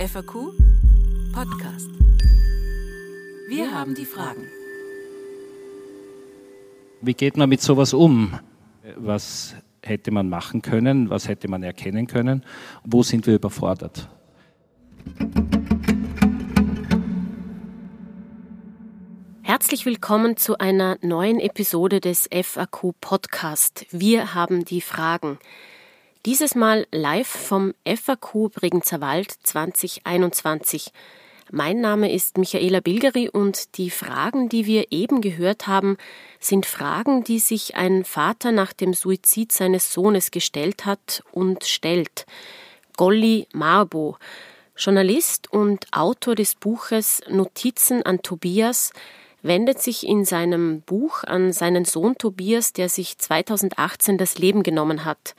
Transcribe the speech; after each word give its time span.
FAQ 0.00 0.54
Podcast. 1.34 1.90
Wir 3.50 3.70
haben 3.70 3.94
die 3.94 4.06
Fragen. 4.06 4.46
Wie 7.02 7.12
geht 7.12 7.36
man 7.36 7.50
mit 7.50 7.60
sowas 7.60 7.92
um? 7.92 8.40
Was 8.96 9.54
hätte 9.82 10.10
man 10.10 10.30
machen 10.30 10.62
können? 10.62 11.10
Was 11.10 11.28
hätte 11.28 11.48
man 11.48 11.62
erkennen 11.62 12.06
können? 12.06 12.46
Wo 12.82 13.02
sind 13.02 13.26
wir 13.26 13.34
überfordert? 13.34 14.08
Herzlich 19.42 19.84
willkommen 19.84 20.38
zu 20.38 20.56
einer 20.56 20.96
neuen 21.02 21.38
Episode 21.38 22.00
des 22.00 22.26
FAQ 22.32 22.94
Podcast. 23.02 23.84
Wir 23.90 24.32
haben 24.32 24.64
die 24.64 24.80
Fragen. 24.80 25.38
Dieses 26.26 26.54
Mal 26.54 26.86
live 26.92 27.26
vom 27.26 27.72
FAQ 27.86 28.50
Bregenzer 28.52 29.00
Wald 29.00 29.32
2021. 29.42 30.92
Mein 31.50 31.80
Name 31.80 32.12
ist 32.12 32.36
Michaela 32.36 32.80
Bilgeri 32.80 33.30
und 33.30 33.78
die 33.78 33.88
Fragen, 33.88 34.50
die 34.50 34.66
wir 34.66 34.92
eben 34.92 35.22
gehört 35.22 35.66
haben, 35.66 35.96
sind 36.38 36.66
Fragen, 36.66 37.24
die 37.24 37.38
sich 37.38 37.74
ein 37.74 38.04
Vater 38.04 38.52
nach 38.52 38.74
dem 38.74 38.92
Suizid 38.92 39.50
seines 39.50 39.94
Sohnes 39.94 40.30
gestellt 40.30 40.84
hat 40.84 41.22
und 41.32 41.64
stellt. 41.64 42.26
Golli 42.98 43.48
Marbo, 43.54 44.18
Journalist 44.76 45.50
und 45.50 45.86
Autor 45.90 46.34
des 46.34 46.54
Buches 46.54 47.22
Notizen 47.30 48.02
an 48.02 48.20
Tobias, 48.20 48.92
wendet 49.40 49.80
sich 49.80 50.06
in 50.06 50.26
seinem 50.26 50.82
Buch 50.82 51.24
an 51.24 51.54
seinen 51.54 51.86
Sohn 51.86 52.18
Tobias, 52.18 52.74
der 52.74 52.90
sich 52.90 53.16
2018 53.16 54.18
das 54.18 54.36
Leben 54.36 54.62
genommen 54.62 55.06
hat. 55.06 55.34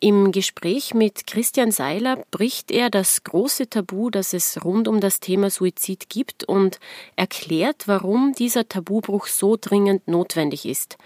Im 0.00 0.30
Gespräch 0.30 0.94
mit 0.94 1.26
Christian 1.26 1.72
Seiler 1.72 2.24
bricht 2.30 2.70
er 2.70 2.88
das 2.88 3.24
große 3.24 3.68
Tabu, 3.68 4.10
das 4.10 4.32
es 4.32 4.64
rund 4.64 4.86
um 4.86 5.00
das 5.00 5.18
Thema 5.18 5.50
Suizid 5.50 6.08
gibt 6.08 6.44
und 6.44 6.78
erklärt, 7.16 7.88
warum 7.88 8.32
dieser 8.32 8.68
Tabubruch 8.68 9.26
so 9.26 9.56
dringend 9.60 10.06
notwendig 10.06 10.66
ist. 10.66 10.98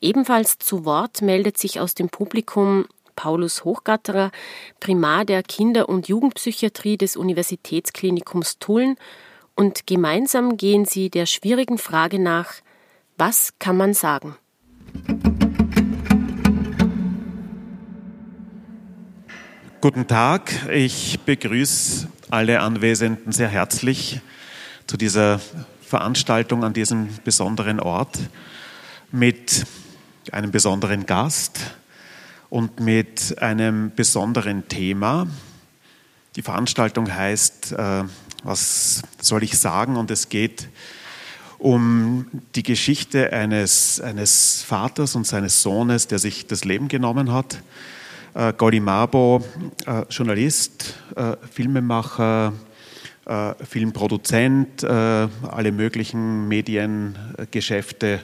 Ebenfalls 0.00 0.58
zu 0.58 0.84
Wort 0.84 1.22
meldet 1.22 1.56
sich 1.56 1.78
aus 1.78 1.94
dem 1.94 2.08
Publikum 2.08 2.86
Paulus 3.14 3.64
Hochgatterer, 3.64 4.32
Primar 4.80 5.24
der 5.24 5.44
Kinder- 5.44 5.88
und 5.88 6.08
Jugendpsychiatrie 6.08 6.96
des 6.96 7.16
Universitätsklinikums 7.16 8.58
Tulln, 8.58 8.96
und 9.54 9.86
gemeinsam 9.86 10.56
gehen 10.56 10.84
sie 10.84 11.10
der 11.10 11.26
schwierigen 11.26 11.78
Frage 11.78 12.18
nach, 12.18 12.54
was 13.16 13.54
kann 13.60 13.76
man 13.76 13.94
sagen? 13.94 14.36
Guten 19.86 20.08
Tag, 20.08 20.50
ich 20.68 21.20
begrüße 21.20 22.08
alle 22.28 22.58
Anwesenden 22.58 23.30
sehr 23.30 23.46
herzlich 23.46 24.20
zu 24.88 24.96
dieser 24.96 25.40
Veranstaltung 25.80 26.64
an 26.64 26.72
diesem 26.72 27.08
besonderen 27.22 27.78
Ort 27.78 28.18
mit 29.12 29.64
einem 30.32 30.50
besonderen 30.50 31.06
Gast 31.06 31.60
und 32.50 32.80
mit 32.80 33.40
einem 33.40 33.92
besonderen 33.94 34.66
Thema. 34.66 35.28
Die 36.34 36.42
Veranstaltung 36.42 37.14
heißt, 37.14 37.70
äh, 37.70 38.02
was 38.42 39.02
soll 39.20 39.44
ich 39.44 39.56
sagen? 39.56 39.96
Und 39.96 40.10
es 40.10 40.28
geht 40.28 40.68
um 41.58 42.26
die 42.56 42.64
Geschichte 42.64 43.32
eines, 43.32 44.00
eines 44.00 44.64
Vaters 44.64 45.14
und 45.14 45.28
seines 45.28 45.62
Sohnes, 45.62 46.08
der 46.08 46.18
sich 46.18 46.48
das 46.48 46.64
Leben 46.64 46.88
genommen 46.88 47.32
hat 47.32 47.62
äh, 48.36 48.52
Golimabo, 48.52 49.42
äh, 49.86 50.02
Journalist, 50.10 50.94
äh, 51.16 51.36
Filmemacher, 51.50 52.52
äh, 53.24 53.54
Filmproduzent, 53.64 54.82
äh, 54.82 54.86
alle 54.86 55.72
möglichen 55.72 56.46
Mediengeschäfte 56.46 58.20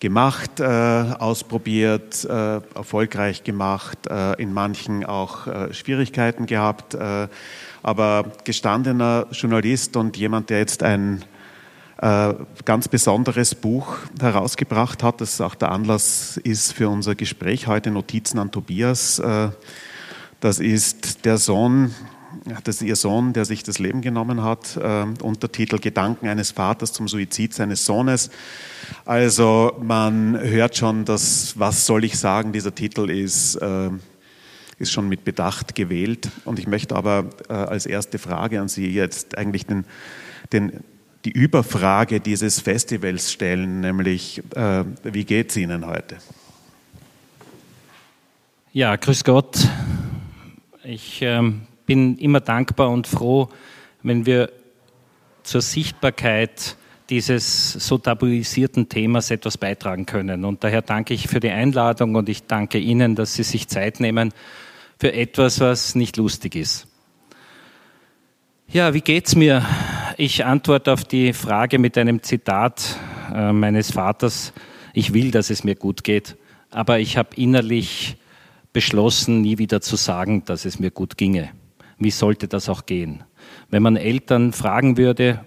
gemacht, 0.00 0.60
äh, 0.60 0.64
ausprobiert, 0.64 2.24
erfolgreich 2.24 3.44
gemacht, 3.44 3.98
in 4.36 4.52
manchen 4.52 5.06
auch 5.06 5.46
Schwierigkeiten 5.72 6.44
gehabt, 6.44 6.94
aber 7.82 8.32
gestandener 8.44 9.26
Journalist 9.30 9.96
und 9.96 10.18
jemand, 10.18 10.50
der 10.50 10.58
jetzt 10.58 10.82
ein 10.82 11.24
ganz 11.98 12.88
besonderes 12.88 13.54
Buch 13.54 13.96
herausgebracht 14.20 15.02
hat, 15.02 15.20
das 15.20 15.40
auch 15.40 15.54
der 15.54 15.72
Anlass 15.72 16.36
ist 16.36 16.74
für 16.74 16.88
unser 16.90 17.14
Gespräch 17.14 17.66
heute, 17.66 17.90
Notizen 17.90 18.38
an 18.38 18.50
Tobias. 18.50 19.18
Äh, 19.18 19.48
das 20.40 20.58
ist 20.58 21.24
der 21.24 21.38
Sohn, 21.38 21.94
das 22.64 22.76
ist 22.76 22.82
ihr 22.82 22.96
Sohn, 22.96 23.32
der 23.32 23.46
sich 23.46 23.62
das 23.62 23.78
Leben 23.78 24.02
genommen 24.02 24.42
hat. 24.42 24.76
Äh, 24.76 25.06
Untertitel 25.22 25.78
Gedanken 25.78 26.28
eines 26.28 26.50
Vaters 26.50 26.92
zum 26.92 27.08
Suizid 27.08 27.54
seines 27.54 27.86
Sohnes. 27.86 28.30
Also 29.06 29.78
man 29.80 30.38
hört 30.38 30.76
schon, 30.76 31.06
dass 31.06 31.58
was 31.58 31.86
soll 31.86 32.04
ich 32.04 32.18
sagen, 32.18 32.52
dieser 32.52 32.74
Titel 32.74 33.08
ist 33.10 33.58
ist 34.78 34.92
schon 34.92 35.08
mit 35.08 35.24
Bedacht 35.24 35.74
gewählt. 35.74 36.28
Und 36.44 36.58
ich 36.58 36.66
möchte 36.66 36.94
aber 36.96 37.30
äh, 37.48 37.54
als 37.54 37.86
erste 37.86 38.18
Frage 38.18 38.60
an 38.60 38.68
Sie 38.68 38.88
jetzt 38.88 39.38
eigentlich 39.38 39.64
den, 39.64 39.86
den, 40.52 40.84
die 41.26 41.32
Überfrage 41.32 42.20
dieses 42.20 42.60
Festivals 42.60 43.32
stellen, 43.32 43.80
nämlich 43.80 44.40
äh, 44.54 44.84
wie 45.02 45.24
geht 45.24 45.50
es 45.50 45.56
Ihnen 45.56 45.84
heute? 45.84 46.18
Ja, 48.72 48.94
grüß 48.94 49.24
Gott. 49.24 49.58
Ich 50.84 51.20
ähm, 51.22 51.62
bin 51.84 52.16
immer 52.18 52.38
dankbar 52.38 52.90
und 52.90 53.08
froh, 53.08 53.48
wenn 54.04 54.24
wir 54.24 54.52
zur 55.42 55.62
Sichtbarkeit 55.62 56.76
dieses 57.10 57.72
so 57.72 57.98
tabuisierten 57.98 58.88
Themas 58.88 59.32
etwas 59.32 59.58
beitragen 59.58 60.06
können. 60.06 60.44
Und 60.44 60.62
daher 60.62 60.82
danke 60.82 61.12
ich 61.12 61.26
für 61.26 61.40
die 61.40 61.50
Einladung 61.50 62.14
und 62.14 62.28
ich 62.28 62.44
danke 62.44 62.78
Ihnen, 62.78 63.16
dass 63.16 63.34
Sie 63.34 63.42
sich 63.42 63.66
Zeit 63.66 63.98
nehmen 63.98 64.32
für 65.00 65.12
etwas, 65.12 65.58
was 65.58 65.96
nicht 65.96 66.18
lustig 66.18 66.54
ist. 66.54 66.86
Ja, 68.68 68.94
wie 68.94 69.00
geht's 69.00 69.34
mir? 69.34 69.64
Ich 70.18 70.46
antworte 70.46 70.94
auf 70.94 71.04
die 71.04 71.34
Frage 71.34 71.78
mit 71.78 71.98
einem 71.98 72.22
Zitat 72.22 72.96
äh, 73.34 73.52
meines 73.52 73.90
Vaters. 73.90 74.54
Ich 74.94 75.12
will, 75.12 75.30
dass 75.30 75.50
es 75.50 75.62
mir 75.62 75.74
gut 75.74 76.04
geht, 76.04 76.38
aber 76.70 77.00
ich 77.00 77.18
habe 77.18 77.36
innerlich 77.36 78.16
beschlossen, 78.72 79.42
nie 79.42 79.58
wieder 79.58 79.82
zu 79.82 79.96
sagen, 79.96 80.42
dass 80.46 80.64
es 80.64 80.78
mir 80.78 80.90
gut 80.90 81.18
ginge. 81.18 81.50
Wie 81.98 82.10
sollte 82.10 82.48
das 82.48 82.70
auch 82.70 82.86
gehen? 82.86 83.24
Wenn 83.68 83.82
man 83.82 83.96
Eltern 83.96 84.54
fragen 84.54 84.96
würde, 84.96 85.44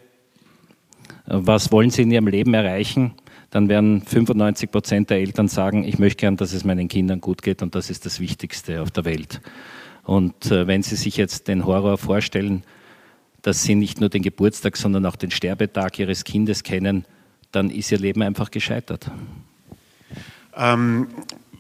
was 1.26 1.72
wollen 1.72 1.90
sie 1.90 2.04
in 2.04 2.12
ihrem 2.12 2.28
Leben 2.28 2.54
erreichen, 2.54 3.16
dann 3.50 3.70
werden 3.70 4.04
95 4.04 4.70
Prozent 4.70 5.10
der 5.10 5.18
Eltern 5.18 5.48
sagen, 5.48 5.84
ich 5.84 5.98
möchte 5.98 6.18
gern, 6.18 6.38
dass 6.38 6.54
es 6.54 6.64
meinen 6.64 6.88
Kindern 6.88 7.22
gut 7.22 7.42
geht 7.42 7.64
und 7.64 7.74
das 7.74 7.90
ist 7.90 8.06
das 8.06 8.20
Wichtigste 8.20 8.84
auf 8.84 8.92
der 8.92 9.06
Welt. 9.06 9.42
Und 10.04 10.52
äh, 10.52 10.68
wenn 10.68 10.84
Sie 10.84 10.96
sich 10.96 11.18
jetzt 11.18 11.48
den 11.48 11.66
Horror 11.66 11.98
vorstellen, 11.98 12.64
dass 13.42 13.64
sie 13.64 13.76
nicht 13.76 14.00
nur 14.00 14.10
den 14.10 14.22
Geburtstag, 14.22 14.78
sondern 14.78 15.06
auch 15.06 15.16
den 15.16 15.32
Sterbetag 15.32 16.00
ihres 16.00 16.24
Kindes 16.24 16.64
kennen, 16.64 17.06
dann 17.52 17.70
ist 17.70 17.92
ihr 17.92 17.98
Leben 17.98 18.22
einfach 18.22 18.52
gescheitert. 18.52 19.10
Ähm, 20.56 21.08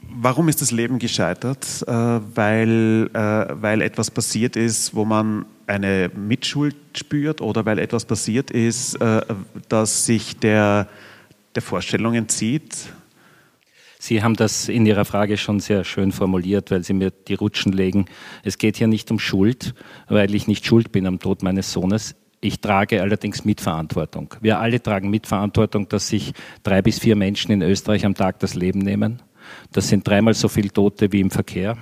warum 0.09 0.50
ist 0.50 0.62
das 0.62 0.72
Leben 0.72 1.00
gescheitert? 1.00 1.84
Äh, 1.88 1.91
weil, 1.91 3.09
äh, 3.13 3.62
weil 3.62 3.81
etwas 3.81 4.12
passiert 4.12 4.56
ist, 4.56 4.94
wo 4.94 5.06
man 5.06 5.45
eine 5.68 6.12
Mitschuld 6.16 6.75
spürt 6.95 7.41
oder 7.41 7.66
weil 7.66 7.79
etwas 7.79 8.06
passiert 8.06 8.51
ist, 8.51 8.95
äh, 8.95 9.22
dass 9.69 10.06
sich 10.06 10.38
der, 10.38 10.88
der 11.56 11.62
Vorstellung 11.62 12.16
entzieht, 12.16 12.91
Sie 14.02 14.24
haben 14.24 14.36
das 14.36 14.70
in 14.70 14.86
Ihrer 14.86 15.04
Frage 15.04 15.36
schon 15.36 15.60
sehr 15.60 15.84
schön 15.84 16.14
formuliert, 16.14 16.72
weil 16.72 16.84
Sie 16.86 16.94
mir 16.94 17.12
die 17.12 17.34
Rutschen 17.34 17.74
legen. 17.74 18.06
Es 18.44 18.58
geht 18.58 18.78
hier 18.78 18.88
nicht 18.88 19.12
um 19.12 19.20
Schuld, 19.20 19.76
weil 20.08 20.34
ich 20.34 20.48
nicht 20.48 20.66
schuld 20.66 20.94
bin 20.94 21.06
am 21.06 21.19
Tod 21.19 21.44
meines 21.44 21.74
Sohnes. 21.74 22.16
Ich 22.40 22.62
trage 22.62 23.01
allerdings 23.01 23.44
Mitverantwortung. 23.44 24.36
Wir 24.40 24.60
alle 24.60 24.81
tragen 24.81 25.10
Mitverantwortung, 25.10 25.90
dass 25.90 26.07
sich 26.07 26.31
drei 26.63 26.81
bis 26.81 27.00
vier 27.00 27.18
Menschen 27.18 27.51
in 27.51 27.62
Österreich 27.62 28.06
am 28.06 28.16
Tag 28.16 28.40
das 28.40 28.56
Leben 28.56 28.80
nehmen. 28.80 29.22
Das 29.74 29.90
sind 29.90 30.07
dreimal 30.07 30.34
so 30.34 30.48
viele 30.48 30.69
Tote 30.69 31.12
wie 31.12 31.19
im 31.19 31.30
Verkehr. 31.30 31.78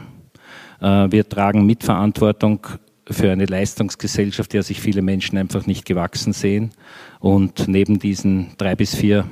Äh, 0.81 1.11
wir 1.11 1.29
tragen 1.29 1.67
Mitverantwortung 1.67 2.65
für 3.07 3.31
eine 3.31 3.45
Leistungsgesellschaft, 3.45 4.53
der 4.53 4.63
sich 4.63 4.81
viele 4.81 5.03
Menschen 5.03 5.37
einfach 5.37 5.67
nicht 5.67 5.85
gewachsen 5.85 6.33
sehen. 6.33 6.71
Und 7.19 7.67
neben 7.67 7.99
diesen 7.99 8.57
drei 8.57 8.75
bis 8.75 8.95
vier 8.95 9.25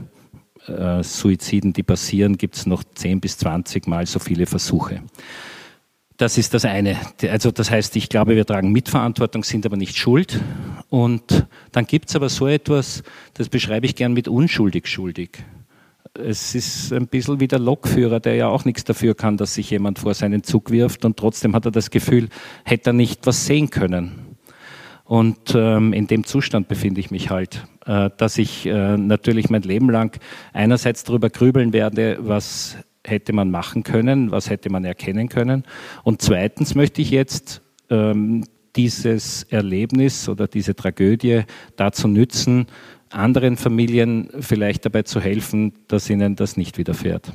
äh, 0.68 1.04
Suiziden, 1.04 1.74
die 1.74 1.84
passieren, 1.84 2.38
gibt 2.38 2.56
es 2.56 2.66
noch 2.66 2.84
10 2.84 3.22
bis 3.22 3.38
20 3.38 3.88
Mal 3.88 4.06
so 4.06 4.20
viele 4.20 4.46
Versuche. 4.46 5.02
Das 6.18 6.38
ist 6.38 6.54
das 6.54 6.64
eine. 6.64 6.98
Also 7.30 7.52
das 7.52 7.70
heißt, 7.70 7.96
ich 7.98 8.08
glaube, 8.08 8.36
wir 8.36 8.46
tragen 8.46 8.72
Mitverantwortung, 8.72 9.44
sind 9.44 9.66
aber 9.66 9.76
nicht 9.76 9.98
schuld. 9.98 10.40
Und 10.90 11.46
dann 11.74 11.86
gibt 11.86 12.10
es 12.10 12.16
aber 12.16 12.30
so 12.30 12.48
etwas, 12.48 13.04
das 13.34 13.50
beschreibe 13.50 13.86
ich 13.86 13.96
gern 13.96 14.14
mit 14.14 14.30
unschuldig 14.30 14.88
schuldig. 14.88 15.44
Es 16.14 16.56
ist 16.56 16.94
ein 16.94 17.08
bisschen 17.08 17.42
wie 17.42 17.50
der 17.50 17.60
Lokführer, 17.60 18.22
der 18.22 18.36
ja 18.36 18.48
auch 18.48 18.64
nichts 18.64 18.86
dafür 18.86 19.16
kann, 19.16 19.36
dass 19.36 19.56
sich 19.56 19.70
jemand 19.72 20.00
vor 20.00 20.14
seinen 20.14 20.44
Zug 20.44 20.72
wirft 20.72 21.04
und 21.04 21.18
trotzdem 21.18 21.54
hat 21.54 21.66
er 21.66 21.72
das 21.72 21.90
Gefühl, 21.90 22.30
hätte 22.64 22.92
er 22.92 22.94
nicht 22.94 23.28
was 23.28 23.46
sehen 23.46 23.70
können. 23.70 24.25
Und 25.06 25.54
ähm, 25.56 25.94
in 25.94 26.08
dem 26.08 26.24
Zustand 26.24 26.68
befinde 26.68 27.00
ich 27.00 27.12
mich 27.12 27.30
halt, 27.30 27.68
äh, 27.86 28.10
dass 28.18 28.38
ich 28.38 28.66
äh, 28.66 28.98
natürlich 28.98 29.50
mein 29.50 29.62
Leben 29.62 29.90
lang 29.90 30.20
einerseits 30.52 31.04
darüber 31.04 31.30
grübeln 31.30 31.74
werde, 31.74 32.18
was 32.22 32.78
hätte 33.06 33.32
man 33.32 33.52
machen 33.52 33.84
können, 33.84 34.32
was 34.32 34.50
hätte 34.50 34.72
man 34.72 34.84
erkennen 34.84 35.30
können. 35.30 35.64
Und 36.04 36.24
zweitens 36.24 36.74
möchte 36.74 37.04
ich 37.04 37.12
jetzt 37.12 37.62
ähm, 37.92 38.46
dieses 38.76 39.44
Erlebnis 39.44 40.28
oder 40.28 40.48
diese 40.48 40.76
Tragödie 40.76 41.44
dazu 41.76 42.08
nützen, 42.08 42.66
anderen 43.10 43.58
Familien 43.58 44.30
vielleicht 44.40 44.86
dabei 44.86 45.04
zu 45.04 45.22
helfen, 45.22 45.74
dass 45.88 46.10
ihnen 46.10 46.36
das 46.36 46.58
nicht 46.58 46.78
widerfährt. 46.78 47.32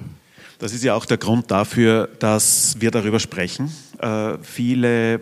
Das 0.59 0.75
ist 0.75 0.85
ja 0.85 0.95
auch 0.95 1.07
der 1.07 1.17
Grund 1.17 1.51
dafür, 1.51 2.09
dass 2.19 2.77
wir 2.81 2.91
darüber 2.91 3.19
sprechen. 3.19 3.73
Äh, 3.99 4.37
viele 4.43 5.21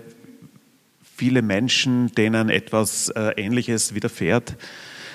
viele 1.19 1.43
Menschen, 1.43 2.13
denen 2.13 2.49
etwas 2.49 3.09
äh, 3.11 3.33
Ähnliches 3.37 3.93
widerfährt 3.93 4.57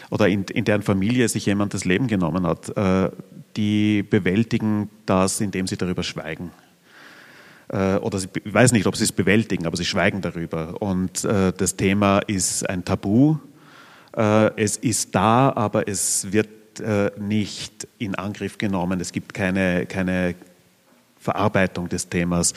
oder 0.10 0.28
in, 0.28 0.44
in, 0.44 0.66
deren 0.66 0.82
Familie 0.82 1.30
sich 1.30 1.46
jemand 1.46 1.74
das 1.74 1.86
Leben 1.86 2.08
genommen 2.08 2.46
hat, 2.46 2.76
äh, 2.78 3.10
die 3.56 4.04
bewältigen 4.04 4.90
das, 5.06 5.40
indem 5.40 5.66
sie 5.66 5.78
darüber 5.78 6.04
schweigen. 6.04 6.52
Äh, 7.70 7.96
oder 7.96 8.20
sie, 8.20 8.28
ich 8.44 8.54
weiß 8.54 8.74
nicht, 8.74 8.86
ob 8.86 8.98
sie 8.98 9.06
es 9.06 9.14
bewältigen, 9.14 9.66
aber 9.66 9.78
sie 9.78 9.86
schweigen 9.86 10.22
darüber. 10.22 10.82
Und 10.82 11.24
das 11.24 11.78
Thema 11.78 12.20
ist 12.20 12.70
ein 12.70 12.84
Tabu. 12.84 13.38
Es 14.56 14.78
ist 14.78 15.16
da, 15.16 15.52
aber 15.56 15.88
es 15.88 16.32
wird 16.32 16.50
nicht 17.18 17.88
in 17.98 18.16
Angriff 18.16 18.58
genommen. 18.58 19.00
Es 19.00 19.12
gibt 19.12 19.34
keine, 19.34 19.86
keine 19.86 20.36
Verarbeitung 21.20 21.90
des 21.90 22.10
Themas. 22.10 22.54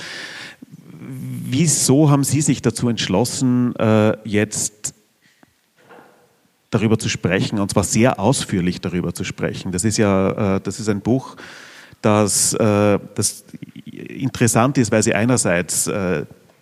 Wieso 1.09 2.11
haben 2.11 2.25
Sie 2.25 2.41
sich 2.41 2.63
dazu 2.63 2.89
entschlossen, 2.89 3.75
äh, 3.77 4.17
jetzt 4.25 4.95
darüber 6.71 6.99
zu 6.99 7.09
sprechen, 7.09 7.61
und 7.61 7.71
zwar 7.71 7.85
sehr 7.85 8.19
ausführlich 8.19 8.81
darüber 8.81 9.15
zu 9.15 9.23
sprechen? 9.23 9.71
Das 9.71 9.85
ist 9.85 9.99
ja, 9.99 10.57
äh, 10.57 10.61
das 10.61 10.81
ist 10.81 10.89
ein 10.89 11.01
Buch, 11.01 11.37
das, 12.03 12.55
äh, 12.55 12.99
das 13.15 13.45
interessant 13.85 14.79
ist, 14.79 14.91
weil 14.91 15.03
Sie 15.03 15.15
einerseits 15.15 15.89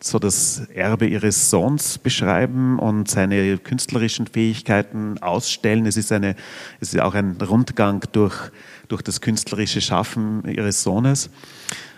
so 0.06 0.19
das 0.19 0.61
Erbe 0.75 1.06
ihres 1.06 1.49
Sohns 1.49 1.97
beschreiben 1.97 2.79
und 2.79 3.08
seine 3.08 3.56
künstlerischen 3.56 4.26
Fähigkeiten 4.26 5.17
ausstellen. 5.23 5.87
Es 5.87 5.97
ist, 5.97 6.12
eine, 6.12 6.37
es 6.81 6.93
ist 6.93 7.00
auch 7.00 7.14
ein 7.14 7.38
Rundgang 7.40 8.05
durch, 8.12 8.37
durch 8.88 9.00
das 9.00 9.23
künstlerische 9.23 9.81
Schaffen 9.81 10.44
ihres 10.47 10.82
Sohnes. 10.82 11.31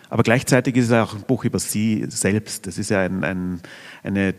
Aber 0.09 0.23
gleichzeitig 0.23 0.77
ist 0.77 0.87
es 0.87 0.93
auch 0.93 1.15
ein 1.15 1.23
Buch 1.23 1.45
über 1.45 1.59
Sie 1.59 2.07
selbst. 2.09 2.67
Das 2.67 2.79
ist 2.79 2.91
ja 2.91 3.01
ein, 3.01 3.25
ein, 3.25 3.61
eine, 4.03 4.35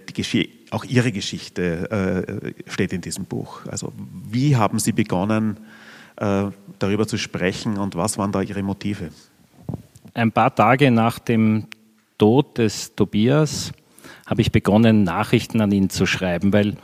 auch 0.71 0.85
Ihre 0.85 1.11
Geschichte 1.11 2.53
äh, 2.65 2.71
steht 2.71 2.93
in 2.93 3.01
diesem 3.01 3.25
Buch. 3.25 3.65
Also 3.67 3.91
wie 4.29 4.55
haben 4.55 4.79
Sie 4.79 4.91
begonnen, 4.91 5.57
äh, 6.17 6.45
darüber 6.79 7.07
zu 7.07 7.17
sprechen 7.17 7.77
und 7.77 7.95
was 7.95 8.17
waren 8.17 8.31
da 8.31 8.41
Ihre 8.41 8.63
Motive? 8.63 9.09
Ein 10.13 10.31
paar 10.31 10.55
Tage 10.55 10.89
nach 10.89 11.19
dem 11.19 11.67
Tod 12.17 12.57
des 12.57 12.95
Tobias 12.95 13.71
habe 14.25 14.41
ich 14.41 14.51
begonnen, 14.51 15.03
Nachrichten 15.03 15.61
an 15.61 15.71
ihn 15.71 15.89
zu 15.89 16.05
schreiben, 16.05 16.53
weil 16.53 16.75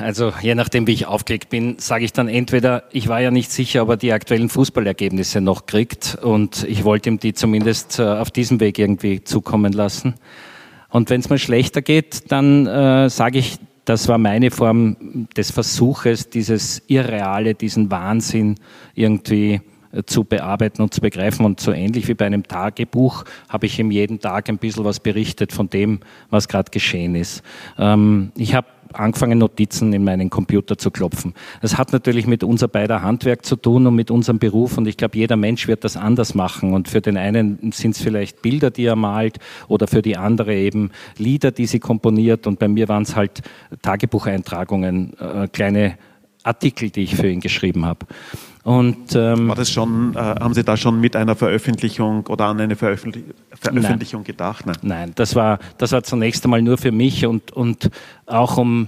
also 0.00 0.32
je 0.42 0.54
nachdem, 0.54 0.86
wie 0.86 0.92
ich 0.92 1.06
aufgelegt 1.06 1.48
bin, 1.48 1.76
sage 1.78 2.04
ich 2.04 2.12
dann 2.12 2.28
entweder, 2.28 2.84
ich 2.92 3.08
war 3.08 3.20
ja 3.20 3.30
nicht 3.30 3.50
sicher, 3.50 3.82
ob 3.82 3.90
er 3.90 3.96
die 3.96 4.12
aktuellen 4.12 4.48
Fußballergebnisse 4.48 5.40
noch 5.40 5.66
kriegt 5.66 6.18
und 6.20 6.64
ich 6.64 6.84
wollte 6.84 7.08
ihm 7.08 7.18
die 7.18 7.32
zumindest 7.32 7.98
äh, 7.98 8.02
auf 8.02 8.30
diesem 8.30 8.60
Weg 8.60 8.78
irgendwie 8.78 9.24
zukommen 9.24 9.72
lassen. 9.72 10.14
Und 10.90 11.08
wenn 11.08 11.20
es 11.20 11.30
mal 11.30 11.38
schlechter 11.38 11.80
geht, 11.80 12.30
dann 12.30 12.66
äh, 12.66 13.08
sage 13.08 13.38
ich, 13.38 13.58
das 13.86 14.08
war 14.08 14.18
meine 14.18 14.50
Form 14.50 15.26
des 15.36 15.50
Versuches, 15.50 16.28
dieses 16.28 16.82
Irreale, 16.86 17.54
diesen 17.54 17.90
Wahnsinn 17.90 18.56
irgendwie 18.94 19.62
äh, 19.92 20.02
zu 20.04 20.24
bearbeiten 20.24 20.82
und 20.82 20.94
zu 20.94 21.00
begreifen. 21.00 21.44
Und 21.46 21.60
so 21.60 21.72
ähnlich 21.72 22.08
wie 22.08 22.14
bei 22.14 22.26
einem 22.26 22.44
Tagebuch 22.44 23.24
habe 23.48 23.66
ich 23.66 23.78
ihm 23.78 23.90
jeden 23.90 24.20
Tag 24.20 24.48
ein 24.48 24.58
bisschen 24.58 24.84
was 24.84 25.00
berichtet 25.00 25.52
von 25.52 25.68
dem, 25.70 26.00
was 26.30 26.46
gerade 26.46 26.70
geschehen 26.70 27.14
ist. 27.14 27.42
Ähm, 27.78 28.32
ich 28.36 28.54
habe 28.54 28.68
angefangen, 28.94 29.38
Notizen 29.38 29.92
in 29.92 30.04
meinen 30.04 30.30
Computer 30.30 30.78
zu 30.78 30.90
klopfen. 30.90 31.34
Das 31.60 31.78
hat 31.78 31.92
natürlich 31.92 32.26
mit 32.26 32.44
unser 32.44 32.68
beider 32.68 33.02
Handwerk 33.02 33.44
zu 33.44 33.56
tun 33.56 33.86
und 33.86 33.94
mit 33.94 34.10
unserem 34.10 34.38
Beruf 34.38 34.78
und 34.78 34.86
ich 34.86 34.96
glaube, 34.96 35.16
jeder 35.16 35.36
Mensch 35.36 35.68
wird 35.68 35.84
das 35.84 35.96
anders 35.96 36.34
machen 36.34 36.72
und 36.72 36.88
für 36.88 37.00
den 37.00 37.16
einen 37.16 37.72
sind 37.72 37.96
es 37.96 38.02
vielleicht 38.02 38.42
Bilder, 38.42 38.70
die 38.70 38.84
er 38.84 38.96
malt 38.96 39.38
oder 39.68 39.86
für 39.86 40.02
die 40.02 40.16
andere 40.16 40.54
eben 40.54 40.90
Lieder, 41.18 41.50
die 41.50 41.66
sie 41.66 41.80
komponiert 41.80 42.46
und 42.46 42.58
bei 42.58 42.68
mir 42.68 42.88
waren 42.88 43.02
es 43.02 43.16
halt 43.16 43.42
Tagebucheintragungen, 43.82 45.14
äh, 45.18 45.48
kleine 45.48 45.98
Artikel, 46.42 46.90
die 46.90 47.02
ich 47.02 47.14
für 47.14 47.28
ihn 47.28 47.40
geschrieben 47.40 47.84
habe. 47.84 48.06
Und, 48.64 49.16
ähm, 49.16 49.48
War 49.48 49.56
das 49.56 49.70
schon, 49.70 50.14
äh, 50.14 50.18
haben 50.18 50.54
Sie 50.54 50.62
da 50.62 50.76
schon 50.76 51.00
mit 51.00 51.16
einer 51.16 51.34
Veröffentlichung 51.34 52.26
oder 52.28 52.46
an 52.46 52.60
eine 52.60 52.76
Veröffentlich 52.76 53.24
Veröffentlichung 53.50 54.20
nein. 54.20 54.26
gedacht? 54.26 54.66
Nein, 54.66 54.76
nein 54.82 55.12
das, 55.16 55.34
war, 55.34 55.58
das 55.78 55.90
war 55.90 56.04
zunächst 56.04 56.44
einmal 56.44 56.62
nur 56.62 56.78
für 56.78 56.92
mich 56.92 57.26
und, 57.26 57.52
und 57.52 57.90
auch 58.26 58.58
um, 58.58 58.86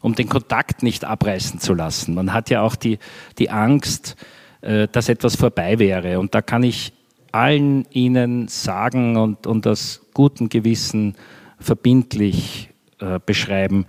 um 0.00 0.14
den 0.14 0.28
Kontakt 0.28 0.84
nicht 0.84 1.04
abreißen 1.04 1.58
zu 1.58 1.74
lassen. 1.74 2.14
Man 2.14 2.32
hat 2.32 2.50
ja 2.50 2.62
auch 2.62 2.76
die, 2.76 2.98
die 3.38 3.50
Angst, 3.50 4.14
äh, 4.60 4.86
dass 4.90 5.08
etwas 5.08 5.34
vorbei 5.34 5.80
wäre. 5.80 6.20
Und 6.20 6.34
da 6.34 6.40
kann 6.40 6.62
ich 6.62 6.92
allen 7.32 7.84
Ihnen 7.90 8.46
sagen 8.46 9.16
und, 9.16 9.46
und 9.46 9.66
aus 9.66 10.02
gutem 10.14 10.48
Gewissen 10.48 11.16
verbindlich 11.58 12.70
äh, 13.00 13.18
beschreiben, 13.24 13.86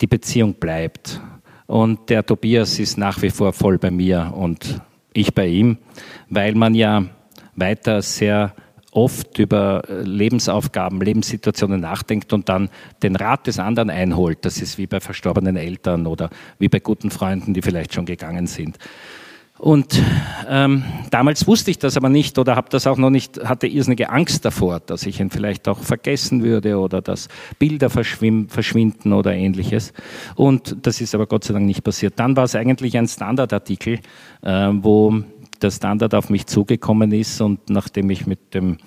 die 0.00 0.06
Beziehung 0.06 0.54
bleibt. 0.54 1.20
Und 1.66 2.10
der 2.10 2.24
Tobias 2.26 2.78
ist 2.78 2.98
nach 2.98 3.22
wie 3.22 3.30
vor 3.30 3.52
voll 3.52 3.78
bei 3.78 3.90
mir 3.90 4.32
und 4.36 4.80
ich 5.12 5.34
bei 5.34 5.46
ihm, 5.46 5.78
weil 6.28 6.54
man 6.54 6.74
ja 6.74 7.04
weiter 7.56 8.02
sehr 8.02 8.54
oft 8.90 9.38
über 9.38 9.82
Lebensaufgaben, 9.88 11.00
Lebenssituationen 11.00 11.80
nachdenkt 11.80 12.32
und 12.32 12.48
dann 12.48 12.68
den 13.02 13.16
Rat 13.16 13.46
des 13.46 13.58
anderen 13.58 13.90
einholt. 13.90 14.44
Das 14.44 14.60
ist 14.60 14.78
wie 14.78 14.86
bei 14.86 15.00
verstorbenen 15.00 15.56
Eltern 15.56 16.06
oder 16.06 16.30
wie 16.58 16.68
bei 16.68 16.78
guten 16.78 17.10
Freunden, 17.10 17.54
die 17.54 17.62
vielleicht 17.62 17.94
schon 17.94 18.06
gegangen 18.06 18.46
sind. 18.46 18.78
Und 19.58 20.02
ähm, 20.48 20.82
damals 21.10 21.46
wusste 21.46 21.70
ich 21.70 21.78
das 21.78 21.96
aber 21.96 22.08
nicht 22.08 22.38
oder 22.38 22.56
habe 22.56 22.68
das 22.70 22.88
auch 22.88 22.96
noch 22.96 23.10
nicht, 23.10 23.44
hatte 23.44 23.68
irrsinnige 23.68 24.10
Angst 24.10 24.44
davor, 24.44 24.80
dass 24.80 25.06
ich 25.06 25.20
ihn 25.20 25.30
vielleicht 25.30 25.68
auch 25.68 25.78
vergessen 25.78 26.42
würde 26.42 26.78
oder 26.78 27.00
dass 27.00 27.28
Bilder 27.58 27.88
verschwinden 27.88 29.12
oder 29.12 29.32
ähnliches. 29.32 29.92
Und 30.34 30.76
das 30.82 31.00
ist 31.00 31.14
aber 31.14 31.26
Gott 31.26 31.44
sei 31.44 31.54
Dank 31.54 31.66
nicht 31.66 31.84
passiert. 31.84 32.14
Dann 32.16 32.36
war 32.36 32.44
es 32.44 32.56
eigentlich 32.56 32.98
ein 32.98 33.06
Standardartikel, 33.06 34.00
äh, 34.42 34.70
wo 34.72 35.22
der 35.62 35.70
Standard 35.70 36.14
auf 36.14 36.30
mich 36.30 36.46
zugekommen 36.46 37.12
ist 37.12 37.40
und 37.40 37.70
nachdem 37.70 38.10
ich 38.10 38.26
mit 38.26 38.54
dem 38.54 38.78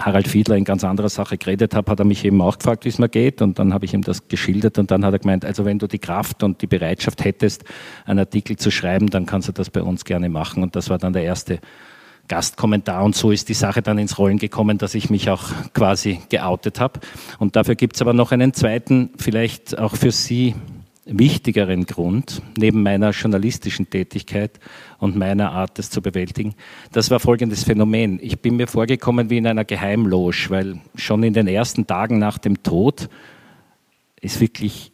Harald 0.00 0.28
Fiedler 0.28 0.56
in 0.56 0.64
ganz 0.64 0.82
anderer 0.82 1.08
Sache 1.08 1.36
geredet 1.38 1.74
habe, 1.74 1.90
hat 1.90 1.98
er 1.98 2.04
mich 2.04 2.24
eben 2.24 2.40
auch 2.40 2.58
gefragt, 2.58 2.84
wie 2.84 2.88
es 2.88 2.98
mir 2.98 3.08
geht. 3.08 3.42
Und 3.42 3.58
dann 3.58 3.74
habe 3.74 3.84
ich 3.84 3.94
ihm 3.94 4.02
das 4.02 4.28
geschildert 4.28 4.78
und 4.78 4.90
dann 4.90 5.04
hat 5.04 5.12
er 5.12 5.18
gemeint, 5.18 5.44
also 5.44 5.64
wenn 5.64 5.78
du 5.78 5.86
die 5.86 5.98
Kraft 5.98 6.42
und 6.42 6.62
die 6.62 6.66
Bereitschaft 6.66 7.24
hättest, 7.24 7.64
einen 8.06 8.20
Artikel 8.20 8.56
zu 8.56 8.70
schreiben, 8.70 9.08
dann 9.08 9.26
kannst 9.26 9.48
du 9.48 9.52
das 9.52 9.70
bei 9.70 9.82
uns 9.82 10.04
gerne 10.04 10.28
machen. 10.28 10.62
Und 10.62 10.74
das 10.74 10.90
war 10.90 10.98
dann 10.98 11.12
der 11.12 11.24
erste 11.24 11.60
Gastkommentar 12.28 13.02
und 13.02 13.16
so 13.16 13.32
ist 13.32 13.48
die 13.48 13.54
Sache 13.54 13.82
dann 13.82 13.98
ins 13.98 14.16
Rollen 14.16 14.38
gekommen, 14.38 14.78
dass 14.78 14.94
ich 14.94 15.10
mich 15.10 15.28
auch 15.30 15.50
quasi 15.74 16.20
geoutet 16.28 16.78
habe. 16.78 17.00
Und 17.40 17.56
dafür 17.56 17.74
gibt 17.74 17.96
es 17.96 18.02
aber 18.02 18.12
noch 18.12 18.30
einen 18.30 18.54
zweiten, 18.54 19.10
vielleicht 19.18 19.76
auch 19.76 19.96
für 19.96 20.12
Sie 20.12 20.54
wichtigeren 21.06 21.86
Grund, 21.86 22.42
neben 22.58 22.82
meiner 22.82 23.10
journalistischen 23.10 23.88
Tätigkeit 23.88 24.60
und 24.98 25.16
meiner 25.16 25.52
Art, 25.52 25.78
das 25.78 25.90
zu 25.90 26.02
bewältigen, 26.02 26.54
das 26.92 27.10
war 27.10 27.20
folgendes 27.20 27.64
Phänomen. 27.64 28.18
Ich 28.22 28.40
bin 28.40 28.56
mir 28.56 28.66
vorgekommen 28.66 29.30
wie 29.30 29.38
in 29.38 29.46
einer 29.46 29.64
Geheimloge, 29.64 30.46
weil 30.48 30.80
schon 30.94 31.22
in 31.22 31.32
den 31.32 31.48
ersten 31.48 31.86
Tagen 31.86 32.18
nach 32.18 32.38
dem 32.38 32.62
Tod 32.62 33.08
ist 34.20 34.40
wirklich 34.40 34.92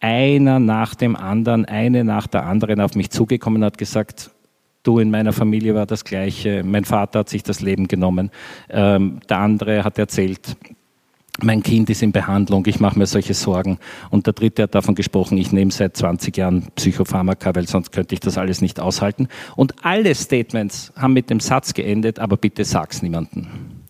einer 0.00 0.58
nach 0.58 0.94
dem 0.94 1.16
anderen, 1.16 1.66
eine 1.66 2.04
nach 2.04 2.26
der 2.26 2.44
anderen 2.44 2.80
auf 2.80 2.94
mich 2.94 3.10
zugekommen 3.10 3.62
und 3.62 3.66
hat 3.66 3.78
gesagt, 3.78 4.30
du 4.82 4.98
in 4.98 5.10
meiner 5.10 5.32
Familie 5.32 5.74
war 5.74 5.86
das 5.86 6.04
Gleiche, 6.04 6.62
mein 6.64 6.84
Vater 6.84 7.20
hat 7.20 7.28
sich 7.28 7.42
das 7.42 7.60
Leben 7.60 7.86
genommen, 7.86 8.30
ähm, 8.70 9.20
der 9.28 9.38
andere 9.38 9.84
hat 9.84 9.98
erzählt, 9.98 10.56
mein 11.42 11.62
Kind 11.62 11.88
ist 11.90 12.02
in 12.02 12.12
Behandlung, 12.12 12.66
ich 12.66 12.80
mache 12.80 12.98
mir 12.98 13.06
solche 13.06 13.34
Sorgen. 13.34 13.78
Und 14.10 14.26
der 14.26 14.34
dritte 14.34 14.64
hat 14.64 14.74
davon 14.74 14.94
gesprochen, 14.94 15.38
ich 15.38 15.52
nehme 15.52 15.70
seit 15.70 15.96
20 15.96 16.36
Jahren 16.36 16.66
Psychopharmaka, 16.74 17.54
weil 17.54 17.66
sonst 17.66 17.92
könnte 17.92 18.14
ich 18.14 18.20
das 18.20 18.36
alles 18.36 18.60
nicht 18.60 18.80
aushalten. 18.80 19.28
Und 19.56 19.84
alle 19.84 20.14
Statements 20.14 20.92
haben 20.96 21.14
mit 21.14 21.30
dem 21.30 21.40
Satz 21.40 21.74
geendet, 21.74 22.18
aber 22.18 22.36
bitte 22.36 22.64
sag's 22.64 23.02
niemanden. 23.02 23.80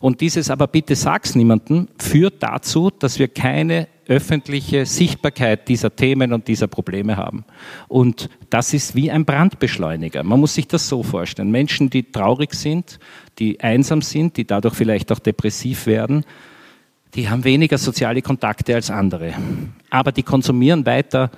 Und 0.00 0.22
dieses 0.22 0.50
aber 0.50 0.66
bitte 0.66 0.96
sag's 0.96 1.34
niemanden 1.34 1.88
führt 1.98 2.42
dazu, 2.42 2.90
dass 2.90 3.18
wir 3.18 3.28
keine 3.28 3.86
öffentliche 4.06 4.86
Sichtbarkeit 4.86 5.68
dieser 5.68 5.94
Themen 5.94 6.32
und 6.32 6.48
dieser 6.48 6.66
Probleme 6.66 7.16
haben. 7.16 7.44
Und 7.86 8.28
das 8.48 8.74
ist 8.74 8.96
wie 8.96 9.10
ein 9.10 9.24
Brandbeschleuniger. 9.24 10.24
Man 10.24 10.40
muss 10.40 10.54
sich 10.54 10.66
das 10.66 10.88
so 10.88 11.02
vorstellen. 11.02 11.50
Menschen, 11.50 11.90
die 11.90 12.10
traurig 12.10 12.54
sind, 12.54 12.98
die 13.38 13.60
einsam 13.60 14.02
sind, 14.02 14.36
die 14.36 14.46
dadurch 14.46 14.74
vielleicht 14.74 15.12
auch 15.12 15.20
depressiv 15.20 15.86
werden, 15.86 16.24
die 17.14 17.28
haben 17.28 17.44
weniger 17.44 17.78
soziale 17.78 18.22
Kontakte 18.22 18.74
als 18.74 18.90
andere. 18.90 19.34
Aber 19.90 20.12
die 20.12 20.22
konsumieren 20.22 20.86
weiter 20.86 21.30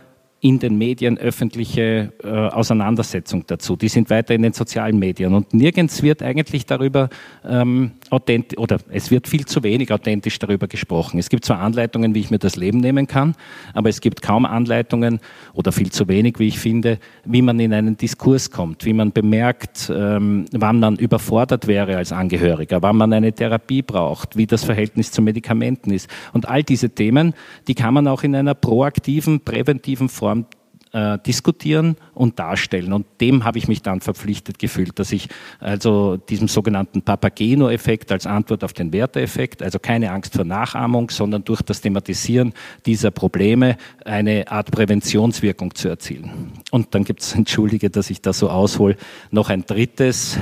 in 0.44 0.58
den 0.58 0.76
Medien 0.76 1.18
öffentliche 1.18 2.12
äh, 2.24 2.28
Auseinandersetzung 2.28 3.44
dazu. 3.46 3.76
Die 3.76 3.86
sind 3.86 4.10
weiter 4.10 4.34
in 4.34 4.42
den 4.42 4.52
sozialen 4.52 4.98
Medien 4.98 5.34
und 5.34 5.54
nirgends 5.54 6.02
wird 6.02 6.20
eigentlich 6.20 6.66
darüber 6.66 7.10
ähm, 7.48 7.92
authentisch 8.10 8.58
oder 8.58 8.78
es 8.90 9.12
wird 9.12 9.28
viel 9.28 9.46
zu 9.46 9.62
wenig 9.62 9.92
authentisch 9.92 10.40
darüber 10.40 10.66
gesprochen. 10.66 11.20
Es 11.20 11.28
gibt 11.28 11.44
zwar 11.44 11.60
Anleitungen, 11.60 12.16
wie 12.16 12.18
ich 12.18 12.32
mir 12.32 12.40
das 12.40 12.56
Leben 12.56 12.78
nehmen 12.78 13.06
kann, 13.06 13.36
aber 13.72 13.88
es 13.88 14.00
gibt 14.00 14.20
kaum 14.20 14.44
Anleitungen 14.44 15.20
oder 15.52 15.70
viel 15.70 15.92
zu 15.92 16.08
wenig, 16.08 16.40
wie 16.40 16.48
ich 16.48 16.58
finde, 16.58 16.98
wie 17.24 17.40
man 17.40 17.60
in 17.60 17.72
einen 17.72 17.96
Diskurs 17.96 18.50
kommt, 18.50 18.84
wie 18.84 18.94
man 18.94 19.12
bemerkt, 19.12 19.92
ähm, 19.94 20.46
wann 20.50 20.80
man 20.80 20.96
überfordert 20.96 21.68
wäre 21.68 21.98
als 21.98 22.10
Angehöriger, 22.10 22.82
wann 22.82 22.96
man 22.96 23.12
eine 23.12 23.32
Therapie 23.32 23.82
braucht, 23.82 24.36
wie 24.36 24.48
das 24.48 24.64
Verhältnis 24.64 25.12
zu 25.12 25.22
Medikamenten 25.22 25.92
ist. 25.92 26.10
Und 26.32 26.48
all 26.48 26.64
diese 26.64 26.90
Themen, 26.90 27.32
die 27.68 27.76
kann 27.76 27.94
man 27.94 28.08
auch 28.08 28.24
in 28.24 28.34
einer 28.34 28.54
proaktiven, 28.54 29.38
präventiven 29.38 30.08
Form 30.08 30.31
Form 30.32 30.46
äh, 30.92 31.18
diskutieren 31.18 31.96
und 32.12 32.38
darstellen. 32.38 32.92
Und 32.92 33.06
dem 33.20 33.44
habe 33.44 33.56
ich 33.56 33.66
mich 33.66 33.80
dann 33.80 34.02
verpflichtet 34.02 34.58
gefühlt, 34.58 34.98
dass 34.98 35.10
ich 35.12 35.28
also 35.58 36.18
diesem 36.18 36.48
sogenannten 36.48 37.00
Papageno-Effekt 37.00 38.12
als 38.12 38.26
Antwort 38.26 38.62
auf 38.62 38.74
den 38.74 38.92
Werteeffekt, 38.92 39.62
also 39.62 39.78
keine 39.78 40.10
Angst 40.12 40.34
vor 40.34 40.44
Nachahmung, 40.44 41.08
sondern 41.08 41.44
durch 41.44 41.62
das 41.62 41.80
Thematisieren 41.80 42.52
dieser 42.84 43.10
Probleme 43.10 43.78
eine 44.04 44.50
Art 44.50 44.70
Präventionswirkung 44.70 45.74
zu 45.74 45.88
erzielen. 45.88 46.52
Und 46.70 46.94
dann 46.94 47.04
gibt 47.04 47.22
es, 47.22 47.34
entschuldige, 47.34 47.88
dass 47.88 48.10
ich 48.10 48.20
das 48.20 48.38
so 48.38 48.50
aushole, 48.50 48.96
noch 49.30 49.48
ein 49.48 49.64
drittes, 49.64 50.38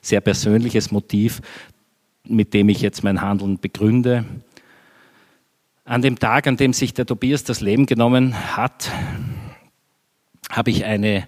sehr 0.00 0.22
persönliches 0.22 0.90
Motiv, 0.90 1.42
mit 2.26 2.54
dem 2.54 2.68
ich 2.70 2.80
jetzt 2.80 3.04
mein 3.04 3.20
Handeln 3.20 3.58
begründe. 3.58 4.24
An 5.88 6.02
dem 6.02 6.18
Tag, 6.18 6.46
an 6.46 6.58
dem 6.58 6.74
sich 6.74 6.92
der 6.92 7.06
Tobias 7.06 7.44
das 7.44 7.62
Leben 7.62 7.86
genommen 7.86 8.34
hat, 8.58 8.90
habe 10.50 10.70
ich 10.70 10.84
eine, 10.84 11.26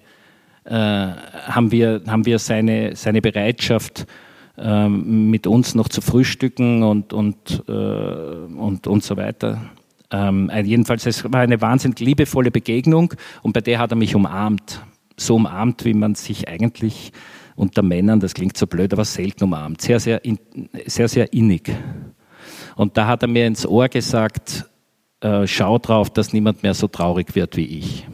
äh, 0.65 0.75
haben 0.75 1.73
wir, 1.73 2.03
haben 2.07 2.27
wir 2.27 2.39
seine, 2.39 2.95
seine 2.95 3.23
Bereitschaft, 3.23 4.07
äh, 4.59 4.87
mit 4.87 5.47
uns 5.47 5.75
noch 5.75 5.89
zu 5.89 6.03
frühstücken 6.03 6.83
und, 6.83 7.15
und, 7.15 7.65
äh, 7.69 7.73
und, 7.73 8.87
und 8.87 9.03
so 9.03 9.17
weiter. 9.17 9.63
Ähm, 10.11 10.51
jedenfalls, 10.63 11.07
es 11.07 11.25
war 11.33 11.41
eine 11.41 11.63
wahnsinnig 11.63 12.01
liebevolle 12.01 12.51
Begegnung 12.51 13.15
und 13.41 13.55
bei 13.55 13.63
der 13.63 13.79
hat 13.79 13.93
er 13.93 13.97
mich 13.97 14.15
umarmt. 14.15 14.85
So 15.17 15.37
umarmt, 15.37 15.87
wie 15.87 15.95
man 15.95 16.17
sich 16.17 16.49
eigentlich 16.49 17.13
unter 17.57 17.81
Männern, 17.81 18.21
das 18.21 18.35
klingt 18.35 18.59
so 18.59 18.67
blöd, 18.67 18.93
aber 18.93 19.07
selten 19.07 19.45
umarmt. 19.45 19.81
Sehr, 19.81 20.01
sehr, 20.01 20.21
sehr, 20.85 21.09
sehr 21.09 21.33
innig. 21.33 21.73
Und 22.77 22.97
da 22.97 23.07
hat 23.07 23.23
er 23.23 23.29
mir 23.29 23.47
ins 23.47 23.67
Ohr 23.67 23.89
gesagt, 23.89 24.67
äh, 25.21 25.47
schau 25.47 25.79
drauf, 25.79 26.11
dass 26.11 26.33
niemand 26.33 26.63
mehr 26.63 26.75
so 26.75 26.89
traurig 26.89 27.35
wird 27.35 27.57
wie 27.57 27.79
ich. 27.79 28.07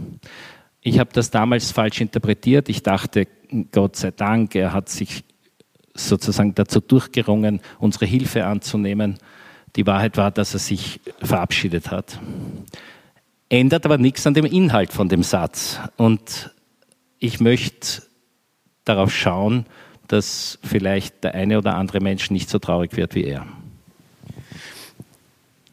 Ich 0.80 0.98
habe 0.98 1.10
das 1.12 1.30
damals 1.30 1.72
falsch 1.72 2.00
interpretiert. 2.00 2.68
Ich 2.68 2.82
dachte, 2.82 3.26
Gott 3.72 3.96
sei 3.96 4.10
Dank, 4.10 4.54
er 4.54 4.72
hat 4.72 4.88
sich 4.88 5.24
sozusagen 5.94 6.54
dazu 6.54 6.80
durchgerungen, 6.80 7.60
unsere 7.78 8.06
Hilfe 8.06 8.46
anzunehmen. 8.46 9.18
Die 9.76 9.86
Wahrheit 9.86 10.16
war, 10.16 10.30
dass 10.30 10.54
er 10.54 10.60
sich 10.60 11.00
verabschiedet 11.20 11.90
hat. 11.90 12.20
Ändert 13.48 13.84
aber 13.84 13.98
nichts 13.98 14.26
an 14.26 14.34
dem 14.34 14.44
Inhalt 14.44 14.92
von 14.92 15.08
dem 15.08 15.22
Satz. 15.22 15.78
Und 15.96 16.50
ich 17.18 17.40
möchte 17.40 18.02
darauf 18.84 19.14
schauen, 19.14 19.66
dass 20.08 20.58
vielleicht 20.62 21.24
der 21.24 21.34
eine 21.34 21.58
oder 21.58 21.76
andere 21.76 22.00
Mensch 22.00 22.30
nicht 22.30 22.48
so 22.48 22.58
traurig 22.58 22.96
wird 22.96 23.14
wie 23.14 23.24
er. 23.24 23.46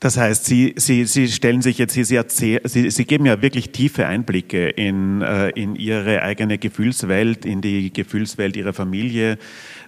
Das 0.03 0.17
heißt, 0.17 0.43
Sie, 0.43 0.73
Sie, 0.75 1.05
Sie 1.05 1.29
stellen 1.29 1.61
sich 1.61 1.77
jetzt, 1.77 1.93
Sie, 1.93 2.03
Sie, 2.03 2.89
Sie 2.89 3.05
geben 3.05 3.25
ja 3.25 3.41
wirklich 3.41 3.69
tiefe 3.69 4.05
Einblicke 4.05 4.67
in, 4.67 5.21
äh, 5.21 5.47
in 5.51 5.77
Ihre 5.77 6.23
eigene 6.23 6.57
Gefühlswelt, 6.57 7.45
in 7.45 7.61
die 7.61 7.93
Gefühlswelt 7.93 8.57
Ihrer 8.57 8.73
Familie 8.73 9.37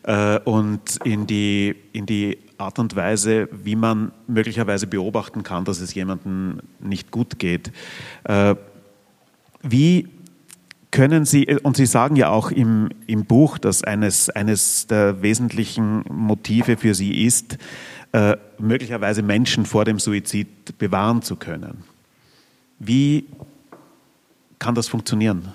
äh, 0.04 0.40
und 0.40 1.00
in 1.04 1.28
die, 1.28 1.76
in 1.92 2.06
die 2.06 2.38
Art 2.58 2.80
und 2.80 2.96
Weise, 2.96 3.50
wie 3.52 3.76
man 3.76 4.14
möglicherweise 4.26 4.88
beobachten 4.88 5.44
kann, 5.44 5.66
dass 5.66 5.82
es 5.82 5.94
jemandem 5.94 6.62
nicht 6.80 7.12
gut 7.12 7.38
geht. 7.38 7.74
Äh, 8.24 8.56
wie 9.64 10.08
können 10.96 11.25
Sie, 11.25 11.46
und 11.62 11.75
Sie 11.75 11.86
sagen 11.86 12.16
ja 12.16 12.30
auch 12.30 12.52
im, 12.52 12.90
im 13.06 13.25
Buch, 13.25 13.58
dass 13.58 13.84
eines, 13.84 14.30
eines 14.30 14.88
der 14.88 15.22
wesentlichen 15.22 16.06
Motive 16.10 16.78
für 16.78 16.96
Sie 16.96 17.25
ist, 17.25 17.58
äh, 18.14 18.38
möglicherweise 18.60 19.22
Menschen 19.22 19.66
vor 19.66 19.84
dem 19.84 20.00
Suizid 20.00 20.78
bewahren 20.78 21.22
zu 21.22 21.36
können. 21.36 21.84
Wie 22.80 23.25
kann 24.58 24.74
das 24.74 24.88
funktionieren? 24.88 25.52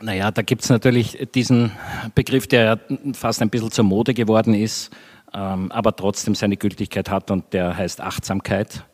Naja, 0.00 0.30
da 0.30 0.40
gibt 0.40 0.62
es 0.62 0.70
natürlich 0.70 1.28
diesen 1.34 1.70
Begriff, 2.14 2.46
der 2.46 2.80
fast 3.12 3.42
ein 3.42 3.50
bisschen 3.50 3.70
zur 3.70 3.84
Mode 3.84 4.14
geworden 4.14 4.54
ist, 4.54 4.90
ähm, 5.34 5.70
aber 5.70 5.94
trotzdem 5.94 6.34
seine 6.34 6.56
Gültigkeit 6.56 7.10
hat 7.10 7.30
und 7.30 7.52
der 7.52 7.76
heißt 7.76 8.00
Achtsamkeit. 8.00 8.86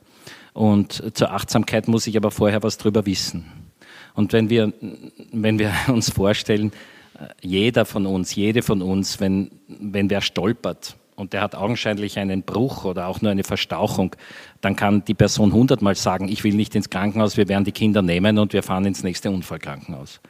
Und 0.54 1.16
zur 1.16 1.30
Achtsamkeit 1.30 1.86
muss 1.86 2.08
ich 2.08 2.16
aber 2.16 2.32
vorher 2.32 2.64
was 2.64 2.78
drüber 2.78 3.06
wissen. 3.06 3.59
Und 4.14 4.32
wenn 4.32 4.50
wir, 4.50 4.72
wenn 5.32 5.58
wir 5.58 5.72
uns 5.88 6.10
vorstellen, 6.10 6.72
jeder 7.42 7.84
von 7.84 8.06
uns, 8.06 8.34
jede 8.34 8.62
von 8.62 8.82
uns, 8.82 9.20
wenn, 9.20 9.50
wenn 9.68 10.10
wer 10.10 10.20
stolpert, 10.20 10.96
und 11.20 11.34
der 11.34 11.42
hat 11.42 11.54
augenscheinlich 11.54 12.18
einen 12.18 12.42
Bruch 12.42 12.84
oder 12.84 13.06
auch 13.06 13.20
nur 13.20 13.30
eine 13.30 13.44
Verstauchung, 13.44 14.16
dann 14.62 14.74
kann 14.74 15.04
die 15.04 15.12
Person 15.12 15.52
hundertmal 15.52 15.94
sagen, 15.94 16.28
ich 16.28 16.44
will 16.44 16.54
nicht 16.54 16.74
ins 16.74 16.88
Krankenhaus, 16.88 17.36
wir 17.36 17.46
werden 17.46 17.64
die 17.64 17.72
Kinder 17.72 18.00
nehmen 18.00 18.38
und 18.38 18.54
wir 18.54 18.62
fahren 18.62 18.86
ins 18.86 19.02
nächste 19.02 19.30
Unfallkrankenhaus. 19.30 20.20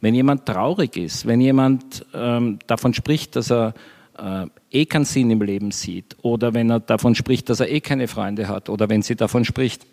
Wenn 0.00 0.14
jemand 0.14 0.46
traurig 0.46 0.96
ist, 0.96 1.26
wenn 1.26 1.40
jemand 1.40 2.06
ähm, 2.14 2.60
davon 2.68 2.94
spricht, 2.94 3.34
dass 3.34 3.50
er 3.50 3.74
äh, 4.16 4.46
eh 4.70 4.86
keinen 4.86 5.04
Sinn 5.04 5.28
im 5.32 5.42
Leben 5.42 5.72
sieht, 5.72 6.16
oder 6.22 6.54
wenn 6.54 6.70
er 6.70 6.78
davon 6.78 7.16
spricht, 7.16 7.50
dass 7.50 7.58
er 7.58 7.68
eh 7.68 7.80
keine 7.80 8.06
Freunde 8.06 8.46
hat, 8.46 8.68
oder 8.68 8.88
wenn 8.88 9.02
sie 9.02 9.16
davon 9.16 9.44
spricht, 9.44 9.86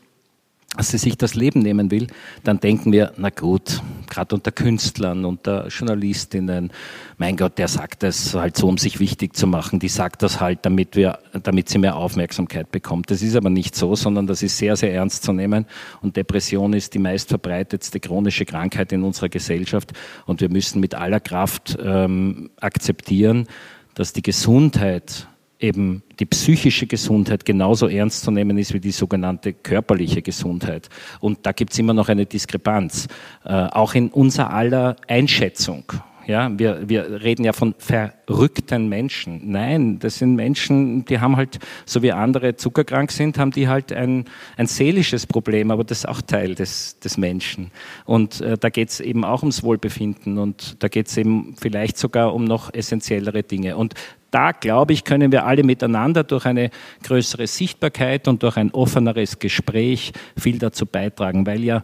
sie 0.83 0.97
sich 0.97 1.17
das 1.17 1.35
Leben 1.35 1.59
nehmen 1.59 1.91
will, 1.91 2.07
dann 2.43 2.59
denken 2.59 2.91
wir, 2.91 3.13
na 3.17 3.29
gut, 3.29 3.81
gerade 4.09 4.35
unter 4.35 4.51
Künstlern, 4.51 5.25
unter 5.25 5.67
Journalistinnen, 5.67 6.71
mein 7.17 7.37
Gott, 7.37 7.57
der 7.57 7.67
sagt 7.67 8.03
das 8.03 8.33
halt 8.33 8.57
so, 8.57 8.67
um 8.67 8.77
sich 8.77 8.99
wichtig 8.99 9.35
zu 9.35 9.47
machen. 9.47 9.79
Die 9.79 9.87
sagt 9.87 10.21
das 10.21 10.41
halt, 10.41 10.59
damit 10.65 10.95
wir, 10.95 11.19
damit 11.43 11.69
sie 11.69 11.77
mehr 11.77 11.95
Aufmerksamkeit 11.95 12.71
bekommt. 12.71 13.09
Das 13.11 13.21
ist 13.21 13.35
aber 13.35 13.49
nicht 13.49 13.75
so, 13.75 13.95
sondern 13.95 14.27
das 14.27 14.43
ist 14.43 14.57
sehr, 14.57 14.75
sehr 14.75 14.93
ernst 14.93 15.23
zu 15.23 15.33
nehmen. 15.33 15.65
Und 16.01 16.17
Depression 16.17 16.73
ist 16.73 16.93
die 16.93 16.99
meistverbreitetste 16.99 17.99
chronische 17.99 18.45
Krankheit 18.45 18.91
in 18.91 19.03
unserer 19.03 19.29
Gesellschaft. 19.29 19.93
Und 20.25 20.41
wir 20.41 20.49
müssen 20.49 20.79
mit 20.79 20.95
aller 20.95 21.19
Kraft 21.19 21.77
ähm, 21.81 22.49
akzeptieren, 22.59 23.47
dass 23.93 24.11
die 24.11 24.21
Gesundheit 24.21 25.27
eben 25.65 26.03
die 26.19 26.25
psychische 26.25 26.87
Gesundheit 26.87 27.43
genauso 27.43 27.87
ernst 27.87 28.21
zu 28.23 28.31
nehmen 28.31 28.57
ist 28.57 28.73
wie 28.73 28.79
die 28.79 28.91
sogenannte 28.91 29.53
körperliche 29.53 30.21
Gesundheit. 30.21 30.89
Und 31.19 31.45
da 31.45 31.51
gibt 31.51 31.73
es 31.73 31.79
immer 31.79 31.93
noch 31.93 32.09
eine 32.09 32.25
Diskrepanz, 32.25 33.07
äh, 33.43 33.51
auch 33.51 33.95
in 33.95 34.09
unser 34.09 34.51
aller 34.51 34.95
Einschätzung. 35.07 35.91
Ja, 36.27 36.49
wir, 36.57 36.89
wir 36.89 37.21
reden 37.21 37.43
ja 37.43 37.53
von 37.53 37.75
verrückten 37.77 38.89
Menschen. 38.89 39.51
Nein, 39.51 39.99
das 39.99 40.17
sind 40.17 40.35
Menschen, 40.35 41.05
die 41.05 41.19
haben 41.19 41.35
halt, 41.35 41.59
so 41.85 42.01
wie 42.01 42.11
andere 42.11 42.55
zuckerkrank 42.55 43.11
sind, 43.11 43.37
haben 43.37 43.51
die 43.51 43.67
halt 43.67 43.93
ein, 43.93 44.25
ein 44.57 44.65
seelisches 44.65 45.27
Problem, 45.27 45.69
aber 45.69 45.83
das 45.83 45.99
ist 45.99 46.07
auch 46.07 46.21
Teil 46.21 46.55
des, 46.55 46.99
des 46.99 47.17
Menschen. 47.17 47.69
Und 48.05 48.41
äh, 48.41 48.57
da 48.57 48.69
geht 48.69 48.89
es 48.89 48.99
eben 49.01 49.23
auch 49.23 49.43
ums 49.43 49.61
Wohlbefinden 49.61 50.39
und 50.39 50.81
da 50.81 50.87
geht 50.87 51.07
es 51.07 51.17
eben 51.17 51.55
vielleicht 51.59 51.97
sogar 51.99 52.33
um 52.33 52.43
noch 52.43 52.73
essentiellere 52.73 53.43
Dinge. 53.43 53.77
Und 53.77 53.93
da, 54.35 54.51
glaube 54.51 54.91
ich, 54.91 55.05
können 55.05 55.31
wir 55.31 55.45
alle 55.45 55.63
miteinander 55.63 56.25
durch 56.25 56.45
eine 56.45 56.69
größere 57.03 57.47
Sichtbarkeit 57.47 58.27
und 58.27 58.43
durch 58.43 58.57
ein 58.57 58.69
offeneres 58.71 59.39
Gespräch 59.39 60.11
viel 60.37 60.59
dazu 60.59 60.85
beitragen, 60.85 61.47
weil 61.47 61.63
ja 61.63 61.81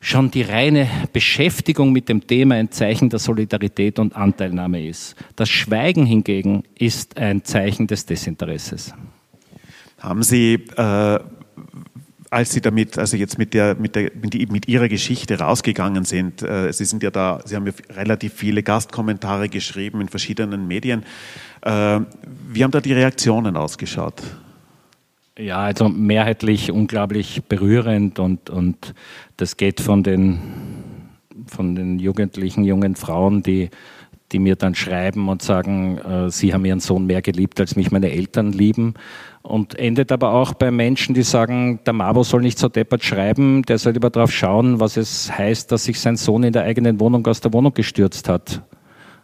schon 0.00 0.32
die 0.32 0.42
reine 0.42 0.88
Beschäftigung 1.12 1.92
mit 1.92 2.08
dem 2.08 2.26
Thema 2.26 2.56
ein 2.56 2.72
Zeichen 2.72 3.08
der 3.08 3.20
Solidarität 3.20 4.00
und 4.00 4.16
Anteilnahme 4.16 4.84
ist. 4.84 5.14
Das 5.36 5.48
Schweigen 5.48 6.06
hingegen 6.06 6.64
ist 6.76 7.16
ein 7.16 7.44
Zeichen 7.44 7.86
des 7.86 8.04
Desinteresses. 8.04 8.92
Haben 10.00 10.24
Sie, 10.24 10.54
äh, 10.76 11.20
als 12.30 12.52
Sie 12.52 12.60
damit, 12.60 12.96
also 12.96 13.16
jetzt 13.16 13.38
mit, 13.38 13.54
der, 13.54 13.74
mit, 13.74 13.96
der, 13.96 14.10
mit 14.14 14.68
Ihrer 14.68 14.88
Geschichte 14.88 15.38
rausgegangen 15.38 16.04
sind, 16.04 16.42
äh, 16.42 16.72
Sie 16.72 16.84
sind 16.84 17.02
ja 17.02 17.10
da, 17.10 17.40
Sie 17.44 17.56
haben 17.56 17.66
ja 17.66 17.72
relativ 17.90 18.34
viele 18.34 18.62
Gastkommentare 18.62 19.48
geschrieben 19.48 20.00
in 20.00 20.08
verschiedenen 20.08 20.68
Medien. 20.68 21.02
Äh, 21.62 22.00
wie 22.48 22.62
haben 22.62 22.70
da 22.70 22.80
die 22.80 22.92
Reaktionen 22.92 23.56
ausgeschaut? 23.56 24.22
Ja, 25.36 25.58
also 25.58 25.88
mehrheitlich 25.88 26.70
unglaublich 26.70 27.42
berührend 27.48 28.18
und, 28.20 28.48
und 28.48 28.94
das 29.36 29.56
geht 29.56 29.80
von 29.80 30.04
den, 30.04 30.38
von 31.46 31.74
den 31.74 31.98
jugendlichen 31.98 32.62
jungen 32.64 32.94
Frauen, 32.94 33.42
die 33.42 33.70
die 34.32 34.38
mir 34.38 34.56
dann 34.56 34.74
schreiben 34.74 35.28
und 35.28 35.42
sagen, 35.42 35.98
äh, 35.98 36.30
sie 36.30 36.54
haben 36.54 36.64
ihren 36.64 36.80
Sohn 36.80 37.06
mehr 37.06 37.22
geliebt, 37.22 37.58
als 37.60 37.76
mich 37.76 37.90
meine 37.90 38.10
Eltern 38.10 38.52
lieben. 38.52 38.94
Und 39.42 39.78
endet 39.78 40.12
aber 40.12 40.32
auch 40.32 40.52
bei 40.52 40.70
Menschen, 40.70 41.14
die 41.14 41.22
sagen, 41.22 41.80
der 41.86 41.94
Mabo 41.94 42.22
soll 42.22 42.42
nicht 42.42 42.58
so 42.58 42.68
deppert 42.68 43.02
schreiben, 43.02 43.62
der 43.62 43.78
soll 43.78 43.94
lieber 43.94 44.10
darauf 44.10 44.30
schauen, 44.30 44.80
was 44.80 44.96
es 44.96 45.30
heißt, 45.36 45.72
dass 45.72 45.84
sich 45.84 45.98
sein 45.98 46.16
Sohn 46.16 46.42
in 46.42 46.52
der 46.52 46.64
eigenen 46.64 47.00
Wohnung 47.00 47.26
aus 47.26 47.40
der 47.40 47.52
Wohnung 47.52 47.72
gestürzt 47.72 48.28
hat. 48.28 48.62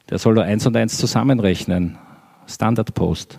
Der 0.08 0.18
soll 0.18 0.34
nur 0.34 0.44
eins 0.44 0.66
und 0.66 0.76
eins 0.76 0.96
zusammenrechnen. 0.96 1.98
Standard 2.46 2.94
Post. 2.94 3.38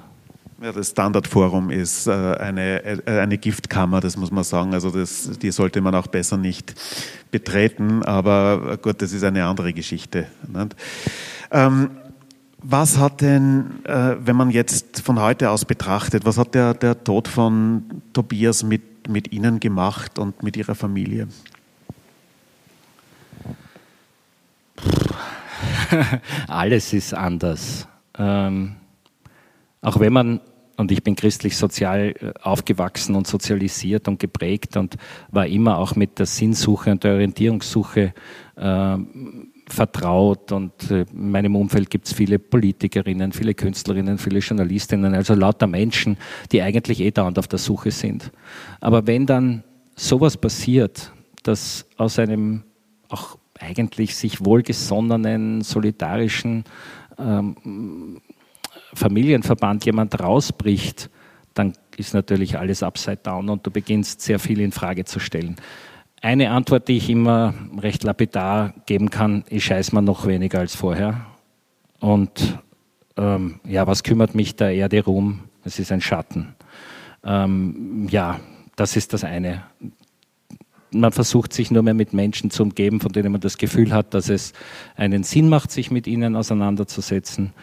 Ja, 0.62 0.72
das 0.72 0.90
Standardforum 0.90 1.70
ist 1.70 2.08
äh, 2.08 2.12
eine, 2.12 2.84
äh, 2.84 3.02
eine 3.06 3.38
Giftkammer, 3.38 4.00
das 4.00 4.18
muss 4.18 4.32
man 4.32 4.44
sagen. 4.44 4.74
Also 4.74 4.90
das, 4.90 5.38
die 5.40 5.52
sollte 5.52 5.82
man 5.82 5.94
auch 5.94 6.08
besser 6.08 6.36
nicht 6.38 6.74
betreten. 7.30 8.04
Aber 8.04 8.78
gut, 8.82 9.02
das 9.02 9.14
ist 9.14 9.24
eine 9.24 9.46
andere 9.46 9.72
Geschichte. 9.74 10.26
Ähm, 11.52 11.92
was 12.70 12.98
hat 12.98 13.22
denn, 13.22 13.86
äh, 13.86 14.16
wenn 14.20 14.36
man 14.36 14.50
jetzt 14.52 15.02
von 15.02 15.22
heute 15.22 15.52
aus 15.52 15.64
betrachtet, 15.64 16.26
was 16.26 16.38
hat 16.38 16.54
der, 16.54 16.74
der 16.74 17.02
Tod 17.04 17.30
von 17.30 18.02
Tobias 18.12 18.64
mit, 18.64 19.08
mit 19.08 19.32
Ihnen 19.32 19.60
gemacht 19.60 20.20
und 20.20 20.44
mit 20.44 20.58
Ihrer 20.58 20.76
Familie? 20.76 21.30
Alles 26.48 26.92
ist 26.92 27.14
anders. 27.14 27.88
Ähm 28.18 28.76
auch 29.82 30.00
wenn 30.02 30.12
man, 30.12 30.42
und 30.76 30.92
ich 30.92 31.04
bin 31.04 31.16
christlich 31.16 31.56
sozial 31.56 32.14
äh, 32.20 32.34
aufgewachsen 32.42 33.16
und 33.16 33.28
sozialisiert 33.28 34.10
und 34.10 34.20
geprägt 34.20 34.76
und 34.76 34.98
war 35.32 35.48
immer 35.48 35.78
auch 35.78 35.96
mit 35.96 36.20
der 36.20 36.26
Sinnsuche 36.26 36.92
und 36.92 37.06
der 37.06 37.14
Orientierungssuche 37.14 38.14
äh, 38.58 38.98
vertraut 39.70 40.52
und 40.52 40.92
äh, 40.92 41.06
in 41.12 41.32
meinem 41.32 41.56
Umfeld 41.56 41.90
gibt 41.90 42.08
es 42.08 42.14
viele 42.14 42.40
Politikerinnen, 42.40 43.32
viele 43.32 43.54
Künstlerinnen, 43.54 44.18
viele 44.18 44.40
Journalistinnen, 44.40 45.14
also 45.14 45.34
lauter 45.34 45.68
Menschen, 45.68 46.18
die 46.52 46.62
eigentlich 46.62 47.02
eh 47.02 47.12
dauernd 47.12 47.38
auf 47.38 47.48
der 47.48 47.60
Suche 47.60 47.92
sind. 47.92 48.32
Aber 48.80 49.08
wenn 49.08 49.26
dann 49.26 49.64
sowas 49.96 50.38
passiert, 50.38 51.12
dass 51.44 51.86
aus 51.98 52.20
einem 52.20 52.64
auch 53.10 53.38
eigentlich 53.60 54.16
sich 54.16 54.44
wohlgesonnenen, 54.44 55.62
solidarischen 55.62 56.64
ähm, 57.18 58.22
Familienverband 58.94 59.86
jemand 59.86 60.20
rausbricht, 60.20 61.10
dann 61.54 61.74
ist 61.98 62.14
natürlich 62.14 62.58
alles 62.58 62.84
upside 62.84 63.18
down 63.24 63.50
und 63.50 63.66
du 63.66 63.72
beginnst 63.72 64.22
sehr 64.22 64.40
viel 64.40 64.62
in 64.62 64.72
Frage 64.72 65.06
zu 65.06 65.20
stellen. 65.20 65.56
Eine 66.22 66.50
Antwort, 66.50 66.88
die 66.88 66.98
ich 66.98 67.10
immer 67.10 67.54
recht 67.80 68.04
lapidar 68.04 68.74
geben 68.88 69.10
kann, 69.10 69.44
ich 69.50 69.66
scheiß 69.66 69.92
mir 69.92 70.02
noch 70.02 70.26
weniger 70.26 70.60
als 70.60 70.76
vorher. 70.76 71.28
Und 72.00 72.60
ähm, 73.18 73.60
ja, 73.64 73.86
was 73.86 74.04
kümmert 74.04 74.34
mich 74.34 74.56
der 74.56 74.74
Erde 74.74 75.04
rum? 75.04 75.42
Es 75.64 75.80
ist 75.80 75.92
ein 75.92 76.02
Schatten. 76.02 76.56
Ähm, 77.24 78.08
ja, 78.10 78.40
das 78.76 78.96
ist 78.96 79.14
das 79.14 79.24
eine. 79.24 79.64
Man 80.92 81.12
versucht 81.12 81.54
sich 81.54 81.70
nur 81.70 81.84
mehr 81.84 81.94
mit 81.94 82.14
Menschen 82.14 82.50
zu 82.50 82.64
umgeben, 82.64 83.00
von 83.00 83.12
denen 83.12 83.32
man 83.32 83.42
das 83.42 83.58
Gefühl 83.58 83.92
hat, 83.94 84.14
dass 84.14 84.30
es 84.30 84.54
einen 84.96 85.24
Sinn 85.24 85.50
macht, 85.50 85.72
sich 85.72 85.92
mit 85.92 86.08
ihnen 86.08 86.36
auseinanderzusetzen. 86.36 87.54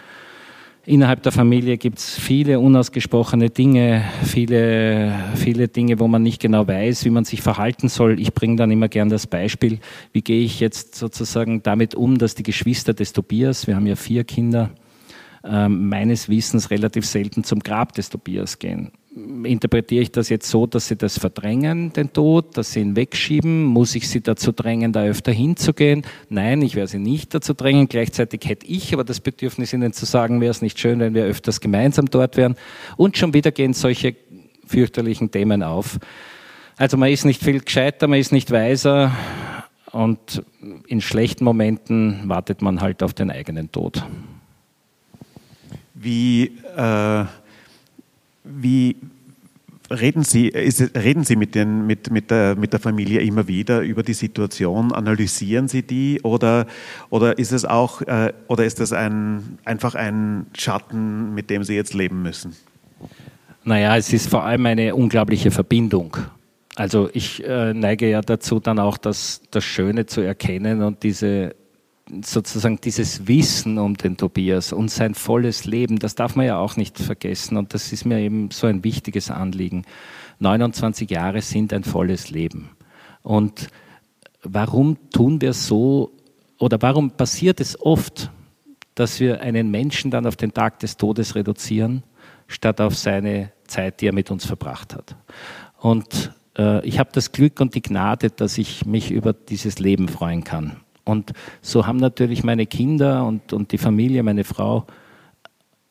Innerhalb 0.87 1.23
der 1.23 1.33
Familie 1.33 1.79
gibt 1.79 1.99
es 1.99 2.19
viele 2.19 2.61
unausgesprochene 2.61 3.49
Dinge, 3.49 4.05
viele, 4.23 5.15
viele 5.35 5.69
Dinge, 5.69 5.99
wo 5.99 6.09
man 6.09 6.23
nicht 6.23 6.43
genau 6.43 6.69
weiß, 6.69 7.07
wie 7.07 7.11
man 7.11 7.25
sich 7.25 7.41
verhalten 7.41 7.89
soll. 7.89 8.21
Ich 8.21 8.35
bringe 8.35 8.57
dann 8.57 8.71
immer 8.71 8.89
gern 8.89 9.09
das 9.09 9.27
Beispiel, 9.27 9.79
wie 10.13 10.21
gehe 10.21 10.45
ich 10.45 10.61
jetzt 10.61 10.95
sozusagen 10.95 11.63
damit 11.63 11.95
um, 11.95 12.19
dass 12.19 12.35
die 12.35 12.43
Geschwister 12.43 12.93
des 12.93 13.15
Tobias, 13.15 13.67
wir 13.67 13.77
haben 13.77 13.87
ja 13.87 13.97
vier 13.97 14.25
Kinder, 14.25 14.73
äh, 15.43 15.69
meines 15.71 16.29
Wissens 16.29 16.71
relativ 16.71 17.07
selten 17.07 17.45
zum 17.45 17.61
Grab 17.61 17.95
des 17.95 18.11
Tobias 18.11 18.59
gehen 18.59 18.93
interpretiere 19.45 20.03
ich 20.03 20.13
das 20.13 20.29
jetzt 20.29 20.51
so, 20.51 20.67
dass 20.67 20.89
sie 20.89 20.97
das 20.97 21.19
verdrängen, 21.19 21.93
den 21.93 22.13
Tod, 22.13 22.57
dass 22.57 22.73
sie 22.73 22.81
ihn 22.81 22.97
wegschieben? 22.97 23.65
Muss 23.65 23.95
ich 23.95 24.09
sie 24.09 24.21
dazu 24.21 24.51
drängen, 24.51 24.93
da 24.93 25.05
öfter 25.05 25.31
hinzugehen? 25.33 26.03
Nein, 26.29 26.63
ich 26.63 26.75
werde 26.75 26.89
sie 26.89 26.99
nicht 26.99 27.33
dazu 27.35 27.55
drängen. 27.55 27.89
Gleichzeitig 27.89 28.41
hätte 28.45 28.67
ich 28.67 28.93
aber 28.93 29.05
das 29.05 29.21
Bedürfnis, 29.21 29.73
ihnen 29.73 29.93
zu 29.93 30.05
sagen, 30.05 30.41
wäre 30.41 30.51
es 30.51 30.63
nicht 30.63 30.81
schön, 30.81 30.99
wenn 30.99 31.15
wir 31.15 31.25
öfters 31.25 31.61
gemeinsam 31.61 32.07
dort 32.07 32.37
wären. 32.37 32.57
Und 32.97 33.17
schon 33.17 33.35
wieder 33.35 33.53
gehen 33.53 33.73
solche 33.73 34.17
fürchterlichen 34.67 35.31
Themen 35.31 35.63
auf. 35.63 35.99
Also 36.77 36.97
man 36.97 37.11
ist 37.11 37.25
nicht 37.25 37.43
viel 37.43 37.61
gescheiter, 37.61 38.09
man 38.09 38.19
ist 38.19 38.33
nicht 38.33 38.51
weiser 38.51 39.13
und 39.93 40.43
in 40.89 41.01
schlechten 41.01 41.45
Momenten 41.45 42.29
wartet 42.29 42.63
man 42.63 42.81
halt 42.81 43.03
auf 43.05 43.15
den 43.15 43.31
eigenen 43.31 43.71
Tod. 43.71 44.05
Wie 45.95 46.59
äh 46.77 47.27
wie 48.45 48.97
reden 49.91 50.23
Sie, 50.23 50.49
ist, 50.49 50.97
reden 50.97 51.25
Sie 51.25 51.37
mit, 51.37 51.55
den, 51.55 51.87
mit, 51.87 52.11
mit, 52.11 52.31
der, 52.31 52.57
mit 52.57 52.73
der 52.73 52.81
Familie 52.81 53.21
immer 53.21 53.49
wieder 53.49 53.81
über 53.81 54.03
die 54.03 54.15
Situation? 54.15 54.93
Analysieren 54.93 55.69
Sie 55.69 55.83
die 55.83 56.21
oder, 56.23 56.67
oder 57.11 57.39
ist 57.39 57.53
es 57.53 57.65
auch 57.65 58.03
äh, 58.03 58.33
oder 58.49 58.65
ist 58.65 58.81
das 58.81 58.93
ein, 58.93 59.59
einfach 59.65 59.95
ein 59.95 60.47
Schatten, 60.57 61.35
mit 61.35 61.51
dem 61.51 61.65
Sie 61.65 61.75
jetzt 61.75 61.95
leben 61.95 62.23
müssen? 62.23 62.55
Naja, 63.65 63.97
es 63.97 64.13
ist 64.13 64.29
vor 64.29 64.45
allem 64.45 64.67
eine 64.67 64.95
unglaubliche 64.95 65.51
Verbindung. 65.51 66.17
Also 66.77 67.09
ich 67.13 67.43
äh, 67.45 67.73
neige 67.73 68.11
ja 68.11 68.21
dazu, 68.21 68.61
dann 68.61 68.79
auch 68.79 68.99
das, 68.99 69.43
das 69.51 69.65
Schöne 69.65 70.07
zu 70.07 70.21
erkennen 70.21 70.83
und 70.83 71.03
diese 71.03 71.55
sozusagen 72.23 72.81
dieses 72.81 73.27
Wissen 73.27 73.79
um 73.79 73.97
den 73.97 74.17
Tobias 74.17 74.73
und 74.73 74.91
sein 74.91 75.15
volles 75.15 75.65
Leben, 75.65 75.99
das 75.99 76.15
darf 76.15 76.37
man 76.37 76.47
ja 76.47 76.59
auch 76.59 76.77
nicht 76.77 76.99
vergessen 76.99 77.57
und 77.57 77.73
das 77.75 77.93
ist 77.93 78.05
mir 78.05 78.19
eben 78.19 78.51
so 78.51 78.67
ein 78.67 78.85
wichtiges 78.85 79.31
Anliegen. 79.31 79.85
29 80.39 81.11
Jahre 81.11 81.41
sind 81.41 81.73
ein 81.73 81.85
volles 81.85 82.31
Leben. 82.31 82.71
Und 83.23 83.69
warum 84.43 84.99
tun 85.11 85.41
wir 85.41 85.55
so 85.55 86.13
oder 86.59 86.81
warum 86.83 87.11
passiert 87.11 87.61
es 87.61 87.81
oft, 87.81 88.31
dass 88.95 89.19
wir 89.19 89.41
einen 89.41 89.71
Menschen 89.71 90.11
dann 90.11 90.27
auf 90.27 90.37
den 90.37 90.53
Tag 90.53 90.79
des 90.81 90.97
Todes 90.97 91.35
reduzieren, 91.35 92.03
statt 92.47 92.81
auf 92.81 92.97
seine 92.97 93.53
Zeit, 93.67 94.01
die 94.01 94.09
er 94.09 94.15
mit 94.15 94.31
uns 94.31 94.45
verbracht 94.45 94.95
hat? 94.95 95.17
Und 95.79 96.33
äh, 96.57 96.87
ich 96.87 96.99
habe 96.99 97.11
das 97.13 97.33
Glück 97.33 97.61
und 97.61 97.75
die 97.75 97.83
Gnade, 97.83 98.31
dass 98.31 98.59
ich 98.59 98.85
mich 98.85 99.11
über 99.11 99.33
dieses 99.33 99.79
Leben 99.79 100.09
freuen 100.09 100.45
kann. 100.45 100.84
Und 101.05 101.33
so 101.61 101.87
haben 101.87 101.99
natürlich 101.99 102.45
meine 102.45 102.67
Kinder 102.67 103.25
und, 103.27 103.53
und 103.53 103.73
die 103.73 103.79
Familie, 103.79 104.23
meine 104.23 104.45
Frau 104.45 104.87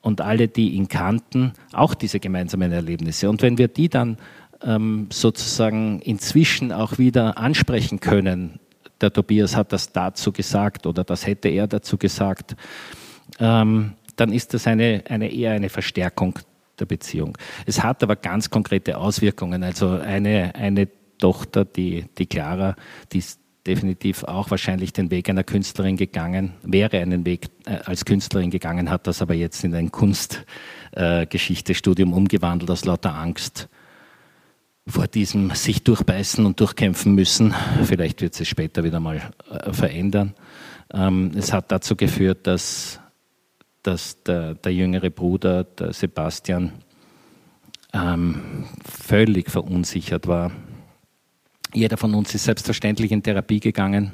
und 0.01 0.21
alle, 0.21 0.47
die 0.47 0.71
ihn 0.71 0.87
kannten, 0.87 1.53
auch 1.71 1.93
diese 1.93 2.19
gemeinsamen 2.19 2.71
Erlebnisse. 2.71 3.29
Und 3.29 3.41
wenn 3.41 3.57
wir 3.57 3.67
die 3.67 3.89
dann 3.89 4.17
ähm, 4.63 5.07
sozusagen 5.11 5.99
inzwischen 6.01 6.71
auch 6.71 6.97
wieder 6.97 7.37
ansprechen 7.37 7.99
können, 7.99 8.59
der 9.01 9.13
Tobias 9.13 9.55
hat 9.55 9.71
das 9.71 9.91
dazu 9.91 10.31
gesagt 10.31 10.85
oder 10.85 11.03
das 11.03 11.27
hätte 11.27 11.49
er 11.49 11.67
dazu 11.67 11.97
gesagt, 11.97 12.55
ähm, 13.39 13.93
dann 14.15 14.31
ist 14.31 14.53
das 14.53 14.67
eine, 14.67 15.03
eine 15.09 15.31
eher 15.31 15.53
eine 15.53 15.69
Verstärkung 15.69 16.39
der 16.79 16.85
Beziehung. 16.85 17.37
Es 17.65 17.83
hat 17.83 18.03
aber 18.03 18.15
ganz 18.15 18.49
konkrete 18.49 18.97
Auswirkungen. 18.97 19.63
Also 19.63 19.89
eine, 19.89 20.55
eine 20.55 20.87
Tochter, 21.17 21.65
die, 21.65 22.05
die 22.17 22.25
Clara, 22.25 22.75
die 23.11 23.19
ist 23.19 23.39
definitiv 23.65 24.23
auch 24.23 24.51
wahrscheinlich 24.51 24.93
den 24.93 25.09
Weg 25.11 25.29
einer 25.29 25.43
Künstlerin 25.43 25.97
gegangen, 25.97 26.53
wäre 26.63 26.99
einen 26.99 27.25
Weg 27.25 27.49
äh, 27.65 27.79
als 27.85 28.05
Künstlerin 28.05 28.51
gegangen, 28.51 28.89
hat 28.89 29.07
das 29.07 29.21
aber 29.21 29.33
jetzt 29.33 29.61
in 29.63 29.73
ein 29.73 29.91
Kunstgeschichtestudium 29.91 32.11
äh, 32.11 32.15
umgewandelt 32.15 32.69
aus 32.71 32.85
lauter 32.85 33.15
Angst 33.15 33.69
vor 34.85 35.07
diesem 35.07 35.51
sich 35.51 35.81
durchbeißen 35.83 36.45
und 36.45 36.59
durchkämpfen 36.59 37.15
müssen. 37.15 37.53
Vielleicht 37.85 38.21
wird 38.21 38.37
es 38.37 38.45
später 38.47 38.83
wieder 38.83 38.99
mal 38.99 39.21
äh, 39.49 39.71
verändern. 39.71 40.33
Ähm, 40.93 41.31
es 41.35 41.53
hat 41.53 41.71
dazu 41.71 41.95
geführt, 41.95 42.45
dass, 42.47 42.99
dass 43.81 44.21
der, 44.23 44.55
der 44.55 44.73
jüngere 44.73 45.09
Bruder, 45.09 45.63
der 45.63 45.93
Sebastian, 45.93 46.73
ähm, 47.93 48.65
völlig 48.83 49.49
verunsichert 49.49 50.27
war 50.27 50.51
jeder 51.73 51.97
von 51.97 52.13
uns 52.13 52.33
ist 52.35 52.45
selbstverständlich 52.45 53.11
in 53.11 53.23
Therapie 53.23 53.59
gegangen 53.59 54.13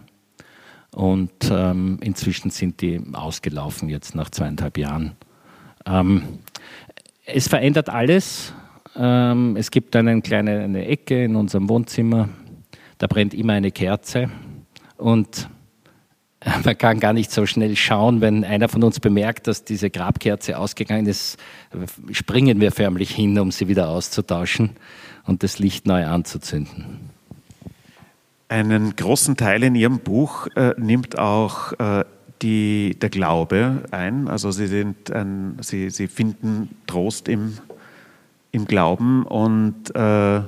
und 0.91 1.31
ähm, 1.51 1.99
inzwischen 2.01 2.49
sind 2.49 2.81
die 2.81 3.01
ausgelaufen 3.13 3.89
jetzt 3.89 4.15
nach 4.15 4.29
zweieinhalb 4.29 4.77
Jahren. 4.77 5.15
Ähm, 5.85 6.23
es 7.25 7.47
verändert 7.47 7.89
alles. 7.89 8.53
Ähm, 8.95 9.55
es 9.55 9.71
gibt 9.71 9.95
eine 9.95 10.21
kleine 10.21 10.61
eine 10.61 10.85
Ecke 10.85 11.23
in 11.23 11.35
unserem 11.35 11.69
Wohnzimmer, 11.69 12.29
da 12.97 13.07
brennt 13.07 13.33
immer 13.33 13.53
eine 13.53 13.71
Kerze 13.71 14.29
und 14.97 15.49
man 16.63 16.77
kann 16.77 16.99
gar 16.99 17.13
nicht 17.13 17.31
so 17.31 17.45
schnell 17.45 17.75
schauen, 17.75 18.21
wenn 18.21 18.43
einer 18.45 18.69
von 18.69 18.83
uns 18.83 18.99
bemerkt, 18.99 19.47
dass 19.47 19.65
diese 19.65 19.89
Grabkerze 19.89 20.57
ausgegangen 20.57 21.05
ist, 21.05 21.37
springen 22.11 22.61
wir 22.61 22.71
förmlich 22.71 23.11
hin, 23.11 23.37
um 23.39 23.51
sie 23.51 23.67
wieder 23.67 23.89
auszutauschen 23.89 24.71
und 25.25 25.43
das 25.43 25.59
Licht 25.59 25.85
neu 25.85 26.05
anzuzünden. 26.05 27.08
Einen 28.49 28.95
großen 28.95 29.37
Teil 29.37 29.61
in 29.63 29.75
Ihrem 29.75 29.99
Buch 29.99 30.47
äh, 30.55 30.73
nimmt 30.77 31.19
auch 31.19 31.71
äh, 31.73 32.03
die, 32.41 32.95
der 32.99 33.09
Glaube 33.09 33.83
ein. 33.91 34.27
Also 34.27 34.49
sie, 34.49 34.65
sind 34.65 35.11
ein, 35.11 35.57
sie, 35.61 35.91
sie 35.91 36.07
finden 36.07 36.75
Trost 36.87 37.27
im, 37.27 37.53
im 38.51 38.65
Glauben. 38.65 39.23
Und 39.23 39.95
äh, 39.95 40.41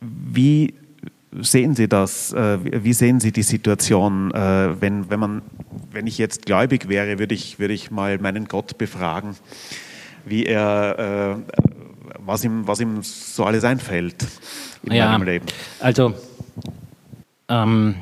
wie 0.00 0.74
sehen 1.40 1.74
Sie 1.74 1.88
das? 1.88 2.32
Äh, 2.32 2.84
wie 2.84 2.92
sehen 2.92 3.20
Sie 3.20 3.32
die 3.32 3.42
Situation? 3.42 4.32
Äh, 4.32 4.80
wenn, 4.80 5.10
wenn, 5.10 5.20
man, 5.20 5.42
wenn 5.90 6.06
ich 6.06 6.18
jetzt 6.18 6.46
gläubig 6.46 6.88
wäre, 6.88 7.18
würde 7.18 7.34
ich, 7.34 7.58
würde 7.58 7.74
ich 7.74 7.90
mal 7.90 8.18
meinen 8.18 8.46
Gott 8.46 8.78
befragen, 8.78 9.34
wie 10.24 10.44
er, 10.44 11.42
äh, 11.48 11.62
was, 12.18 12.44
ihm, 12.44 12.66
was 12.66 12.80
ihm 12.80 13.02
so 13.02 13.44
alles 13.44 13.64
einfällt 13.64 14.26
in 14.82 14.92
ja, 14.92 15.10
meinem 15.10 15.26
Leben. 15.26 15.46
Also, 15.80 16.14
ähm, 17.48 17.96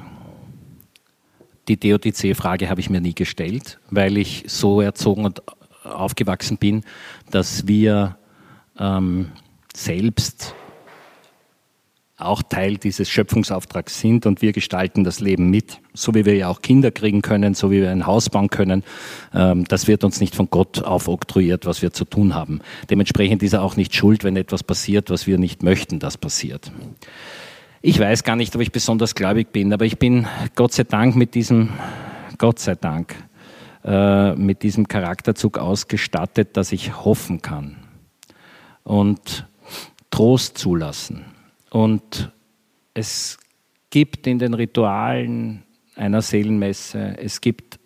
die 1.69 1.79
DOTC-Frage 1.79 2.69
habe 2.69 2.81
ich 2.81 2.91
mir 2.91 3.01
nie 3.01 3.15
gestellt, 3.15 3.79
weil 3.91 4.17
ich 4.17 4.45
so 4.49 4.81
erzogen 4.81 5.25
und 5.25 5.43
aufgewachsen 5.85 6.59
bin, 6.59 6.85
dass 7.31 7.67
wir 7.67 8.17
ähm, 8.79 9.33
selbst 9.75 10.55
auch 12.23 12.43
Teil 12.43 12.77
dieses 12.77 13.09
Schöpfungsauftrags 13.09 14.01
sind 14.01 14.27
und 14.27 14.43
wir 14.43 14.53
gestalten 14.53 15.05
das 15.05 15.21
Leben 15.21 15.51
mit, 15.51 15.81
so 15.95 16.15
wie 16.15 16.25
wir 16.25 16.35
ja 16.37 16.49
auch 16.49 16.63
Kinder 16.63 16.91
kriegen 16.91 17.23
können, 17.23 17.55
so 17.55 17.71
wie 17.71 17.81
wir 17.81 17.91
ein 17.91 18.07
Haus 18.07 18.31
bauen 18.31 18.51
können. 18.51 18.85
Ähm, 19.35 19.65
das 19.65 19.89
wird 19.89 20.05
uns 20.05 20.21
nicht 20.21 20.35
von 20.35 20.49
Gott 20.51 20.83
aufoktroyiert, 20.83 21.67
was 21.67 21.83
wir 21.83 21.93
zu 21.93 22.05
tun 22.05 22.35
haben. 22.35 22.61
Dementsprechend 22.91 23.43
ist 23.43 23.53
er 23.53 23.63
auch 23.63 23.77
nicht 23.77 23.95
schuld, 23.95 24.25
wenn 24.25 24.37
etwas 24.37 24.63
passiert, 24.63 25.11
was 25.11 25.27
wir 25.27 25.39
nicht 25.39 25.63
möchten, 25.63 25.99
dass 25.99 26.19
passiert. 26.19 26.71
Ich 27.83 27.99
weiß 27.99 28.25
gar 28.25 28.37
nicht, 28.37 28.55
ob 28.55 28.61
ich 28.61 28.73
besonders 28.73 29.15
gläubig 29.15 29.53
bin, 29.53 29.73
aber 29.73 29.87
ich 29.87 29.99
bin 29.99 30.27
Gott 30.55 30.75
sei 30.75 30.85
Dank 30.85 31.17
mit 31.17 31.35
diesem, 31.35 31.71
Gott 32.37 32.59
sei 32.59 32.75
Dank, 32.75 33.15
äh, 33.85 34.35
mit 34.35 34.63
diesem 34.63 34.87
Charakterzug 34.87 35.57
ausgestattet, 35.57 36.57
dass 36.59 36.73
ich 36.73 37.05
hoffen 37.05 37.41
kann 37.41 37.77
und 38.85 39.47
Trost 40.11 40.59
zulassen. 40.59 41.25
Und 41.71 42.31
es 42.95 43.39
gibt 43.91 44.27
in 44.27 44.39
den 44.39 44.55
Ritualen 44.55 45.63
einer 45.97 46.23
Seelenmesse, 46.23 47.17
es 47.19 47.41
gibt 47.41 47.79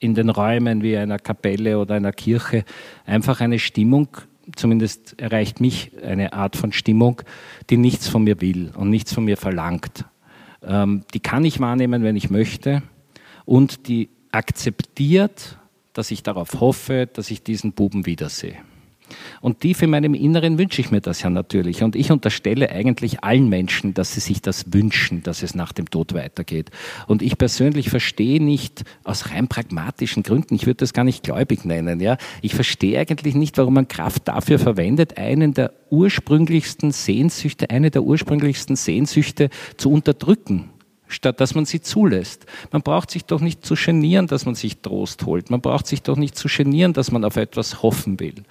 in 0.00 0.14
den 0.14 0.30
Räumen 0.30 0.82
wie 0.82 0.96
einer 0.96 1.18
Kapelle 1.18 1.78
oder 1.78 1.96
einer 1.96 2.12
Kirche 2.12 2.64
einfach 3.04 3.40
eine 3.40 3.58
Stimmung, 3.58 4.08
zumindest 4.54 5.18
erreicht 5.20 5.60
mich 5.60 5.90
eine 6.02 6.32
Art 6.32 6.56
von 6.56 6.72
Stimmung, 6.72 7.22
die 7.70 7.76
nichts 7.76 8.08
von 8.08 8.24
mir 8.24 8.40
will 8.40 8.70
und 8.76 8.90
nichts 8.90 9.12
von 9.12 9.24
mir 9.24 9.36
verlangt. 9.36 10.04
Ähm, 10.62 11.02
die 11.14 11.20
kann 11.20 11.44
ich 11.44 11.60
wahrnehmen, 11.60 12.02
wenn 12.02 12.16
ich 12.16 12.30
möchte 12.30 12.82
und 13.44 13.88
die 13.88 14.08
akzeptiert, 14.30 15.58
dass 15.92 16.10
ich 16.10 16.22
darauf 16.22 16.60
hoffe, 16.60 17.08
dass 17.12 17.30
ich 17.30 17.42
diesen 17.42 17.72
Buben 17.72 18.06
wiedersehe. 18.06 18.58
Und 19.40 19.60
tief 19.60 19.82
in 19.82 19.90
meinem 19.90 20.14
Inneren 20.14 20.58
wünsche 20.58 20.80
ich 20.80 20.90
mir 20.90 21.00
das 21.00 21.22
ja 21.22 21.30
natürlich. 21.30 21.82
Und 21.82 21.96
ich 21.96 22.10
unterstelle 22.10 22.70
eigentlich 22.70 23.22
allen 23.24 23.48
Menschen, 23.48 23.94
dass 23.94 24.14
sie 24.14 24.20
sich 24.20 24.42
das 24.42 24.72
wünschen, 24.72 25.22
dass 25.22 25.42
es 25.42 25.54
nach 25.54 25.72
dem 25.72 25.90
Tod 25.90 26.14
weitergeht. 26.14 26.70
Und 27.06 27.22
ich 27.22 27.38
persönlich 27.38 27.90
verstehe 27.90 28.42
nicht, 28.42 28.84
aus 29.04 29.30
rein 29.30 29.48
pragmatischen 29.48 30.22
Gründen, 30.22 30.54
ich 30.54 30.66
würde 30.66 30.78
das 30.78 30.92
gar 30.92 31.04
nicht 31.04 31.22
gläubig 31.22 31.64
nennen, 31.64 32.00
ja, 32.00 32.16
ich 32.42 32.54
verstehe 32.54 32.98
eigentlich 32.98 33.34
nicht, 33.34 33.58
warum 33.58 33.74
man 33.74 33.88
Kraft 33.88 34.28
dafür 34.28 34.58
verwendet, 34.58 35.18
einen 35.18 35.54
der 35.54 35.72
ursprünglichsten 35.90 36.92
Sehnsüchte, 36.92 37.70
eine 37.70 37.90
der 37.90 38.02
ursprünglichsten 38.02 38.76
Sehnsüchte 38.76 39.50
zu 39.76 39.90
unterdrücken 39.90 40.70
statt 41.08 41.40
dass 41.40 41.54
man 41.54 41.64
sie 41.64 41.80
zulässt. 41.80 42.46
Man 42.70 42.82
braucht 42.82 43.10
sich 43.10 43.24
doch 43.24 43.40
nicht 43.40 43.64
zu 43.64 43.74
genieren, 43.74 44.26
dass 44.26 44.46
man 44.46 44.54
sich 44.54 44.78
Trost 44.78 45.24
holt. 45.26 45.50
Man 45.50 45.60
braucht 45.60 45.86
sich 45.86 46.02
doch 46.02 46.16
nicht 46.16 46.36
zu 46.36 46.48
genieren, 46.48 46.92
dass 46.92 47.10
man 47.10 47.24
auf 47.24 47.36
etwas 47.36 47.82
hoffen 47.82 48.20
will, 48.20 48.44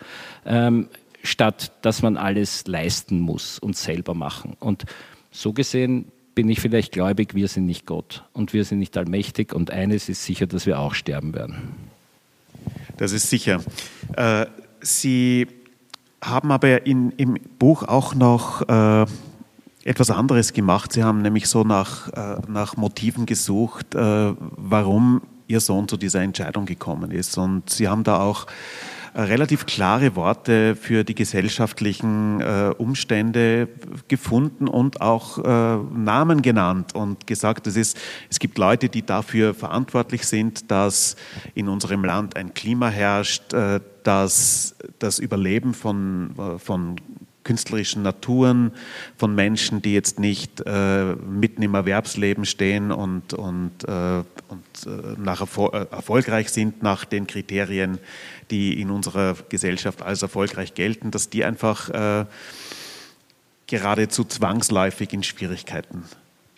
ähm, 0.46 0.88
statt 1.24 1.72
dass 1.82 2.02
man 2.02 2.18
alles 2.18 2.68
leisten 2.68 3.20
muss 3.20 3.60
und 3.60 3.78
selber 3.78 4.14
machen. 4.14 4.56
Und 4.60 4.86
so 5.32 5.54
gesehen 5.54 6.12
bin 6.36 6.50
ich 6.50 6.60
vielleicht 6.60 6.92
gläubig, 6.92 7.34
wir 7.34 7.48
sind 7.48 7.66
nicht 7.66 7.86
Gott 7.86 8.24
und 8.34 8.54
wir 8.54 8.64
sind 8.64 8.80
nicht 8.80 8.96
allmächtig 8.96 9.54
und 9.54 9.72
eines 9.72 10.08
ist 10.10 10.24
sicher, 10.24 10.46
dass 10.46 10.66
wir 10.66 10.80
auch 10.80 10.94
sterben 10.94 11.34
werden. 11.34 11.76
Das 12.98 13.12
ist 13.12 13.30
sicher. 13.30 13.64
Äh, 14.16 14.46
sie 14.82 15.48
haben 16.22 16.52
aber 16.52 16.86
in, 16.86 17.12
im 17.12 17.38
Buch 17.60 17.84
auch 17.84 18.16
noch 18.16 18.62
äh, 18.68 19.06
etwas 19.88 20.12
anderes 20.12 20.54
gemacht. 20.54 20.92
Sie 20.92 21.04
haben 21.04 21.22
nämlich 21.22 21.48
so 21.48 21.64
nach, 21.64 22.10
äh, 22.10 22.42
nach 22.48 22.76
Motiven 22.76 23.26
gesucht, 23.26 23.96
äh, 23.96 24.34
warum 24.38 25.22
Ihr 25.48 25.62
Sohn 25.62 25.88
zu 25.88 25.96
dieser 25.96 26.22
Entscheidung 26.22 26.66
gekommen 26.66 27.10
ist. 27.12 27.38
Und 27.38 27.70
Sie 27.70 27.88
haben 27.88 28.04
da 28.04 28.20
auch 28.20 28.48
äh, 29.14 29.22
relativ 29.22 29.66
klare 29.66 30.18
Worte 30.18 30.76
für 30.76 31.06
die 31.06 31.16
gesellschaftlichen 31.16 32.42
äh, 32.42 32.74
Umstände 32.78 33.70
gefunden 34.10 34.68
und 34.68 35.00
auch 35.00 35.38
äh, 35.38 35.78
Namen 35.96 36.42
genannt 36.42 36.94
und 36.94 37.26
gesagt, 37.26 37.66
es, 37.68 37.78
ist, 37.78 37.98
es 38.30 38.40
gibt 38.40 38.58
Leute, 38.58 38.90
die 38.90 39.06
dafür 39.06 39.54
verantwortlich 39.54 40.28
sind, 40.28 40.70
dass 40.70 41.16
in 41.56 41.70
unserem 41.70 42.04
Land 42.04 42.36
ein 42.36 42.54
Klima 42.54 42.90
herrscht, 42.90 43.54
äh, 43.54 43.80
dass 44.04 44.76
das 45.00 45.20
Überleben 45.20 45.74
von, 45.74 46.34
von 46.60 46.96
künstlerischen 47.48 48.04
Naturen 48.04 48.72
von 49.18 49.34
Menschen, 49.34 49.82
die 49.82 49.94
jetzt 49.94 50.20
nicht 50.20 50.62
äh, 50.66 51.16
mitten 51.16 51.64
im 51.64 51.74
Erwerbsleben 51.74 52.46
stehen 52.46 52.92
und, 52.92 53.34
und, 53.34 53.72
äh, 53.86 54.24
und 54.50 54.86
äh, 54.86 55.18
nach 55.18 55.40
Erfol 55.40 55.70
äh, 55.74 55.86
erfolgreich 55.90 56.50
sind 56.50 56.84
nach 56.84 57.06
den 57.06 57.26
Kriterien, 57.26 58.00
die 58.52 58.80
in 58.82 58.92
unserer 58.92 59.36
Gesellschaft 59.48 60.02
als 60.02 60.22
erfolgreich 60.22 60.74
gelten, 60.74 61.10
dass 61.10 61.30
die 61.30 61.46
einfach 61.46 61.90
äh, 61.90 62.26
geradezu 63.66 64.26
zwangsläufig 64.26 65.14
in 65.14 65.24
Schwierigkeiten 65.24 66.04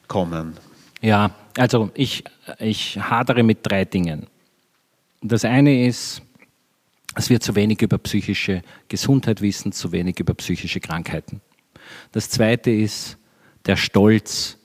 kommen. 0.08 0.58
Ja, 1.02 1.32
also 1.56 1.92
ich, 1.94 2.24
ich 2.58 3.00
hadere 3.00 3.44
mit 3.44 3.60
drei 3.62 3.86
Dingen. 3.86 4.26
Das 5.22 5.46
eine 5.46 5.86
ist, 5.86 6.24
dass 7.20 7.30
wir 7.30 7.42
zu 7.42 7.54
wenig 7.54 7.82
über 7.82 7.98
psychische 7.98 8.62
Gesundheit 8.88 9.42
wissen, 9.42 9.74
zu 9.74 9.92
wenig 9.92 10.22
über 10.22 10.34
psychische 10.36 10.80
Krankheiten. 10.80 11.42
Das 12.14 12.30
Zweite 12.30 12.72
ist 12.72 13.18
der 13.66 13.76
Stolz, 13.76 14.58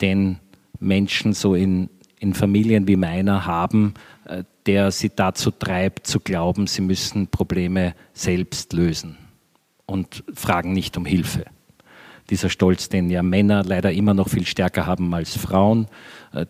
den 0.00 0.38
Menschen 0.80 1.34
so 1.34 1.54
in, 1.54 1.90
in 2.18 2.32
Familien 2.32 2.88
wie 2.88 2.96
meiner 2.96 3.44
haben, 3.44 3.92
äh, 4.24 4.44
der 4.64 4.92
sie 4.92 5.10
dazu 5.14 5.50
treibt, 5.50 6.06
zu 6.06 6.20
glauben, 6.20 6.68
sie 6.68 6.80
müssen 6.80 7.26
Probleme 7.26 7.94
selbst 8.14 8.72
lösen 8.72 9.18
und 9.84 10.24
fragen 10.32 10.72
nicht 10.72 10.96
um 10.96 11.04
Hilfe 11.04 11.44
dieser 12.30 12.48
Stolz, 12.48 12.88
den 12.88 13.10
ja 13.10 13.22
Männer 13.22 13.64
leider 13.64 13.92
immer 13.92 14.14
noch 14.14 14.28
viel 14.28 14.46
stärker 14.46 14.86
haben 14.86 15.12
als 15.14 15.36
Frauen, 15.36 15.88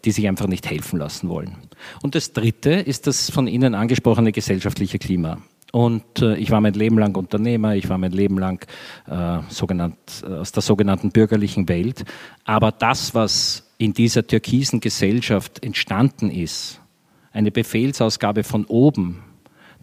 die 0.05 0.11
sich 0.11 0.29
einfach 0.29 0.47
nicht 0.47 0.69
helfen 0.69 0.99
lassen 0.99 1.29
wollen. 1.29 1.57
Und 2.03 2.15
das 2.15 2.33
Dritte 2.33 2.71
ist 2.71 3.07
das 3.07 3.31
von 3.31 3.47
Ihnen 3.47 3.75
angesprochene 3.75 4.33
gesellschaftliche 4.33 4.99
Klima. 4.99 5.39
Und 5.75 6.23
äh, 6.23 6.37
ich 6.37 6.53
war 6.53 6.61
mein 6.61 6.75
Leben 6.75 6.99
lang 6.99 7.17
Unternehmer, 7.17 7.75
ich 7.75 7.89
war 7.89 7.99
mein 7.99 8.13
Leben 8.13 8.39
lang 8.39 8.65
äh, 9.09 9.41
sogenannt, 9.49 9.97
äh, 10.23 10.33
aus 10.35 10.53
der 10.53 10.63
sogenannten 10.63 11.11
bürgerlichen 11.11 11.69
Welt. 11.69 12.05
Aber 12.45 12.71
das, 12.71 13.13
was 13.13 13.69
in 13.77 13.93
dieser 13.93 14.25
türkisen 14.25 14.79
Gesellschaft 14.79 15.65
entstanden 15.65 16.31
ist, 16.31 16.81
eine 17.33 17.51
Befehlsausgabe 17.51 18.45
von 18.45 18.67
oben, 18.67 19.25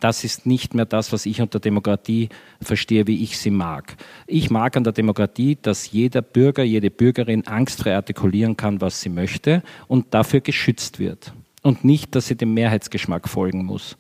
das 0.02 0.24
ist 0.24 0.46
nicht 0.46 0.74
mehr 0.74 0.86
das, 0.86 1.14
was 1.14 1.26
ich 1.26 1.42
unter 1.42 1.60
Demokratie 1.60 2.30
verstehe, 2.62 3.08
wie 3.08 3.24
ich 3.24 3.38
sie 3.38 3.52
mag. 3.52 3.96
Ich 4.28 4.50
mag 4.50 4.76
an 4.76 4.84
der 4.84 4.94
Demokratie, 4.94 5.58
dass 5.62 5.92
jeder 5.92 6.22
Bürger, 6.22 6.64
jede 6.64 6.90
Bürgerin 6.90 7.48
angstfrei 7.48 7.96
artikulieren 7.96 8.58
kann, 8.58 8.82
was 8.82 9.02
sie 9.02 9.10
möchte 9.10 9.64
und 9.88 10.14
dafür 10.14 10.42
geschützt 10.42 11.00
wird. 11.00 11.34
Und 11.62 11.86
nicht, 11.86 12.16
dass 12.16 12.28
sie 12.28 12.36
dem 12.36 12.54
Mehrheitsgeschmack 12.54 13.30
folgen 13.30 13.64
muss. 13.64 13.98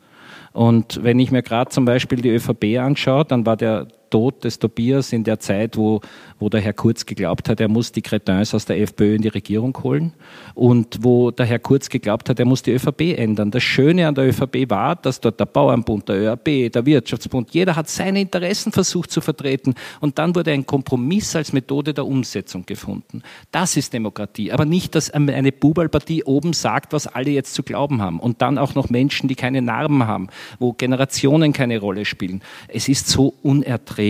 Und 0.51 1.03
wenn 1.03 1.19
ich 1.19 1.31
mir 1.31 1.43
gerade 1.43 1.69
zum 1.69 1.85
Beispiel 1.85 2.21
die 2.21 2.29
ÖVP 2.29 2.79
anschaue, 2.79 3.23
dann 3.23 3.45
war 3.45 3.55
der 3.55 3.87
Tod 4.11 4.43
des 4.43 4.59
Tobias 4.59 5.11
in 5.13 5.23
der 5.23 5.39
Zeit, 5.39 5.77
wo, 5.77 6.01
wo 6.37 6.49
der 6.49 6.61
Herr 6.61 6.73
Kurz 6.73 7.05
geglaubt 7.07 7.49
hat, 7.49 7.59
er 7.59 7.67
muss 7.67 7.91
die 7.91 8.03
Cretins 8.03 8.53
aus 8.53 8.65
der 8.65 8.79
FPÖ 8.79 9.15
in 9.15 9.21
die 9.23 9.29
Regierung 9.29 9.75
holen 9.81 10.13
und 10.53 10.99
wo 11.01 11.31
der 11.31 11.47
Herr 11.47 11.59
Kurz 11.59 11.89
geglaubt 11.89 12.29
hat, 12.29 12.37
er 12.37 12.45
muss 12.45 12.61
die 12.61 12.71
ÖVP 12.71 13.17
ändern. 13.17 13.49
Das 13.49 13.63
Schöne 13.63 14.07
an 14.07 14.13
der 14.13 14.27
ÖVP 14.27 14.69
war, 14.69 14.95
dass 14.95 15.19
dort 15.19 15.39
der 15.39 15.45
Bauernbund, 15.45 16.09
der 16.09 16.17
ÖAB, 16.17 16.71
der 16.71 16.85
Wirtschaftsbund, 16.85 17.51
jeder 17.51 17.75
hat 17.75 17.89
seine 17.89 18.21
Interessen 18.21 18.71
versucht 18.71 19.11
zu 19.11 19.21
vertreten 19.21 19.73
und 20.01 20.19
dann 20.19 20.35
wurde 20.35 20.51
ein 20.51 20.65
Kompromiss 20.65 21.35
als 21.35 21.53
Methode 21.53 21.93
der 21.93 22.05
Umsetzung 22.05 22.65
gefunden. 22.65 23.23
Das 23.51 23.77
ist 23.77 23.93
Demokratie, 23.93 24.51
aber 24.51 24.65
nicht, 24.65 24.93
dass 24.93 25.09
eine 25.09 25.51
Bubalpartie 25.51 26.23
oben 26.25 26.53
sagt, 26.53 26.93
was 26.93 27.07
alle 27.07 27.31
jetzt 27.31 27.53
zu 27.53 27.63
glauben 27.63 28.01
haben 28.01 28.19
und 28.19 28.41
dann 28.41 28.57
auch 28.57 28.75
noch 28.75 28.89
Menschen, 28.89 29.29
die 29.29 29.35
keine 29.35 29.61
Narben 29.61 30.05
haben, 30.05 30.27
wo 30.59 30.73
Generationen 30.73 31.53
keine 31.53 31.79
Rolle 31.79 32.03
spielen. 32.03 32.41
Es 32.67 32.89
ist 32.89 33.07
so 33.07 33.33
unerträglich 33.41 34.00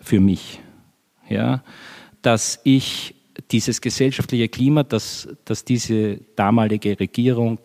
für 0.00 0.20
mich, 0.20 0.60
ja, 1.28 1.62
dass 2.22 2.60
ich 2.64 3.14
dieses 3.50 3.80
gesellschaftliche 3.80 4.48
Klima, 4.48 4.82
das, 4.82 5.28
das 5.44 5.64
diese 5.64 6.18
damalige 6.36 6.98
Regierung 7.00 7.60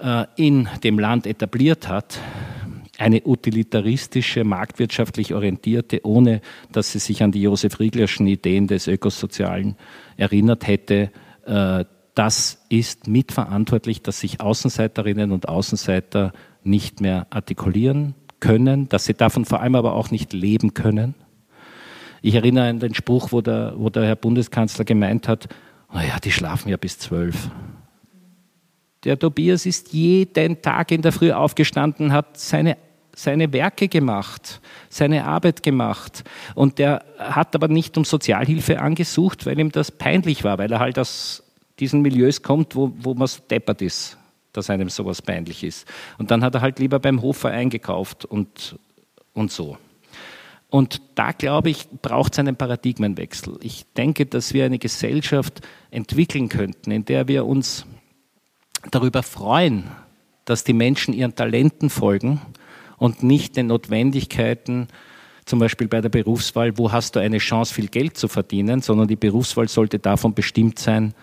äh, 0.00 0.26
in 0.36 0.68
dem 0.84 0.98
Land 0.98 1.26
etabliert 1.26 1.88
hat, 1.88 2.20
eine 2.98 3.22
utilitaristische, 3.24 4.44
marktwirtschaftlich 4.44 5.34
orientierte, 5.34 6.00
ohne 6.04 6.40
dass 6.70 6.92
sie 6.92 6.98
sich 6.98 7.22
an 7.22 7.32
die 7.32 7.42
Josef 7.42 7.80
Rieglerschen 7.80 8.26
Ideen 8.26 8.66
des 8.68 8.86
Ökosozialen 8.86 9.76
erinnert 10.16 10.66
hätte, 10.66 11.10
äh, 11.46 11.84
das 12.14 12.62
ist 12.68 13.06
mitverantwortlich, 13.08 14.02
dass 14.02 14.20
sich 14.20 14.40
Außenseiterinnen 14.40 15.32
und 15.32 15.48
Außenseiter 15.48 16.32
nicht 16.62 17.00
mehr 17.00 17.26
artikulieren 17.30 18.14
können, 18.42 18.88
dass 18.88 19.06
sie 19.06 19.14
davon 19.14 19.46
vor 19.46 19.60
allem 19.60 19.76
aber 19.76 19.94
auch 19.94 20.10
nicht 20.10 20.32
leben 20.32 20.74
können. 20.74 21.14
Ich 22.20 22.34
erinnere 22.34 22.68
an 22.68 22.80
den 22.80 22.94
Spruch, 22.94 23.32
wo 23.32 23.40
der, 23.40 23.74
wo 23.76 23.88
der 23.88 24.04
Herr 24.04 24.16
Bundeskanzler 24.16 24.84
gemeint 24.84 25.28
hat, 25.28 25.48
naja, 25.92 26.18
die 26.22 26.32
schlafen 26.32 26.68
ja 26.68 26.76
bis 26.76 26.98
zwölf. 26.98 27.50
Der 29.04 29.18
Tobias 29.18 29.64
ist 29.64 29.92
jeden 29.92 30.60
Tag 30.60 30.90
in 30.90 31.02
der 31.02 31.12
Früh 31.12 31.32
aufgestanden, 31.32 32.12
hat 32.12 32.36
seine, 32.36 32.76
seine 33.14 33.52
Werke 33.52 33.88
gemacht, 33.88 34.60
seine 34.88 35.24
Arbeit 35.24 35.62
gemacht. 35.62 36.24
Und 36.54 36.78
der 36.78 37.04
hat 37.18 37.54
aber 37.54 37.68
nicht 37.68 37.96
um 37.96 38.04
Sozialhilfe 38.04 38.80
angesucht, 38.80 39.46
weil 39.46 39.58
ihm 39.58 39.70
das 39.70 39.90
peinlich 39.92 40.42
war, 40.44 40.58
weil 40.58 40.70
er 40.70 40.80
halt 40.80 40.98
aus 40.98 41.44
diesen 41.78 42.02
Milieus 42.02 42.42
kommt, 42.42 42.74
wo, 42.74 42.92
wo 42.98 43.14
man 43.14 43.28
so 43.28 43.40
deppert 43.48 43.82
ist, 43.82 44.18
dass 44.52 44.70
einem 44.70 44.88
sowas 44.88 45.22
peinlich 45.22 45.64
ist. 45.64 45.86
Und 46.18 46.30
dann 46.30 46.42
hat 46.42 46.54
er 46.54 46.60
halt 46.60 46.78
lieber 46.78 46.98
beim 46.98 47.22
Hofer 47.22 47.50
eingekauft 47.50 48.24
und, 48.24 48.78
und 49.32 49.50
so. 49.50 49.78
Und 50.68 51.02
da, 51.16 51.32
glaube 51.32 51.68
ich, 51.68 51.86
braucht 52.00 52.32
es 52.32 52.38
einen 52.38 52.56
Paradigmenwechsel. 52.56 53.58
Ich 53.62 53.84
denke, 53.94 54.24
dass 54.24 54.54
wir 54.54 54.64
eine 54.64 54.78
Gesellschaft 54.78 55.60
entwickeln 55.90 56.48
könnten, 56.48 56.90
in 56.90 57.04
der 57.04 57.28
wir 57.28 57.44
uns 57.44 57.84
darüber 58.90 59.22
freuen, 59.22 59.84
dass 60.44 60.64
die 60.64 60.72
Menschen 60.72 61.12
ihren 61.12 61.34
Talenten 61.34 61.90
folgen 61.90 62.40
und 62.96 63.22
nicht 63.22 63.56
den 63.56 63.66
Notwendigkeiten, 63.66 64.88
zum 65.44 65.58
Beispiel 65.58 65.88
bei 65.88 66.00
der 66.00 66.08
Berufswahl, 66.08 66.78
wo 66.78 66.90
hast 66.90 67.16
du 67.16 67.20
eine 67.20 67.38
Chance, 67.38 67.74
viel 67.74 67.88
Geld 67.88 68.16
zu 68.16 68.28
verdienen, 68.28 68.80
sondern 68.80 69.08
die 69.08 69.16
Berufswahl 69.16 69.68
sollte 69.68 69.98
davon 69.98 70.34
bestimmt 70.34 70.78
sein, 70.78 71.14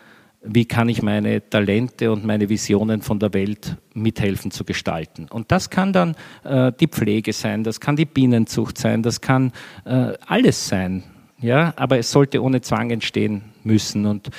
wie 0.42 0.66
kann 0.66 0.88
ich 0.90 1.02
meine 1.02 1.48
Talente 1.50 2.12
und 2.12 2.26
meine 2.26 2.50
Visionen 2.50 3.02
von 3.02 3.20
der 3.20 3.34
Welt 3.34 3.76
mithelfen 3.94 4.52
zu 4.52 4.64
gestalten. 4.64 5.28
Und 5.30 5.52
das 5.52 5.70
kann 5.70 5.92
dann 5.92 6.16
äh, 6.44 6.72
die 6.80 6.88
Pflege 6.88 7.34
sein, 7.34 7.64
das 7.64 7.80
kann 7.80 7.96
die 7.96 8.06
Bienenzucht 8.06 8.78
sein, 8.78 9.04
das 9.04 9.22
kann 9.22 9.52
äh, 9.86 10.14
alles 10.26 10.68
sein. 10.68 11.04
Ja, 11.42 11.74
aber 11.78 12.00
es 12.00 12.12
sollte 12.12 12.44
ohne 12.44 12.62
Zwang 12.62 12.90
entstehen 12.92 13.44
müssen. 13.64 14.06
Und 14.06 14.30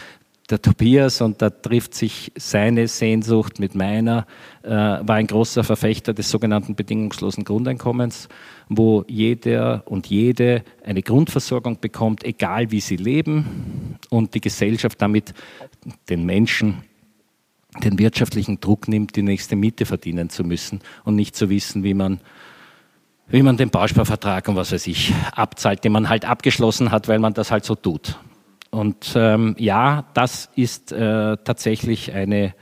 der 0.50 0.60
Tobias, 0.60 1.20
und 1.20 1.40
da 1.40 1.48
trifft 1.50 1.94
sich 1.94 2.32
seine 2.36 2.88
Sehnsucht 2.88 3.58
mit 3.58 3.74
meiner, 3.74 4.26
äh, 4.62 4.70
war 4.70 5.14
ein 5.14 5.26
großer 5.26 5.64
Verfechter 5.64 6.12
des 6.12 6.28
sogenannten 6.28 6.74
bedingungslosen 6.74 7.44
Grundeinkommens, 7.44 8.28
wo 8.70 9.04
jeder 9.08 9.82
und 9.86 10.06
jede 10.06 10.62
eine 10.84 11.02
Grundversorgung 11.02 11.80
bekommt, 11.80 12.24
egal 12.24 12.70
wie 12.70 12.80
sie 12.80 12.96
leben, 12.96 13.98
und 14.08 14.34
die 14.34 14.40
Gesellschaft 14.40 15.02
damit 15.02 15.34
den 16.08 16.24
Menschen 16.24 16.82
den 17.84 17.98
wirtschaftlichen 17.98 18.60
Druck 18.60 18.88
nimmt, 18.88 19.14
die 19.14 19.22
nächste 19.22 19.54
Miete 19.54 19.86
verdienen 19.86 20.28
zu 20.28 20.42
müssen 20.42 20.80
und 21.04 21.14
nicht 21.14 21.36
zu 21.36 21.50
wissen, 21.50 21.84
wie 21.84 21.94
man 21.94 22.20
wie 23.28 23.42
man 23.42 23.56
den 23.56 23.70
Bausparvertrag 23.70 24.48
und 24.48 24.56
was 24.56 24.72
weiß 24.72 24.88
ich 24.88 25.14
abzahlt, 25.32 25.84
den 25.84 25.92
man 25.92 26.08
halt 26.08 26.24
abgeschlossen 26.24 26.90
hat, 26.90 27.06
weil 27.06 27.20
man 27.20 27.32
das 27.32 27.52
halt 27.52 27.64
so 27.64 27.76
tut. 27.76 28.18
Und 28.70 29.12
ähm, 29.14 29.54
ja, 29.56 30.04
das 30.14 30.50
ist 30.56 30.90
äh, 30.90 31.36
tatsächlich 31.44 32.12
eine 32.12 32.54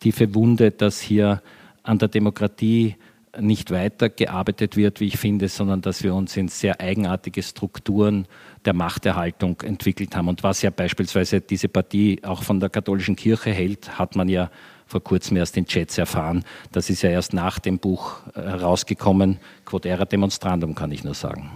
tiefe 0.00 0.34
Wunde, 0.34 0.72
dass 0.72 1.00
hier 1.00 1.40
an 1.84 1.98
der 1.98 2.08
Demokratie 2.08 2.96
nicht 3.40 3.70
weitergearbeitet 3.70 4.76
wird, 4.76 5.00
wie 5.00 5.06
ich 5.06 5.18
finde, 5.18 5.48
sondern 5.48 5.80
dass 5.80 6.02
wir 6.02 6.14
uns 6.14 6.36
in 6.36 6.48
sehr 6.48 6.80
eigenartige 6.80 7.42
Strukturen 7.42 8.26
der 8.64 8.74
Machterhaltung 8.74 9.60
entwickelt 9.62 10.14
haben. 10.16 10.28
Und 10.28 10.42
was 10.42 10.62
ja 10.62 10.70
beispielsweise 10.70 11.40
diese 11.40 11.68
Partie 11.68 12.20
auch 12.22 12.42
von 12.42 12.60
der 12.60 12.68
katholischen 12.68 13.16
Kirche 13.16 13.50
hält, 13.50 13.98
hat 13.98 14.16
man 14.16 14.28
ja 14.28 14.50
vor 14.86 15.02
kurzem 15.02 15.36
erst 15.36 15.56
in 15.56 15.66
Chats 15.66 15.98
erfahren. 15.98 16.44
Das 16.72 16.90
ist 16.90 17.02
ja 17.02 17.10
erst 17.10 17.32
nach 17.32 17.58
dem 17.58 17.78
Buch 17.78 18.20
äh, 18.34 18.40
herausgekommen. 18.40 19.38
Quodera 19.64 20.04
Demonstrandum, 20.04 20.74
kann 20.74 20.90
ich 20.90 21.04
nur 21.04 21.14
sagen. 21.14 21.50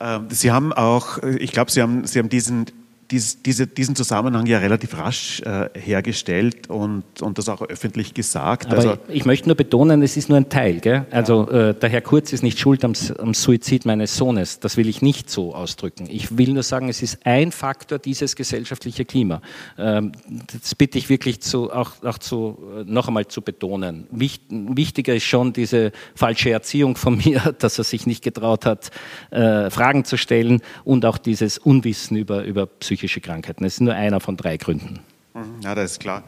Ähm, 0.00 0.26
Sie 0.30 0.52
haben 0.52 0.72
auch, 0.72 1.18
äh, 1.18 1.38
ich 1.38 1.52
glaube, 1.52 1.70
Sie 1.70 1.82
haben, 1.82 2.06
Sie 2.06 2.18
haben 2.18 2.28
diesen 2.28 2.66
dies, 3.10 3.42
diese, 3.42 3.66
diesen 3.66 3.96
Zusammenhang 3.96 4.46
ja 4.46 4.58
relativ 4.58 4.96
rasch 4.98 5.40
äh, 5.40 5.70
hergestellt 5.74 6.68
und, 6.68 7.22
und 7.22 7.38
das 7.38 7.48
auch 7.48 7.62
öffentlich 7.62 8.12
gesagt. 8.12 8.66
Aber 8.66 8.76
also, 8.76 8.98
ich, 9.08 9.16
ich, 9.16 9.24
möchte 9.24 9.48
nur 9.48 9.56
betonen, 9.56 10.02
es 10.02 10.16
ist 10.16 10.28
nur 10.28 10.36
ein 10.36 10.48
Teil. 10.48 10.80
Gell? 10.80 11.06
Also 11.10 11.48
ja. 11.50 11.70
äh, 11.70 11.74
der 11.74 11.88
Herr 11.88 12.00
Kurz 12.02 12.32
ist 12.32 12.42
nicht 12.42 12.58
schuld 12.58 12.84
am, 12.84 12.92
am, 13.18 13.32
Suizid 13.32 13.86
meines 13.86 14.16
Sohnes. 14.16 14.60
Das 14.60 14.76
will 14.76 14.88
ich 14.88 15.00
nicht 15.00 15.30
so 15.30 15.54
ausdrücken. 15.54 16.06
Ich 16.10 16.36
will 16.36 16.52
nur 16.52 16.62
sagen, 16.62 16.88
es 16.88 17.02
ist 17.02 17.24
ein 17.24 17.50
Faktor 17.50 17.98
dieses 17.98 18.36
gesellschaftliche 18.36 19.04
Klima. 19.04 19.40
Ähm, 19.78 20.12
das 20.52 20.74
bitte 20.74 20.98
ich 20.98 21.08
wirklich 21.08 21.40
zu, 21.40 21.72
auch, 21.72 22.02
auch 22.02 22.18
zu, 22.18 22.58
äh, 22.78 22.84
noch 22.84 23.08
einmal 23.08 23.26
zu 23.26 23.40
betonen. 23.40 24.06
Wicht, 24.10 24.42
wichtiger 24.50 25.14
ist 25.14 25.24
schon 25.24 25.54
diese 25.54 25.92
falsche 26.14 26.50
Erziehung 26.50 26.96
von 26.96 27.16
mir, 27.24 27.54
dass 27.58 27.78
er 27.78 27.84
sich 27.84 28.06
nicht 28.06 28.22
getraut 28.22 28.66
hat, 28.66 28.90
äh, 29.30 29.70
Fragen 29.70 30.04
zu 30.04 30.18
stellen 30.18 30.60
und 30.84 31.06
auch 31.06 31.16
dieses 31.16 31.56
Unwissen 31.56 32.16
über, 32.16 32.44
über 32.44 32.66
Psychologie 32.66 32.97
psychische 32.98 33.20
Krankheiten. 33.20 33.62
Das 33.62 33.74
ist 33.74 33.80
nur 33.80 33.94
einer 33.94 34.18
von 34.18 34.36
drei 34.36 34.56
Gründen. 34.56 34.98
Mhm, 35.34 35.60
ja, 35.62 35.74
das 35.74 35.92
ist 35.92 36.00
klar. 36.00 36.24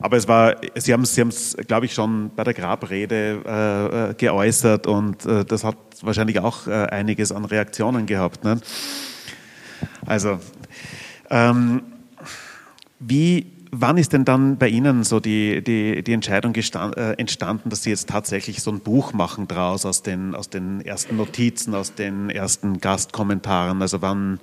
Aber 0.00 0.16
es 0.16 0.26
war, 0.26 0.56
Sie 0.74 0.92
haben 0.92 1.02
es, 1.02 1.14
Sie 1.14 1.62
glaube 1.66 1.86
ich, 1.86 1.92
schon 1.92 2.30
bei 2.34 2.44
der 2.44 2.54
Grabrede 2.54 3.42
äh, 3.44 4.10
äh, 4.10 4.14
geäußert 4.14 4.86
und 4.86 5.26
äh, 5.26 5.44
das 5.44 5.64
hat 5.64 5.76
wahrscheinlich 6.00 6.40
auch 6.40 6.66
äh, 6.66 6.86
einiges 6.86 7.30
an 7.30 7.44
Reaktionen 7.44 8.06
gehabt. 8.06 8.42
Ne? 8.42 8.58
Also, 10.06 10.38
ähm, 11.28 11.82
wie, 13.00 13.52
wann 13.70 13.98
ist 13.98 14.14
denn 14.14 14.24
dann 14.24 14.56
bei 14.56 14.68
Ihnen 14.68 15.04
so 15.04 15.20
die, 15.20 15.62
die, 15.62 16.02
die 16.02 16.12
Entscheidung 16.14 16.54
äh, 16.54 17.12
entstanden, 17.18 17.68
dass 17.68 17.82
Sie 17.82 17.90
jetzt 17.90 18.08
tatsächlich 18.08 18.62
so 18.62 18.70
ein 18.70 18.80
Buch 18.80 19.12
machen 19.12 19.46
draus 19.46 19.84
aus 19.84 20.02
den, 20.02 20.34
aus 20.34 20.48
den 20.48 20.80
ersten 20.80 21.18
Notizen, 21.18 21.74
aus 21.74 21.94
den 21.94 22.30
ersten 22.30 22.80
Gastkommentaren? 22.80 23.82
Also 23.82 24.00
wann, 24.00 24.40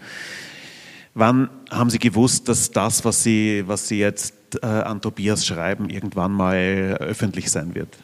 Wann 1.14 1.50
haben 1.70 1.90
Sie 1.90 2.00
gewusst, 2.00 2.48
dass 2.48 2.72
das, 2.72 3.04
was 3.04 3.24
Sie, 3.24 3.64
was 3.68 3.88
Sie 3.88 4.00
jetzt 4.00 4.34
äh, 4.62 4.66
an 4.66 5.02
Tobias 5.02 5.46
schreiben, 5.46 5.90
irgendwann 5.90 6.32
mal 6.32 6.98
öffentlich 7.00 7.52
sein 7.52 7.76
wird? 7.76 7.98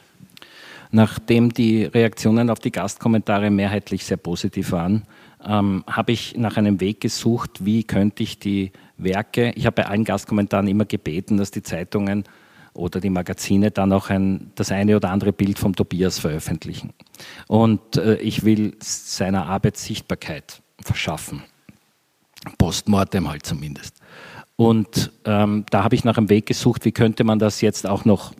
Nachdem 0.91 1.53
die 1.53 1.85
Reaktionen 1.85 2.49
auf 2.49 2.59
die 2.59 2.71
Gastkommentare 2.71 3.49
mehrheitlich 3.49 4.05
sehr 4.05 4.17
positiv 4.17 4.71
waren, 4.71 5.03
ähm, 5.45 5.83
habe 5.87 6.11
ich 6.11 6.35
nach 6.37 6.57
einem 6.57 6.79
Weg 6.79 7.01
gesucht, 7.01 7.65
wie 7.65 7.83
könnte 7.83 8.23
ich 8.23 8.39
die 8.39 8.71
Werke, 8.97 9.51
ich 9.55 9.65
habe 9.65 9.83
bei 9.83 9.87
allen 9.87 10.03
Gastkommentaren 10.03 10.67
immer 10.67 10.85
gebeten, 10.85 11.37
dass 11.37 11.51
die 11.51 11.63
Zeitungen 11.63 12.23
oder 12.73 12.99
die 12.99 13.09
Magazine 13.09 13.71
dann 13.71 13.91
auch 13.91 14.09
ein, 14.09 14.51
das 14.55 14.71
eine 14.71 14.95
oder 14.95 15.09
andere 15.09 15.33
Bild 15.33 15.59
vom 15.59 15.75
Tobias 15.75 16.19
veröffentlichen. 16.19 16.93
Und 17.47 17.97
äh, 17.97 18.15
ich 18.17 18.43
will 18.43 18.75
seiner 18.79 19.47
Arbeit 19.47 19.77
Sichtbarkeit 19.77 20.61
verschaffen. 20.81 21.43
Postmortem 22.57 23.29
halt 23.29 23.45
zumindest. 23.45 23.95
Und 24.55 25.11
ähm, 25.25 25.65
da 25.69 25.83
habe 25.83 25.95
ich 25.95 26.03
nach 26.03 26.17
einem 26.17 26.29
Weg 26.29 26.47
gesucht, 26.47 26.85
wie 26.85 26.91
könnte 26.91 27.23
man 27.23 27.39
das 27.39 27.61
jetzt 27.61 27.87
auch 27.87 28.05
noch 28.05 28.33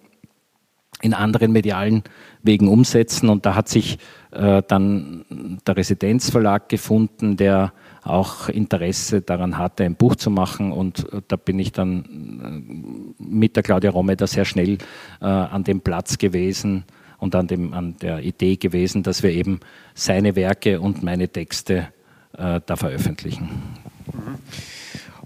in 1.01 1.13
anderen 1.13 1.51
medialen 1.51 2.03
Wegen 2.41 2.67
umsetzen. 2.67 3.29
Und 3.29 3.45
da 3.45 3.55
hat 3.55 3.69
sich 3.69 3.99
äh, 4.31 4.63
dann 4.67 5.60
der 5.65 5.77
Residenzverlag 5.77 6.69
gefunden, 6.69 7.38
der 7.38 7.73
auch 8.03 8.49
Interesse 8.49 9.21
daran 9.21 9.57
hatte, 9.57 9.83
ein 9.83 9.95
Buch 9.95 10.15
zu 10.15 10.31
machen. 10.31 10.71
Und 10.71 11.12
äh, 11.13 11.21
da 11.27 11.36
bin 11.36 11.60
ich 11.60 11.71
dann 11.71 13.13
äh, 13.19 13.23
mit 13.23 13.55
der 13.55 13.63
Claudia 13.63 13.91
Romme 13.91 14.15
da 14.15 14.25
sehr 14.25 14.45
schnell 14.45 14.79
äh, 15.21 15.25
an 15.25 15.63
dem 15.63 15.81
Platz 15.81 16.17
gewesen 16.17 16.86
und 17.19 17.36
an, 17.36 17.47
dem, 17.47 17.73
an 17.73 17.95
der 18.01 18.23
Idee 18.23 18.55
gewesen, 18.55 19.03
dass 19.03 19.23
wir 19.23 19.31
eben 19.31 19.60
seine 19.93 20.36
Werke 20.36 20.79
und 20.79 21.03
meine 21.03 21.29
Texte 21.29 21.89
da 22.33 22.75
veröffentlichen. 22.75 23.49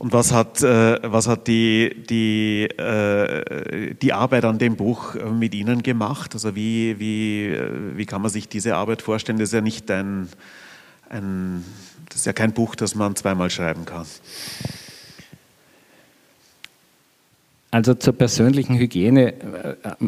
Und 0.02 0.14
was 0.14 0.34
hat, 0.34 0.64
äh, 0.64 0.98
was 1.04 1.28
hat 1.28 1.46
die, 1.46 1.96
die, 2.10 2.64
äh, 2.64 3.94
die 3.94 4.14
Arbeit 4.14 4.46
an 4.46 4.58
dem 4.58 4.76
Buch 4.76 5.14
mit 5.14 5.54
Ihnen 5.54 5.84
gemacht? 5.84 6.34
Also 6.34 6.56
wie, 6.56 6.98
wie, 6.98 7.50
äh, 7.50 7.70
wie 7.96 8.08
kann 8.08 8.24
man 8.24 8.32
sich 8.32 8.50
diese 8.50 8.76
Arbeit 8.78 9.04
vorstellen? 9.04 9.38
Das 9.38 9.50
ist 9.50 9.54
ja 9.54 9.62
nicht 9.62 9.92
ein, 9.92 10.28
ein, 11.08 11.64
das 12.10 12.16
ist 12.16 12.26
ja 12.26 12.34
kein 12.34 12.52
Buch, 12.52 12.74
das 12.74 12.96
man 12.96 13.16
zweimal 13.16 13.52
schreiben 13.52 13.86
kann. 13.86 14.08
Also 17.70 17.94
zur 17.94 18.14
persönlichen 18.14 18.80
Hygiene 18.80 19.36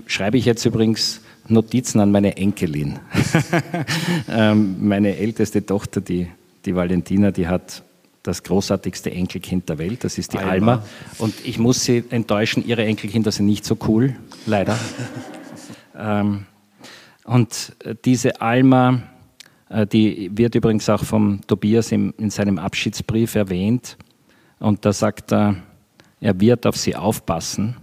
schreibe 0.08 0.40
ich 0.40 0.46
jetzt 0.46 0.66
übrigens 0.66 1.22
Notizen 1.48 2.00
an 2.00 2.12
meine 2.12 2.36
Enkelin. 2.36 2.98
ähm, 4.28 4.78
meine 4.80 5.18
älteste 5.18 5.64
Tochter, 5.64 6.02
die, 6.02 6.30
die 6.66 6.74
Valentina, 6.74 7.30
die 7.30 7.48
hat 7.48 7.84
das 8.24 8.42
großartigste 8.44 9.12
Enkelkind 9.12 9.68
der 9.68 9.78
Welt, 9.78 10.04
das 10.04 10.18
ist 10.18 10.34
die 10.34 10.40
Alma. 10.40 10.52
Alma. 10.52 10.86
Und 11.20 11.34
ich 11.46 11.60
muss 11.60 11.84
Sie 11.84 12.04
enttäuschen, 12.10 12.66
Ihre 12.66 12.86
Enkelkinder 12.86 13.32
sind 13.32 13.46
nicht 13.46 13.66
so 13.66 13.78
cool, 13.88 14.16
leider. 14.46 14.80
ähm, 15.98 16.46
und 17.26 17.76
diese 18.06 18.42
Alma, 18.42 19.04
äh, 19.70 19.86
die 19.86 20.32
wird 20.34 20.56
übrigens 20.56 20.90
auch 20.90 21.04
vom 21.04 21.42
Tobias 21.48 21.92
in, 21.92 22.12
in 22.12 22.30
seinem 22.30 22.58
Abschiedsbrief 22.60 23.36
erwähnt. 23.36 23.98
Und 24.60 24.86
da 24.86 24.94
sagt 24.94 25.34
er, 25.34 25.58
er 26.22 26.40
wird 26.40 26.66
auf 26.66 26.78
sie 26.78 26.96
aufpassen. 26.96 27.76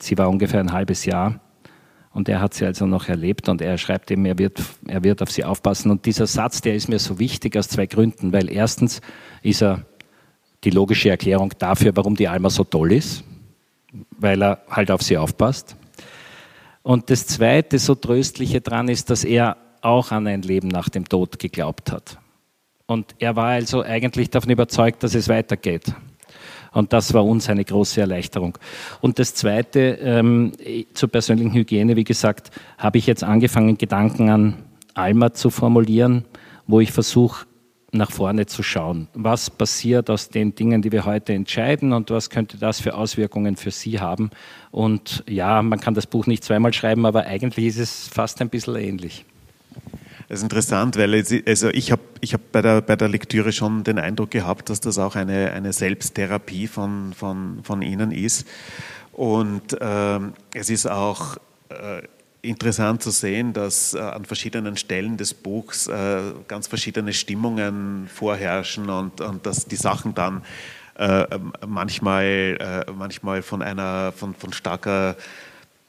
Sie 0.00 0.18
war 0.18 0.28
ungefähr 0.28 0.60
ein 0.60 0.72
halbes 0.72 1.04
Jahr. 1.04 1.40
Und 2.16 2.30
er 2.30 2.40
hat 2.40 2.54
sie 2.54 2.64
also 2.64 2.86
noch 2.86 3.10
erlebt 3.10 3.46
und 3.50 3.60
er 3.60 3.76
schreibt 3.76 4.10
eben, 4.10 4.24
er 4.24 4.38
wird, 4.38 4.62
er 4.86 5.04
wird 5.04 5.20
auf 5.20 5.30
sie 5.30 5.44
aufpassen. 5.44 5.90
Und 5.90 6.06
dieser 6.06 6.26
Satz, 6.26 6.62
der 6.62 6.74
ist 6.74 6.88
mir 6.88 6.98
so 6.98 7.18
wichtig 7.18 7.58
aus 7.58 7.68
zwei 7.68 7.84
Gründen, 7.84 8.32
weil 8.32 8.50
erstens 8.50 9.02
ist 9.42 9.62
er 9.62 9.84
die 10.64 10.70
logische 10.70 11.10
Erklärung 11.10 11.52
dafür, 11.58 11.94
warum 11.94 12.16
die 12.16 12.26
Alma 12.26 12.48
so 12.48 12.64
toll 12.64 12.92
ist, 12.92 13.22
weil 14.18 14.42
er 14.42 14.62
halt 14.70 14.90
auf 14.90 15.02
sie 15.02 15.18
aufpasst. 15.18 15.76
Und 16.82 17.10
das 17.10 17.26
Zweite, 17.26 17.78
so 17.78 17.94
tröstliche 17.94 18.62
dran 18.62 18.88
ist, 18.88 19.10
dass 19.10 19.22
er 19.22 19.58
auch 19.82 20.10
an 20.10 20.26
ein 20.26 20.40
Leben 20.40 20.68
nach 20.68 20.88
dem 20.88 21.06
Tod 21.06 21.38
geglaubt 21.38 21.92
hat. 21.92 22.16
Und 22.86 23.14
er 23.18 23.36
war 23.36 23.48
also 23.48 23.82
eigentlich 23.82 24.30
davon 24.30 24.48
überzeugt, 24.48 25.02
dass 25.02 25.14
es 25.14 25.28
weitergeht. 25.28 25.92
Und 26.76 26.92
das 26.92 27.14
war 27.14 27.24
uns 27.24 27.48
eine 27.48 27.64
große 27.64 28.02
Erleichterung. 28.02 28.58
Und 29.00 29.18
das 29.18 29.32
Zweite, 29.32 29.98
ähm, 30.02 30.52
zur 30.92 31.08
persönlichen 31.08 31.54
Hygiene, 31.54 31.96
wie 31.96 32.04
gesagt, 32.04 32.50
habe 32.76 32.98
ich 32.98 33.06
jetzt 33.06 33.24
angefangen, 33.24 33.78
Gedanken 33.78 34.28
an 34.28 34.56
Alma 34.92 35.32
zu 35.32 35.48
formulieren, 35.48 36.26
wo 36.66 36.80
ich 36.80 36.92
versuche, 36.92 37.46
nach 37.92 38.10
vorne 38.10 38.44
zu 38.44 38.62
schauen. 38.62 39.08
Was 39.14 39.48
passiert 39.48 40.10
aus 40.10 40.28
den 40.28 40.54
Dingen, 40.54 40.82
die 40.82 40.92
wir 40.92 41.06
heute 41.06 41.32
entscheiden 41.32 41.94
und 41.94 42.10
was 42.10 42.28
könnte 42.28 42.58
das 42.58 42.78
für 42.78 42.94
Auswirkungen 42.94 43.56
für 43.56 43.70
Sie 43.70 43.98
haben? 43.98 44.28
Und 44.70 45.24
ja, 45.26 45.62
man 45.62 45.80
kann 45.80 45.94
das 45.94 46.06
Buch 46.06 46.26
nicht 46.26 46.44
zweimal 46.44 46.74
schreiben, 46.74 47.06
aber 47.06 47.24
eigentlich 47.24 47.68
ist 47.68 47.78
es 47.78 48.08
fast 48.08 48.42
ein 48.42 48.50
bisschen 48.50 48.76
ähnlich. 48.76 49.24
Das 50.28 50.40
ist 50.40 50.42
interessant, 50.42 50.96
weil 50.96 51.14
also 51.46 51.68
ich 51.68 51.92
habe 51.92 52.02
ich 52.20 52.34
hab 52.34 52.50
bei, 52.50 52.60
der, 52.60 52.80
bei 52.80 52.96
der 52.96 53.08
Lektüre 53.08 53.52
schon 53.52 53.84
den 53.84 53.98
Eindruck 53.98 54.32
gehabt, 54.32 54.70
dass 54.70 54.80
das 54.80 54.98
auch 54.98 55.14
eine, 55.14 55.52
eine 55.52 55.72
Selbsttherapie 55.72 56.66
von, 56.66 57.12
von, 57.14 57.60
von 57.62 57.80
Ihnen 57.80 58.10
ist. 58.10 58.46
Und 59.12 59.76
ähm, 59.80 60.34
es 60.52 60.68
ist 60.68 60.86
auch 60.86 61.36
äh, 61.68 62.02
interessant 62.42 63.02
zu 63.02 63.10
sehen, 63.10 63.52
dass 63.52 63.94
äh, 63.94 64.00
an 64.00 64.24
verschiedenen 64.24 64.76
Stellen 64.76 65.16
des 65.16 65.32
Buchs 65.32 65.86
äh, 65.86 66.20
ganz 66.48 66.66
verschiedene 66.66 67.12
Stimmungen 67.12 68.08
vorherrschen 68.12 68.90
und, 68.90 69.20
und 69.20 69.46
dass 69.46 69.66
die 69.66 69.76
Sachen 69.76 70.14
dann 70.14 70.42
äh, 70.98 71.26
manchmal, 71.66 72.24
äh, 72.58 72.90
manchmal 72.90 73.42
von 73.42 73.62
einer 73.62 74.12
von, 74.12 74.34
von 74.34 74.52
starker 74.52 75.16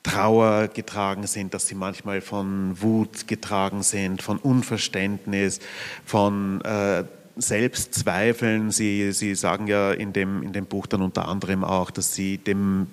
Trauer 0.07 0.69
getragen 0.69 1.27
sind, 1.27 1.53
dass 1.53 1.67
sie 1.67 1.75
manchmal 1.75 2.21
von 2.21 2.81
Wut 2.81 3.27
getragen 3.27 3.83
sind, 3.83 4.21
von 4.21 4.37
Unverständnis, 4.37 5.59
von 6.05 6.61
äh, 6.61 7.03
Selbstzweifeln. 7.35 8.71
Sie, 8.71 9.11
sie 9.11 9.35
sagen 9.35 9.67
ja 9.67 9.91
in 9.91 10.13
dem, 10.13 10.43
in 10.43 10.53
dem 10.53 10.65
Buch 10.65 10.87
dann 10.87 11.01
unter 11.01 11.27
anderem 11.27 11.63
auch, 11.63 11.91
dass 11.91 12.15
Sie 12.15 12.37
dem, 12.37 12.87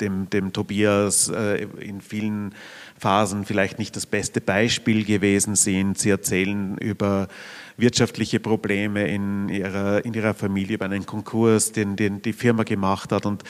dem, 0.00 0.28
dem 0.30 0.52
Tobias 0.52 1.28
äh, 1.28 1.66
in 1.80 2.00
vielen 2.00 2.54
Phasen 2.98 3.44
vielleicht 3.44 3.78
nicht 3.78 3.96
das 3.96 4.06
beste 4.06 4.40
Beispiel 4.40 5.04
gewesen 5.04 5.56
sind. 5.56 5.98
Sie 5.98 6.10
erzählen 6.10 6.76
über 6.78 7.28
wirtschaftliche 7.76 8.40
Probleme 8.40 9.06
in 9.08 9.48
ihrer, 9.48 10.04
in 10.04 10.14
ihrer 10.14 10.34
Familie, 10.34 10.76
über 10.76 10.84
einen 10.84 11.06
Konkurs, 11.06 11.72
den, 11.72 11.96
den 11.96 12.22
die 12.22 12.32
Firma 12.32 12.62
gemacht 12.62 13.10
hat 13.12 13.26
und, 13.26 13.42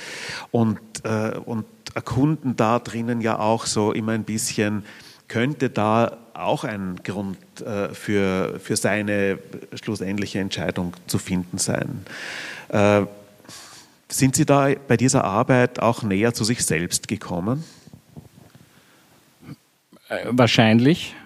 und, 0.50 0.78
äh, 1.04 1.36
und 1.44 1.64
erkunden 1.96 2.56
da 2.56 2.78
drinnen 2.78 3.22
ja 3.22 3.38
auch 3.38 3.64
so 3.64 3.90
immer 3.92 4.12
ein 4.12 4.24
bisschen, 4.24 4.84
könnte 5.28 5.70
da 5.70 6.18
auch 6.34 6.62
ein 6.62 7.00
Grund 7.02 7.38
äh, 7.62 7.88
für, 7.94 8.60
für 8.60 8.76
seine 8.76 9.38
schlussendliche 9.72 10.38
Entscheidung 10.38 10.92
zu 11.06 11.18
finden 11.18 11.56
sein. 11.56 12.04
Äh, 12.68 13.06
sind 14.08 14.36
Sie 14.36 14.44
da 14.44 14.68
bei 14.86 14.96
dieser 14.96 15.24
Arbeit 15.24 15.80
auch 15.80 16.02
näher 16.02 16.34
zu 16.34 16.44
sich 16.44 16.64
selbst 16.64 17.08
gekommen? 17.08 17.64
Äh, 20.08 20.26
wahrscheinlich, 20.28 21.16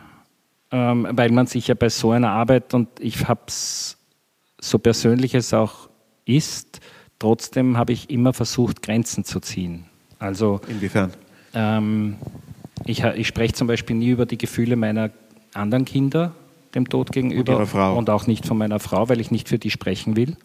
ähm, 0.71 1.09
weil 1.11 1.33
man 1.33 1.47
sich 1.49 1.67
ja 1.67 1.75
bei 1.75 1.89
so 1.89 2.13
einer 2.13 2.31
Arbeit, 2.31 2.73
und 2.73 2.89
ich 3.01 3.27
habe 3.29 3.43
es, 3.49 3.99
so 4.61 4.79
persönlich 4.79 5.35
es 5.35 5.53
auch 5.53 5.91
ist, 6.25 6.81
trotzdem 7.19 7.77
habe 7.77 7.93
ich 7.93 8.09
immer 8.09 8.33
versucht, 8.33 8.83
Grenzen 8.83 9.25
zu 9.25 9.41
ziehen. 9.41 9.90
Also, 10.21 10.61
Inwiefern? 10.69 11.11
Ähm, 11.55 12.17
ich, 12.85 13.03
ich 13.03 13.27
spreche 13.27 13.55
zum 13.55 13.67
Beispiel 13.67 13.97
nie 13.97 14.11
über 14.11 14.27
die 14.27 14.39
Gefühle 14.39 14.77
meiner 14.77 15.11
anderen 15.55 15.85
Kinder 15.85 16.33
dem 16.75 16.89
Tod 16.89 17.11
gegenüber 17.11 17.59
und, 17.59 17.75
und 17.75 18.11
auch 18.11 18.29
nicht 18.29 18.47
von 18.47 18.57
meiner 18.57 18.79
Frau, 18.79 19.09
weil 19.09 19.21
ich 19.21 19.33
nicht 19.33 19.49
für 19.49 19.59
die 19.59 19.71
sprechen 19.71 20.15
will. 20.15 20.37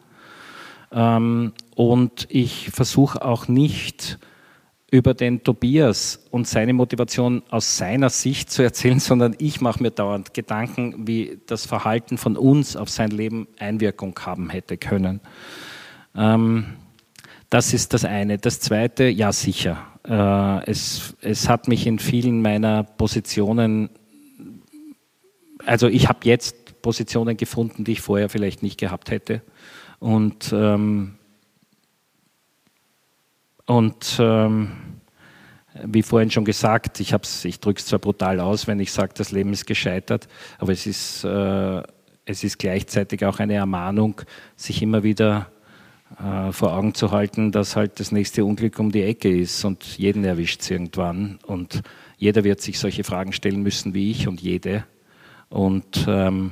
Ähm, 0.92 1.54
und 1.76 2.28
ich 2.30 2.72
versuche 2.72 3.24
auch 3.24 3.48
nicht 3.48 4.18
über 4.92 5.14
den 5.14 5.44
Tobias 5.44 6.26
und 6.32 6.48
seine 6.48 6.74
Motivation 6.74 7.44
aus 7.50 7.78
seiner 7.78 8.10
Sicht 8.10 8.50
zu 8.50 8.64
erzählen, 8.64 9.00
sondern 9.02 9.36
ich 9.40 9.62
mache 9.62 9.84
mir 9.84 9.92
dauernd 9.92 10.34
Gedanken, 10.34 11.08
wie 11.08 11.40
das 11.48 11.66
Verhalten 11.66 12.18
von 12.18 12.38
uns 12.38 12.76
auf 12.76 12.90
sein 12.90 13.12
Leben 13.12 13.48
Einwirkung 13.60 14.18
haben 14.26 14.50
hätte 14.50 14.78
können. 14.78 15.20
Ähm, 16.16 16.66
das 17.56 17.74
ist 17.74 17.94
das 17.94 18.04
eine. 18.04 18.38
Das 18.38 18.60
zweite, 18.60 19.06
ja 19.06 19.32
sicher. 19.32 19.78
Äh, 20.04 20.70
es, 20.70 21.16
es 21.22 21.48
hat 21.48 21.70
mich 21.70 21.88
in 21.88 22.00
vielen 22.00 22.42
meiner 22.42 22.84
Positionen, 22.84 23.90
also 25.66 25.88
ich 25.88 26.10
habe 26.10 26.20
jetzt 26.24 26.82
Positionen 26.82 27.38
gefunden, 27.38 27.86
die 27.86 27.94
ich 27.94 28.02
vorher 28.02 28.28
vielleicht 28.28 28.62
nicht 28.62 28.78
gehabt 28.78 29.10
hätte. 29.10 29.42
Und, 30.00 30.52
ähm, 30.52 31.16
und 33.66 34.18
ähm, 34.20 34.72
wie 35.82 36.04
vorhin 36.04 36.32
schon 36.32 36.44
gesagt, 36.44 37.00
ich, 37.00 37.16
ich 37.46 37.60
drücke 37.62 37.80
es 37.80 37.86
zwar 37.86 38.00
brutal 38.00 38.42
aus, 38.42 38.68
wenn 38.68 38.82
ich 38.82 38.92
sage, 38.92 39.14
das 39.16 39.32
Leben 39.32 39.54
ist 39.54 39.66
gescheitert, 39.66 40.28
aber 40.58 40.74
es 40.74 40.86
ist, 40.86 41.24
äh, 41.24 41.84
es 42.26 42.44
ist 42.44 42.58
gleichzeitig 42.60 43.24
auch 43.24 43.40
eine 43.40 43.54
Ermahnung, 43.54 44.20
sich 44.58 44.82
immer 44.82 45.04
wieder 45.04 45.50
äh, 45.52 45.55
vor 46.52 46.74
Augen 46.74 46.94
zu 46.94 47.12
halten, 47.12 47.52
dass 47.52 47.76
halt 47.76 48.00
das 48.00 48.12
nächste 48.12 48.46
Unglück 48.46 48.80
um 48.80 48.92
die 48.92 49.02
Ecke 49.02 49.36
ist 49.36 49.66
und 49.66 49.84
jeden 49.98 50.24
erwischt 50.24 50.62
es 50.62 50.70
irgendwann. 50.70 51.40
Und 51.46 51.82
jeder 52.18 52.44
wird 52.44 52.62
sich 52.62 52.80
solche 52.80 53.04
Fragen 53.04 53.34
stellen 53.34 53.64
müssen 53.64 53.94
wie 53.94 54.12
ich 54.12 54.28
und 54.28 54.40
jede. 54.40 54.86
Und 55.50 56.06
ähm, 56.08 56.52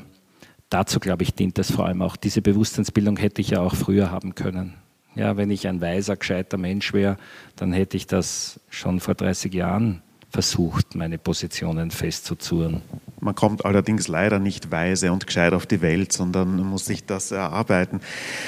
dazu, 0.69 0.99
glaube 0.99 1.23
ich, 1.23 1.33
dient 1.33 1.59
es 1.59 1.71
vor 1.71 1.85
allem 1.85 2.01
auch. 2.01 2.15
Diese 2.15 2.41
Bewusstseinsbildung 2.41 3.17
hätte 3.17 3.41
ich 3.41 3.51
ja 3.51 3.61
auch 3.61 3.75
früher 3.75 4.11
haben 4.11 4.35
können. 4.35 4.73
Ja, 5.15 5.37
wenn 5.37 5.51
ich 5.51 5.67
ein 5.67 5.81
weiser, 5.81 6.15
gescheiter 6.15 6.57
Mensch 6.57 6.91
wäre, 6.93 7.17
dann 7.55 7.71
hätte 7.71 7.97
ich 7.97 8.07
das 8.07 8.59
schon 8.69 8.99
vor 8.99 9.13
30 9.13 9.53
Jahren 9.53 10.01
versucht, 10.34 10.96
meine 10.96 11.19
Positionen 11.19 11.91
festzuzurren. 11.91 12.82
Man 13.19 13.36
kommt 13.36 13.65
allerdings 13.65 14.08
leider 14.08 14.39
nicht 14.39 14.72
weise 14.72 15.12
und 15.12 15.28
gescheit 15.28 15.54
auf 15.54 15.67
die 15.67 15.82
Welt, 15.82 16.12
sondern 16.12 16.58
muss 16.58 16.86
sich 16.86 17.06
das 17.06 17.32
erarbeiten. 17.32 18.02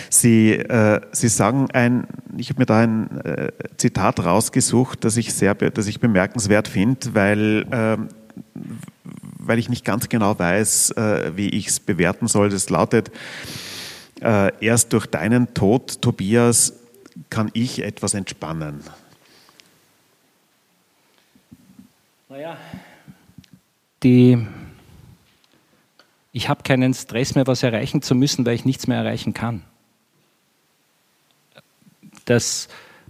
Sie, 0.10 0.54
äh, 0.54 1.00
Sie 1.12 1.28
sagen 1.28 1.70
ein, 1.72 2.08
ich 2.38 2.50
habe 2.50 2.60
mir 2.62 2.66
da 2.66 2.80
ein 2.80 3.22
äh, 3.22 3.52
Zitat 3.78 4.20
rausgesucht, 4.20 5.06
das 5.06 5.16
ich 5.16 5.34
sehr, 5.34 5.54
das 5.54 5.86
ich 5.86 6.00
bemerkenswert 6.00 6.68
finde, 6.68 7.14
weil, 7.14 7.68
äh, 7.70 7.98
weil 9.38 9.60
ich 9.60 9.70
nicht 9.70 9.86
ganz 9.86 10.10
genau 10.10 10.38
weiß, 10.40 10.92
äh, 10.92 11.34
wie 11.36 11.50
ich 11.50 11.68
es 11.68 11.80
bewerten 11.80 12.28
soll. 12.28 12.50
Das 12.50 12.68
lautet, 12.72 13.12
äh, 14.22 14.52
erst 14.60 14.92
durch 14.92 15.06
deinen 15.06 15.54
Tod, 15.54 16.02
Tobias, 16.02 16.74
kann 17.30 17.52
ich 17.54 17.84
etwas 17.84 18.16
entspannen. 18.16 18.82
Naja, 22.36 22.58
die, 24.04 24.46
ich 26.34 26.50
habe 26.50 26.64
keinen 26.64 26.94
Stress 26.94 27.34
mehr, 27.34 27.48
was 27.48 27.64
erreichen 27.64 28.02
zu 28.02 28.14
müssen, 28.14 28.46
weil 28.46 28.56
ich 28.56 28.66
nichts 28.66 28.88
mehr 28.88 28.98
erreichen 28.98 29.34
kann. 29.34 29.64
Das 32.26 32.68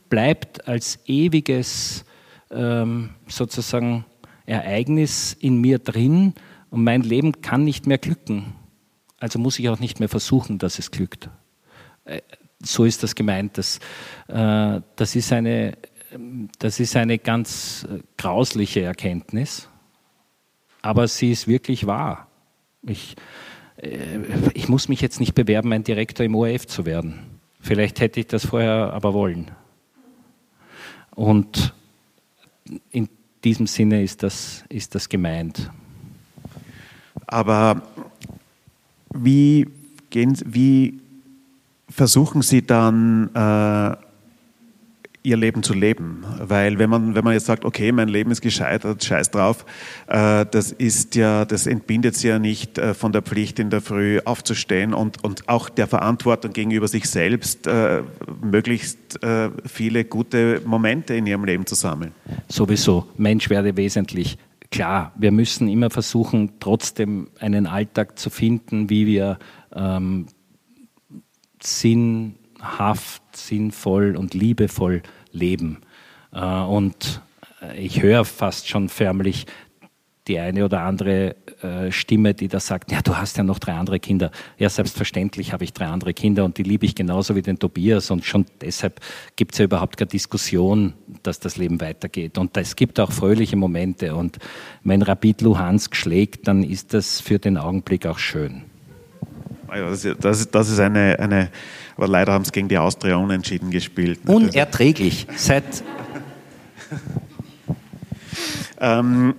bleibt 0.10 0.68
als 0.68 1.00
ewiges 1.08 2.06
ähm, 2.52 3.16
sozusagen 3.26 4.06
Ereignis 4.46 5.34
in 5.34 5.60
mir 5.60 5.80
drin 5.80 6.36
und 6.70 6.84
mein 6.84 7.02
Leben 7.02 7.42
kann 7.42 7.64
nicht 7.64 7.88
mehr 7.88 7.98
glücken. 7.98 8.54
Also 9.18 9.40
muss 9.40 9.58
ich 9.58 9.70
auch 9.70 9.80
nicht 9.80 10.00
mehr 10.00 10.10
versuchen, 10.10 10.60
dass 10.60 10.78
es 10.78 10.92
glückt. 10.92 11.32
Äh, 12.04 12.22
so 12.62 12.86
ist 12.86 13.02
das 13.02 13.16
gemeint. 13.16 13.58
Das, 13.58 13.80
äh, 14.28 14.82
das 14.96 15.16
ist 15.16 15.34
eine 15.34 15.76
das 16.60 16.80
ist 16.80 16.96
eine 16.96 17.18
ganz 17.18 17.88
äh, 17.90 18.00
grausliche 18.18 18.82
Erkenntnis, 18.82 19.70
aber 20.82 21.08
sie 21.08 21.32
ist 21.32 21.48
wirklich 21.48 21.88
wahr. 21.88 22.28
Ich, 22.84 23.16
ich 24.54 24.70
muss 24.70 24.88
mich 24.88 25.02
jetzt 25.02 25.20
nicht 25.20 25.34
bewerben, 25.34 25.74
ein 25.74 25.84
Direktor 25.84 26.26
im 26.26 26.36
ORF 26.36 26.68
zu 26.68 26.86
werden. 26.86 27.20
Vielleicht 27.60 28.00
hätte 28.00 28.20
ich 28.20 28.28
das 28.28 28.46
vorher 28.46 28.94
aber 28.94 29.14
wollen. 29.14 29.50
Und 31.16 31.74
in 32.92 33.10
diesem 33.44 33.68
Sinne 33.68 34.04
ist 34.04 34.22
das, 34.22 34.64
ist 34.70 34.94
das 34.94 35.10
gemeint. 35.10 35.72
Aber 37.26 37.82
wie, 39.14 39.68
gehen, 40.10 40.38
wie 40.46 41.00
versuchen 41.90 42.42
Sie 42.42 42.66
dann 42.66 43.34
äh, 43.34 44.05
ihr 45.26 45.38
Leben 45.38 45.64
zu 45.64 45.74
leben. 45.74 46.24
Weil 46.40 46.80
wenn 46.80 46.90
man, 46.90 47.16
wenn 47.16 47.24
man 47.24 47.34
jetzt 47.34 47.46
sagt, 47.46 47.66
okay, 47.66 47.92
mein 47.92 48.08
Leben 48.08 48.32
ist 48.32 48.42
gescheitert, 48.42 49.04
scheiß 49.04 49.32
drauf, 49.32 49.66
äh, 50.08 50.46
das 50.50 50.72
ist 50.72 51.16
ja, 51.16 51.46
das 51.46 51.68
entbindet 51.68 52.16
sie 52.16 52.30
ja 52.30 52.40
nicht 52.40 52.78
äh, 52.78 52.94
von 52.94 53.12
der 53.12 53.22
Pflicht, 53.22 53.60
in 53.60 53.70
der 53.70 53.82
Früh 53.82 54.20
aufzustehen 54.24 54.94
und, 54.94 55.24
und 55.24 55.50
auch 55.50 55.70
der 55.70 55.88
Verantwortung 55.88 56.54
gegenüber 56.54 56.88
sich 56.88 57.10
selbst, 57.10 57.68
äh, 57.68 58.04
möglichst 58.42 59.00
viele 59.66 60.04
gute 60.04 60.62
Momente 60.66 61.16
in 61.16 61.26
ihrem 61.26 61.46
Leben 61.46 61.66
zu 61.66 61.74
sammeln. 61.76 62.12
Sowieso, 62.50 63.08
Mensch 63.18 63.50
werde 63.50 63.76
wesentlich. 63.78 64.38
Klar, 64.72 65.14
wir 65.16 65.32
müssen 65.32 65.70
immer 65.70 65.90
versuchen, 65.90 66.54
trotzdem 66.60 67.30
einen 67.40 67.66
Alltag 67.66 68.20
zu 68.20 68.30
finden, 68.30 68.90
wie 68.90 69.06
wir 69.06 69.40
ähm, 69.74 70.28
sinnhaft, 72.66 73.22
sinnvoll 73.36 74.16
und 74.16 74.34
liebevoll 74.34 75.02
leben. 75.32 75.78
Äh, 76.34 76.46
und 76.46 77.22
ich 77.78 78.02
höre 78.02 78.26
fast 78.26 78.68
schon 78.68 78.90
förmlich 78.90 79.46
die 80.28 80.40
eine 80.40 80.66
oder 80.66 80.82
andere 80.82 81.36
äh, 81.62 81.92
Stimme, 81.92 82.34
die 82.34 82.48
da 82.48 82.60
sagt, 82.60 82.92
ja, 82.92 83.02
du 83.04 83.16
hast 83.16 83.38
ja 83.38 83.44
noch 83.44 83.60
drei 83.60 83.74
andere 83.74 84.00
Kinder. 84.00 84.32
Ja, 84.58 84.70
selbstverständlich 84.70 85.54
habe 85.54 85.64
ich 85.64 85.72
drei 85.72 85.86
andere 85.86 86.16
Kinder 86.16 86.46
und 86.46 86.58
die 86.58 86.64
liebe 86.64 86.88
ich 86.88 86.96
genauso 86.96 87.36
wie 87.36 87.44
den 87.44 87.60
Tobias 87.60 88.10
und 88.10 88.26
schon 88.26 88.48
deshalb 88.60 89.02
gibt 89.36 89.54
es 89.54 89.60
ja 89.60 89.66
überhaupt 89.66 89.98
keine 89.98 90.10
Diskussion, 90.10 90.94
dass 91.22 91.40
das 91.40 91.58
Leben 91.58 91.80
weitergeht. 91.80 92.40
Und 92.40 92.58
es 92.58 92.76
gibt 92.76 93.00
auch 93.00 93.12
fröhliche 93.12 93.56
Momente 93.56 94.16
und 94.16 94.40
wenn 94.84 95.04
Rapid 95.04 95.42
Luhansk 95.42 95.96
schlägt, 95.96 96.48
dann 96.48 96.64
ist 96.64 96.96
das 96.96 97.22
für 97.22 97.38
den 97.38 97.58
Augenblick 97.58 98.08
auch 98.08 98.18
schön. 98.18 98.64
Das 99.68 100.40
ist, 100.40 100.54
das 100.54 100.70
ist 100.70 100.80
eine, 100.80 101.18
eine, 101.20 101.50
aber 101.98 102.08
leider 102.08 102.34
haben 102.34 102.46
sie 102.46 102.52
gegen 102.52 102.68
die 102.68 102.78
Austria 102.78 103.16
unentschieden 103.16 103.72
gespielt. 103.72 104.20
Unerträglich. 104.26 105.28
Seit. 105.36 105.64
ähm, 108.80 109.36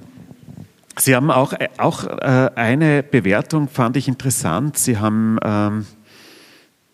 Sie 0.98 1.14
haben 1.14 1.30
auch, 1.30 1.52
auch 1.76 2.04
äh, 2.04 2.50
eine 2.54 3.02
Bewertung, 3.02 3.68
fand 3.68 3.98
ich 3.98 4.08
interessant. 4.08 4.78
Sie 4.78 4.96
haben, 4.98 5.38
ähm, 5.44 5.86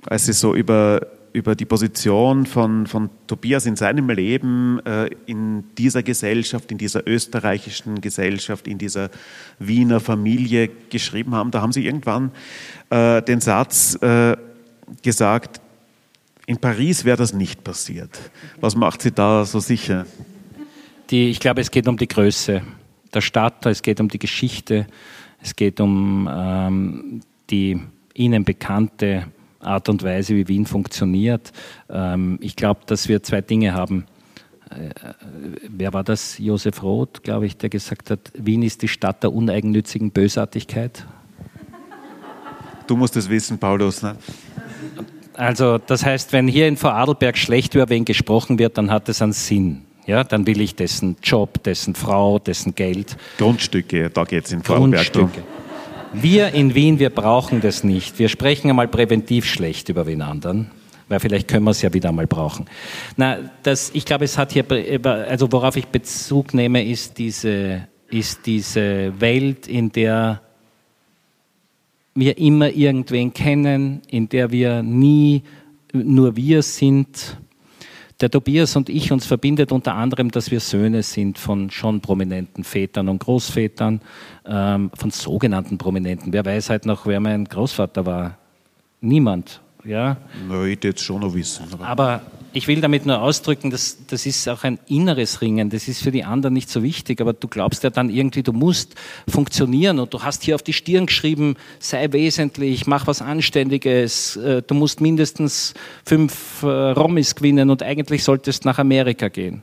als 0.06 0.26
Sie 0.26 0.32
so 0.32 0.56
über 0.56 1.06
über 1.32 1.54
die 1.54 1.64
Position 1.64 2.46
von, 2.46 2.86
von 2.86 3.10
Tobias 3.26 3.66
in 3.66 3.76
seinem 3.76 4.08
Leben, 4.10 4.80
äh, 4.84 5.10
in 5.26 5.64
dieser 5.76 6.02
Gesellschaft, 6.02 6.70
in 6.70 6.78
dieser 6.78 7.06
österreichischen 7.06 8.00
Gesellschaft, 8.00 8.66
in 8.68 8.78
dieser 8.78 9.10
Wiener 9.58 10.00
Familie 10.00 10.70
geschrieben 10.90 11.34
haben. 11.34 11.50
Da 11.50 11.62
haben 11.62 11.72
Sie 11.72 11.84
irgendwann 11.84 12.32
äh, 12.90 13.22
den 13.22 13.40
Satz 13.40 13.94
äh, 14.02 14.36
gesagt, 15.02 15.60
in 16.46 16.58
Paris 16.58 17.04
wäre 17.04 17.16
das 17.16 17.32
nicht 17.32 17.64
passiert. 17.64 18.18
Was 18.60 18.74
macht 18.74 19.02
Sie 19.02 19.12
da 19.12 19.44
so 19.44 19.60
sicher? 19.60 20.06
Die, 21.10 21.30
ich 21.30 21.40
glaube, 21.40 21.60
es 21.60 21.70
geht 21.70 21.88
um 21.88 21.96
die 21.96 22.08
Größe 22.08 22.62
der 23.14 23.20
Stadt, 23.20 23.64
es 23.66 23.82
geht 23.82 24.00
um 24.00 24.08
die 24.08 24.18
Geschichte, 24.18 24.86
es 25.40 25.56
geht 25.56 25.80
um 25.80 26.28
ähm, 26.30 27.20
die 27.50 27.80
Ihnen 28.14 28.44
bekannte 28.44 29.26
Art 29.62 29.88
und 29.88 30.02
Weise, 30.02 30.34
wie 30.34 30.48
Wien 30.48 30.66
funktioniert. 30.66 31.52
Ähm, 31.88 32.38
ich 32.40 32.56
glaube, 32.56 32.80
dass 32.86 33.08
wir 33.08 33.22
zwei 33.22 33.40
Dinge 33.40 33.74
haben. 33.74 34.06
Äh, 34.70 34.90
wer 35.68 35.92
war 35.92 36.04
das? 36.04 36.38
Josef 36.38 36.82
Roth, 36.82 37.22
glaube 37.22 37.46
ich, 37.46 37.56
der 37.56 37.68
gesagt 37.68 38.10
hat, 38.10 38.32
Wien 38.34 38.62
ist 38.62 38.82
die 38.82 38.88
Stadt 38.88 39.22
der 39.22 39.32
uneigennützigen 39.32 40.10
Bösartigkeit. 40.10 41.06
Du 42.86 42.96
musst 42.96 43.16
es 43.16 43.28
wissen, 43.28 43.58
Paulus. 43.58 44.02
Ne? 44.02 44.16
Also, 45.34 45.78
das 45.78 46.04
heißt, 46.04 46.32
wenn 46.32 46.48
hier 46.48 46.68
in 46.68 46.76
Vorarlberg 46.76 47.38
schlecht 47.38 47.74
über 47.74 47.88
wen 47.88 48.04
gesprochen 48.04 48.58
wird, 48.58 48.76
dann 48.76 48.90
hat 48.90 49.08
es 49.08 49.22
einen 49.22 49.32
Sinn. 49.32 49.82
Ja, 50.04 50.24
dann 50.24 50.46
will 50.46 50.60
ich 50.60 50.74
dessen 50.74 51.16
Job, 51.22 51.62
dessen 51.62 51.94
Frau, 51.94 52.38
dessen 52.38 52.74
Geld. 52.74 53.16
Grundstücke, 53.38 54.10
da 54.10 54.24
geht 54.24 54.46
es 54.46 54.52
in 54.52 54.62
Vorarlberg. 54.62 55.12
Grundstücke. 55.12 55.46
Wir 56.14 56.52
in 56.52 56.74
Wien, 56.74 56.98
wir 56.98 57.08
brauchen 57.08 57.62
das 57.62 57.84
nicht. 57.84 58.18
Wir 58.18 58.28
sprechen 58.28 58.68
einmal 58.68 58.86
präventiv 58.86 59.46
schlecht 59.46 59.88
über 59.88 60.06
wen 60.06 60.20
anderen, 60.20 60.70
weil 61.08 61.20
vielleicht 61.20 61.48
können 61.48 61.64
wir 61.64 61.70
es 61.70 61.80
ja 61.80 61.94
wieder 61.94 62.10
einmal 62.10 62.26
brauchen. 62.26 62.66
Na, 63.16 63.38
das, 63.62 63.90
ich 63.94 64.04
glaube, 64.04 64.26
es 64.26 64.36
hat 64.36 64.52
hier, 64.52 64.66
also 65.04 65.50
worauf 65.50 65.76
ich 65.76 65.86
Bezug 65.86 66.52
nehme, 66.52 66.84
ist 66.84 67.16
diese, 67.16 67.88
ist 68.10 68.44
diese 68.44 69.18
Welt, 69.20 69.66
in 69.66 69.90
der 69.90 70.42
wir 72.14 72.36
immer 72.36 72.68
irgendwen 72.68 73.32
kennen, 73.32 74.02
in 74.08 74.28
der 74.28 74.50
wir 74.50 74.82
nie 74.82 75.42
nur 75.94 76.36
wir 76.36 76.62
sind, 76.62 77.38
der 78.22 78.30
Tobias 78.30 78.76
und 78.76 78.88
ich 78.88 79.12
uns 79.12 79.26
verbindet 79.26 79.72
unter 79.72 79.94
anderem, 79.94 80.30
dass 80.30 80.50
wir 80.50 80.60
Söhne 80.60 81.02
sind 81.02 81.38
von 81.38 81.70
schon 81.70 82.00
prominenten 82.00 82.64
Vätern 82.64 83.08
und 83.08 83.18
Großvätern, 83.18 84.00
ähm, 84.46 84.90
von 84.94 85.10
sogenannten 85.10 85.76
Prominenten. 85.76 86.32
Wer 86.32 86.44
weiß 86.44 86.70
halt 86.70 86.86
noch, 86.86 87.06
wer 87.06 87.20
mein 87.20 87.44
Großvater 87.44 88.06
war? 88.06 88.38
Niemand. 89.00 89.60
Ja? 89.84 90.16
Na, 90.48 90.64
ich 90.64 90.82
jetzt 90.82 91.02
schon 91.02 91.20
noch 91.20 91.34
wissen. 91.34 91.66
Aber, 91.72 91.86
aber 91.86 92.22
ich 92.52 92.68
will 92.68 92.80
damit 92.80 93.06
nur 93.06 93.20
ausdrücken, 93.20 93.70
dass 93.70 93.98
das 94.06 94.26
ist 94.26 94.48
auch 94.48 94.64
ein 94.64 94.78
inneres 94.86 95.40
Ringen. 95.40 95.70
Das 95.70 95.88
ist 95.88 96.02
für 96.02 96.10
die 96.10 96.24
anderen 96.24 96.54
nicht 96.54 96.68
so 96.68 96.82
wichtig, 96.82 97.20
aber 97.20 97.32
du 97.32 97.48
glaubst 97.48 97.82
ja 97.82 97.90
dann 97.90 98.10
irgendwie, 98.10 98.42
du 98.42 98.52
musst 98.52 98.94
funktionieren 99.28 99.98
und 99.98 100.12
du 100.12 100.22
hast 100.22 100.42
hier 100.42 100.54
auf 100.54 100.62
die 100.62 100.72
Stirn 100.72 101.06
geschrieben, 101.06 101.56
sei 101.78 102.12
wesentlich, 102.12 102.86
mach 102.86 103.06
was 103.06 103.22
Anständiges, 103.22 104.36
äh, 104.36 104.62
du 104.62 104.74
musst 104.74 105.00
mindestens 105.00 105.74
fünf 106.04 106.62
äh, 106.62 106.66
Romis 106.66 107.34
gewinnen 107.34 107.70
und 107.70 107.82
eigentlich 107.82 108.24
solltest 108.24 108.64
nach 108.64 108.78
Amerika 108.78 109.28
gehen. 109.28 109.62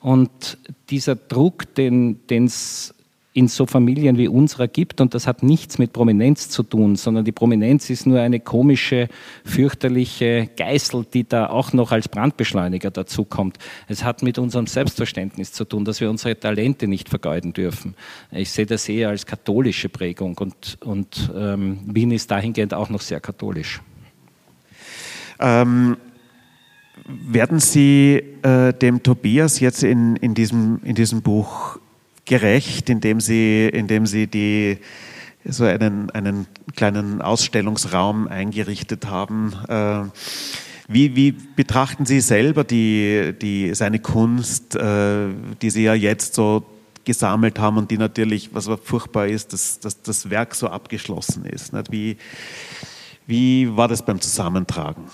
Und 0.00 0.58
dieser 0.90 1.16
Druck, 1.16 1.74
den 1.74 2.20
es 2.28 2.94
in 3.36 3.48
so 3.48 3.66
Familien 3.66 4.16
wie 4.16 4.28
unserer 4.28 4.66
gibt. 4.66 5.02
Und 5.02 5.12
das 5.12 5.26
hat 5.26 5.42
nichts 5.42 5.78
mit 5.78 5.92
Prominenz 5.92 6.48
zu 6.48 6.62
tun, 6.62 6.96
sondern 6.96 7.26
die 7.26 7.32
Prominenz 7.32 7.90
ist 7.90 8.06
nur 8.06 8.18
eine 8.20 8.40
komische, 8.40 9.08
fürchterliche 9.44 10.48
Geißel, 10.56 11.04
die 11.12 11.28
da 11.28 11.48
auch 11.48 11.74
noch 11.74 11.92
als 11.92 12.08
Brandbeschleuniger 12.08 12.90
dazukommt. 12.90 13.58
Es 13.88 14.04
hat 14.04 14.22
mit 14.22 14.38
unserem 14.38 14.66
Selbstverständnis 14.66 15.52
zu 15.52 15.66
tun, 15.66 15.84
dass 15.84 16.00
wir 16.00 16.08
unsere 16.08 16.40
Talente 16.40 16.88
nicht 16.88 17.10
vergeuden 17.10 17.52
dürfen. 17.52 17.94
Ich 18.30 18.50
sehe 18.52 18.64
das 18.64 18.88
eher 18.88 19.10
als 19.10 19.26
katholische 19.26 19.90
Prägung 19.90 20.38
und, 20.38 20.78
und 20.82 21.30
ähm, 21.36 21.80
Wien 21.84 22.12
ist 22.12 22.30
dahingehend 22.30 22.72
auch 22.72 22.88
noch 22.88 23.02
sehr 23.02 23.20
katholisch. 23.20 23.82
Ähm 25.38 25.98
werden 27.08 27.60
Sie 27.60 28.20
äh, 28.42 28.72
dem 28.72 29.02
Tobias 29.02 29.60
jetzt 29.60 29.84
in, 29.84 30.16
in, 30.16 30.34
diesem, 30.34 30.80
in 30.82 30.96
diesem 30.96 31.22
Buch 31.22 31.78
gerecht, 32.26 32.90
indem 32.90 33.20
sie, 33.20 33.68
indem 33.68 34.04
sie 34.04 34.26
die, 34.26 34.78
so 35.48 35.64
einen, 35.64 36.10
einen 36.10 36.46
kleinen 36.74 37.22
Ausstellungsraum 37.22 38.28
eingerichtet 38.28 39.06
haben. 39.06 39.54
Äh, 39.68 40.04
wie, 40.88 41.16
wie 41.16 41.32
betrachten 41.32 42.06
Sie 42.06 42.20
selber 42.20 42.62
die, 42.62 43.34
die, 43.40 43.74
seine 43.74 43.98
Kunst, 43.98 44.76
äh, 44.76 45.28
die 45.60 45.70
Sie 45.70 45.82
ja 45.82 45.94
jetzt 45.94 46.34
so 46.34 46.64
gesammelt 47.04 47.58
haben 47.58 47.76
und 47.76 47.90
die 47.90 47.98
natürlich, 47.98 48.54
was 48.54 48.68
furchtbar 48.84 49.26
ist, 49.26 49.52
dass, 49.52 49.80
dass 49.80 50.02
das 50.02 50.30
Werk 50.30 50.54
so 50.54 50.68
abgeschlossen 50.68 51.44
ist? 51.44 51.72
Wie, 51.90 52.16
wie 53.26 53.76
war 53.76 53.88
das 53.88 54.04
beim 54.04 54.20
Zusammentragen? 54.20 55.04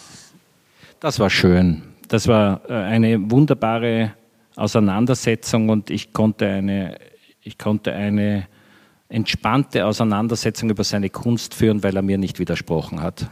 Das 1.01 1.19
war 1.19 1.31
schön. 1.31 1.83
Das 2.09 2.29
war 2.29 2.61
äh, 2.69 2.75
eine 2.75 3.31
wunderbare 3.31 4.13
Auseinandersetzung 4.57 5.69
und 5.69 5.91
ich 5.91 6.13
konnte 6.13 6.47
eine, 6.47 6.99
ich 7.41 7.59
konnte 7.59 7.93
eine 7.93 8.47
entspannte 9.09 9.87
Auseinandersetzung 9.87 10.71
über 10.71 10.85
seine 10.85 11.11
Kunst 11.11 11.55
führen, 11.55 11.83
weil 11.83 11.97
er 11.97 12.03
mir 12.03 12.19
nicht 12.19 12.39
widersprochen 12.39 13.03
hat. 13.03 13.29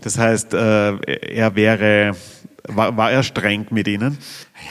Das 0.00 0.18
heißt, 0.18 0.54
äh, 0.54 0.96
er 0.96 1.54
wäre, 1.54 2.16
war, 2.64 2.96
war 2.96 3.10
er 3.12 3.22
streng 3.22 3.66
mit 3.70 3.86
Ihnen? 3.88 4.18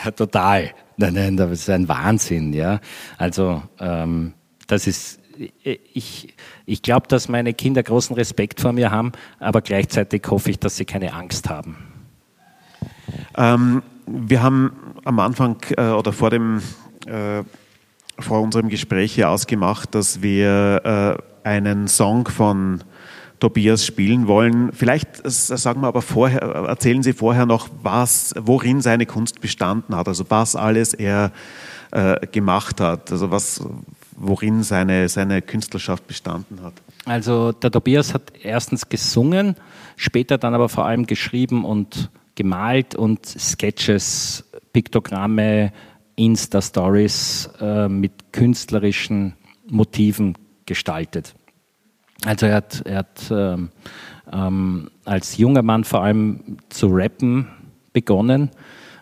Ja, 0.03 0.12
total. 0.12 0.72
Nein, 0.97 1.14
nein, 1.14 1.38
das 1.38 1.51
ist 1.51 1.70
ein 1.70 1.88
Wahnsinn, 1.88 2.53
ja. 2.53 2.80
Also, 3.18 3.64
ähm, 3.80 4.34
das 4.68 4.88
ist, 4.88 5.20
ich, 5.64 6.36
ich 6.66 6.82
glaube, 6.82 7.07
dass 7.07 7.28
meine 7.28 7.53
Kinder 7.53 7.82
großen 7.82 8.16
Respekt 8.16 8.59
vor 8.62 8.74
mir 8.74 8.91
haben, 8.91 9.12
aber 9.39 9.62
gleichzeitig 9.62 10.24
hoffe 10.30 10.51
ich, 10.51 10.59
dass 10.59 10.78
sie 10.78 10.86
keine 10.86 11.14
Angst 11.14 11.49
haben. 11.49 11.78
Ähm, 13.38 13.82
wir 14.06 14.41
haben 14.41 14.72
am 15.04 15.20
Anfang 15.20 15.58
äh, 15.78 15.89
oder 15.89 16.14
vor 16.14 16.30
dem 16.30 16.62
äh, 17.06 17.43
vor 18.20 18.41
unserem 18.41 18.70
Gespräch 18.70 19.14
hier 19.14 19.30
ausgemacht, 19.30 19.95
dass 19.95 20.22
wir 20.22 21.18
einen 21.43 21.88
Song 21.88 22.28
von 22.28 22.84
Tobias 23.41 23.86
spielen 23.86 24.28
wollen. 24.28 24.72
Vielleicht 24.72 25.28
sagen 25.28 25.82
wir 25.82 25.88
aber 25.88 26.04
vorher, 26.04 26.41
erzählen 26.41 27.02
Sie 27.02 27.14
vorher 27.14 27.47
noch, 27.47 27.70
was, 27.82 28.34
worin 28.39 28.82
seine 28.82 29.08
Kunst 29.08 29.41
bestanden 29.41 29.95
hat, 29.95 30.08
also 30.08 30.26
was 30.30 30.56
alles 30.56 30.93
er 30.93 31.32
äh, 31.89 32.28
gemacht 32.28 32.80
hat, 32.80 33.12
also 33.12 33.32
was, 33.32 33.64
worin 34.16 34.62
seine, 34.62 35.10
seine 35.10 35.41
Künstlerschaft 35.41 36.08
bestanden 36.08 36.62
hat. 36.62 36.74
Also 37.06 37.52
der 37.52 37.72
Tobias 37.72 38.14
hat 38.14 38.32
erstens 38.43 38.88
gesungen, 38.88 39.56
später 39.95 40.38
dann 40.38 40.54
aber 40.54 40.70
vor 40.70 40.86
allem 40.86 41.08
geschrieben 41.08 41.66
und 41.66 42.12
gemalt 42.42 42.96
und 42.96 43.24
Sketches, 43.24 44.44
Piktogramme, 44.74 45.72
Insta-Stories 46.16 47.50
äh, 47.60 47.88
mit 47.88 48.34
künstlerischen 48.34 49.34
Motiven 49.70 50.36
gestaltet. 50.66 51.36
Also 52.26 52.48
er 52.48 52.56
hat, 52.56 52.82
er 52.86 52.98
hat 52.98 53.32
ähm, 53.32 53.70
ähm, 54.32 54.89
als 55.06 55.38
junger 55.38 55.62
Mann 55.62 55.84
vor 55.84 56.02
allem 56.02 56.58
zu 56.70 56.88
rappen 56.88 57.48
begonnen 57.94 58.50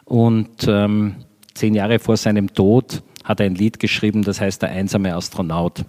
und 0.03 0.67
ähm, 0.67 1.15
zehn 1.53 1.75
Jahre 1.75 1.99
vor 1.99 2.17
seinem 2.17 2.53
Tod 2.53 3.03
hat 3.23 3.39
er 3.39 3.45
ein 3.45 3.55
Lied 3.55 3.79
geschrieben, 3.79 4.23
das 4.23 4.41
heißt 4.41 4.61
Der 4.63 4.69
einsame 4.71 5.15
Astronaut. 5.15 5.85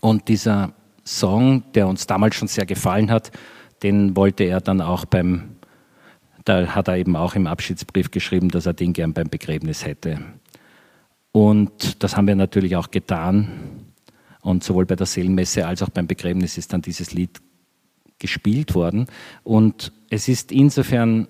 Und 0.00 0.28
dieser 0.28 0.74
Song, 1.04 1.64
der 1.74 1.88
uns 1.88 2.06
damals 2.06 2.36
schon 2.36 2.46
sehr 2.46 2.66
gefallen 2.66 3.10
hat, 3.10 3.32
den 3.82 4.14
wollte 4.14 4.44
er 4.44 4.60
dann 4.60 4.80
auch 4.80 5.04
beim, 5.06 5.56
da 6.50 6.74
hat 6.74 6.88
er 6.88 6.96
eben 6.96 7.14
auch 7.14 7.36
im 7.36 7.46
Abschiedsbrief 7.46 8.10
geschrieben, 8.10 8.48
dass 8.48 8.66
er 8.66 8.74
den 8.74 8.92
gern 8.92 9.12
beim 9.12 9.28
Begräbnis 9.28 9.86
hätte. 9.86 10.18
Und 11.30 12.02
das 12.02 12.16
haben 12.16 12.26
wir 12.26 12.34
natürlich 12.34 12.74
auch 12.74 12.90
getan. 12.90 13.48
Und 14.40 14.64
sowohl 14.64 14.84
bei 14.84 14.96
der 14.96 15.06
Seelenmesse 15.06 15.64
als 15.64 15.80
auch 15.80 15.90
beim 15.90 16.08
Begräbnis 16.08 16.58
ist 16.58 16.72
dann 16.72 16.82
dieses 16.82 17.12
Lied 17.12 17.40
gespielt 18.18 18.74
worden. 18.74 19.06
Und 19.44 19.92
es 20.10 20.26
ist 20.26 20.50
insofern 20.50 21.28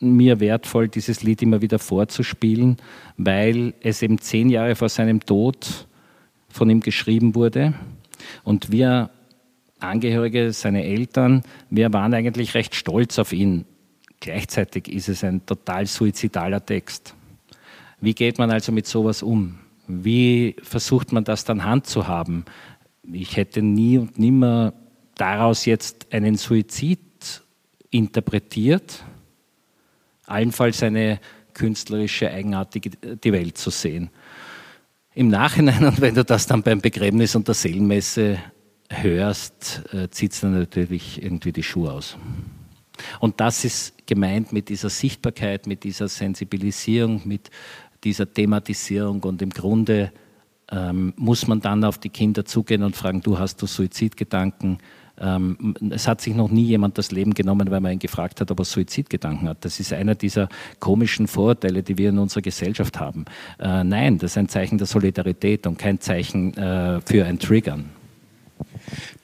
mir 0.00 0.40
wertvoll, 0.40 0.88
dieses 0.88 1.22
Lied 1.22 1.42
immer 1.42 1.60
wieder 1.60 1.78
vorzuspielen, 1.78 2.78
weil 3.18 3.74
es 3.82 4.00
eben 4.00 4.18
zehn 4.18 4.48
Jahre 4.48 4.74
vor 4.74 4.88
seinem 4.88 5.20
Tod 5.20 5.86
von 6.48 6.70
ihm 6.70 6.80
geschrieben 6.80 7.34
wurde. 7.34 7.74
Und 8.42 8.72
wir 8.72 9.10
Angehörige, 9.80 10.54
seine 10.54 10.84
Eltern, 10.84 11.42
wir 11.68 11.92
waren 11.92 12.14
eigentlich 12.14 12.54
recht 12.54 12.74
stolz 12.74 13.18
auf 13.18 13.34
ihn. 13.34 13.66
Gleichzeitig 14.20 14.88
ist 14.88 15.08
es 15.08 15.22
ein 15.24 15.44
total 15.44 15.86
suizidaler 15.86 16.64
Text. 16.64 17.14
Wie 18.00 18.14
geht 18.14 18.38
man 18.38 18.50
also 18.50 18.72
mit 18.72 18.86
sowas 18.86 19.22
um? 19.22 19.58
Wie 19.86 20.56
versucht 20.62 21.12
man 21.12 21.24
das 21.24 21.44
dann 21.44 21.64
handzuhaben? 21.64 22.44
Ich 23.12 23.36
hätte 23.36 23.62
nie 23.62 23.98
und 23.98 24.18
nimmer 24.18 24.72
daraus 25.14 25.64
jetzt 25.64 26.12
einen 26.12 26.36
Suizid 26.36 27.00
interpretiert, 27.90 29.04
allenfalls 30.26 30.82
eine 30.82 31.20
künstlerische 31.54 32.30
Eigenartige 32.30 32.90
die 32.90 33.32
Welt 33.32 33.56
zu 33.56 33.70
sehen. 33.70 34.10
Im 35.14 35.28
Nachhinein, 35.28 35.84
und 35.84 36.00
wenn 36.00 36.14
du 36.14 36.24
das 36.24 36.46
dann 36.46 36.62
beim 36.62 36.80
Begräbnis 36.80 37.34
und 37.34 37.48
der 37.48 37.54
Seelenmesse 37.54 38.38
hörst, 38.90 39.82
äh, 39.92 40.10
zieht 40.10 40.32
es 40.32 40.40
dann 40.40 40.58
natürlich 40.58 41.22
irgendwie 41.22 41.52
die 41.52 41.62
Schuhe 41.62 41.92
aus. 41.92 42.18
Und 43.20 43.40
das 43.40 43.64
ist 43.64 44.06
gemeint 44.06 44.52
mit 44.52 44.68
dieser 44.68 44.90
Sichtbarkeit, 44.90 45.66
mit 45.66 45.84
dieser 45.84 46.08
Sensibilisierung, 46.08 47.22
mit 47.24 47.50
dieser 48.04 48.32
Thematisierung 48.32 49.22
und 49.22 49.42
im 49.42 49.50
Grunde 49.50 50.12
ähm, 50.70 51.12
muss 51.16 51.46
man 51.46 51.60
dann 51.60 51.84
auf 51.84 51.98
die 51.98 52.08
Kinder 52.08 52.44
zugehen 52.44 52.82
und 52.82 52.96
fragen, 52.96 53.20
du 53.20 53.38
hast 53.38 53.62
du 53.62 53.66
Suizidgedanken? 53.66 54.78
Ähm, 55.18 55.74
es 55.90 56.06
hat 56.06 56.20
sich 56.20 56.34
noch 56.34 56.50
nie 56.50 56.64
jemand 56.64 56.98
das 56.98 57.10
Leben 57.10 57.34
genommen, 57.34 57.70
weil 57.70 57.80
man 57.80 57.92
ihn 57.92 57.98
gefragt 57.98 58.40
hat, 58.40 58.50
ob 58.50 58.58
er 58.58 58.64
Suizidgedanken 58.64 59.48
hat. 59.48 59.64
Das 59.64 59.80
ist 59.80 59.92
einer 59.92 60.14
dieser 60.14 60.48
komischen 60.78 61.26
Vorurteile, 61.26 61.82
die 61.82 61.96
wir 61.96 62.10
in 62.10 62.18
unserer 62.18 62.42
Gesellschaft 62.42 63.00
haben. 63.00 63.24
Äh, 63.58 63.84
nein, 63.84 64.18
das 64.18 64.32
ist 64.32 64.38
ein 64.38 64.48
Zeichen 64.48 64.78
der 64.78 64.86
Solidarität 64.86 65.66
und 65.66 65.78
kein 65.78 66.00
Zeichen 66.00 66.54
äh, 66.54 67.00
für 67.00 67.24
ein 67.24 67.38
Triggern. 67.38 67.95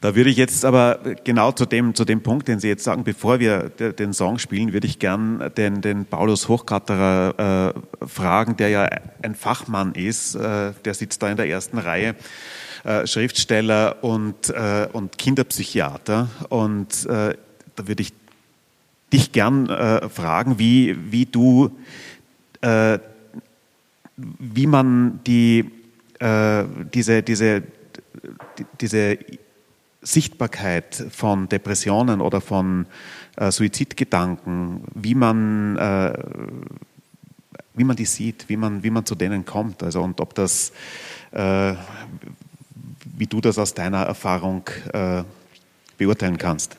Da 0.01 0.15
würde 0.15 0.31
ich 0.31 0.37
jetzt 0.37 0.65
aber 0.65 0.99
genau 1.25 1.53
zu 1.53 1.67
dem, 1.67 1.95
zu 1.95 2.05
dem 2.05 2.23
Punkt, 2.23 2.49
den 2.49 2.59
Sie 2.59 2.69
jetzt 2.69 2.85
sagen, 2.85 3.05
bevor 3.05 3.39
wir 3.39 3.69
den 3.71 4.13
Song 4.13 4.39
spielen, 4.39 4.73
würde 4.73 4.87
ich 4.87 4.99
gern 4.99 5.53
den, 5.57 5.81
den 5.81 6.07
Paulus 6.07 6.49
Hochkatterer 6.49 7.75
äh, 7.75 8.07
fragen, 8.07 8.57
der 8.57 8.69
ja 8.69 8.89
ein 9.23 9.35
Fachmann 9.35 9.95
ist, 9.95 10.35
äh, 10.35 10.73
der 10.85 10.95
sitzt 10.95 11.23
da 11.23 11.31
in 11.31 11.37
der 11.37 11.49
ersten 11.49 11.79
Reihe, 11.79 12.17
äh, 12.85 13.07
Schriftsteller 13.07 14.03
und, 14.03 14.51
äh, 14.51 14.89
und 14.93 15.17
Kinderpsychiater. 15.17 16.29
Und 16.49 17.07
äh, 17.07 17.37
da 17.77 17.87
würde 17.89 18.03
ich 18.03 18.13
dich 19.13 19.31
gern 19.31 19.69
äh, 19.69 20.09
fragen, 20.09 20.59
wie, 20.59 20.97
wie 21.13 21.27
du, 21.27 21.71
wie 24.17 24.67
man 24.69 25.19
die, 25.27 25.69
diese, 26.95 27.23
diese, 27.25 27.63
diese 28.81 29.19
Sichtbarkeit 30.03 31.07
von 31.11 31.49
Depressionen 31.49 32.21
oder 32.21 32.41
von 32.41 32.87
äh, 33.37 33.51
Suizidgedanken, 33.51 34.83
wie 34.95 35.15
man, 35.15 35.77
äh, 35.77 36.13
wie 37.75 37.85
man 37.85 37.97
die 37.97 38.05
sieht, 38.05 38.49
wie 38.49 38.57
man, 38.57 38.83
wie 38.83 38.91
man 38.91 39.07
zu 39.07 39.15
denen 39.15 39.45
kommt. 39.45 39.83
Also 39.83 40.03
und 40.03 40.21
ob 40.21 40.35
das, 40.35 40.73
äh, 41.31 41.75
wie 43.17 43.27
du 43.27 43.41
das 43.41 43.59
aus 43.59 43.75
deiner 43.75 44.03
Erfahrung 44.03 44.69
äh, 44.93 45.23
beurteilen 45.99 46.39
kannst. 46.39 46.77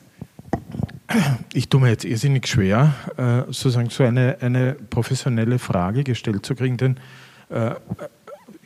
Ich 1.52 1.68
tue 1.68 1.80
mir 1.80 1.90
jetzt 1.90 2.04
irrsinnig 2.04 2.46
schwer, 2.46 2.94
äh, 3.16 3.52
sozusagen 3.52 3.90
so 3.90 4.04
eine, 4.04 4.36
eine 4.40 4.74
professionelle 4.74 5.58
Frage 5.58 6.04
gestellt 6.04 6.44
zu 6.44 6.54
kriegen, 6.54 6.76
denn 6.76 6.96
äh, 7.50 7.74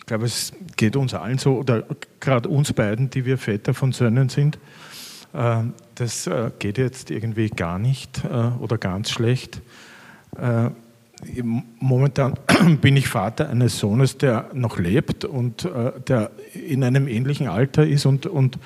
glaube, 0.09 0.25
es 0.25 0.53
geht 0.77 0.97
uns 0.97 1.15
allen 1.15 1.39
so, 1.39 1.59
oder 1.59 1.85
gerade 2.21 2.49
uns 2.49 2.73
beiden, 2.73 3.11
die 3.11 3.25
wir 3.25 3.39
Väter 3.39 3.75
von 3.75 3.93
Söhnen 3.93 4.29
sind. 4.29 4.59
Äh, 5.33 5.63
das 5.95 6.27
äh, 6.27 6.51
geht 6.59 6.79
jetzt 6.79 7.11
irgendwie 7.11 7.49
gar 7.49 7.79
nicht 7.79 8.25
äh, 8.25 8.29
oder 8.61 8.79
ganz 8.79 9.11
schlecht. 9.11 9.61
Momentan 11.81 12.35
bin 12.81 12.97
ich 12.97 13.09
Vater 13.09 13.49
eines 13.49 13.79
Sohnes, 13.79 14.19
der 14.19 14.51
noch 14.53 14.79
lebt 14.79 15.25
und 15.25 15.69
der 16.07 16.31
in 16.53 16.85
einem 16.85 17.09
ähnlichen 17.09 17.49
Alter 17.49 17.85
ist. 17.85 18.07
Und, 18.07 18.27
und 18.27 18.59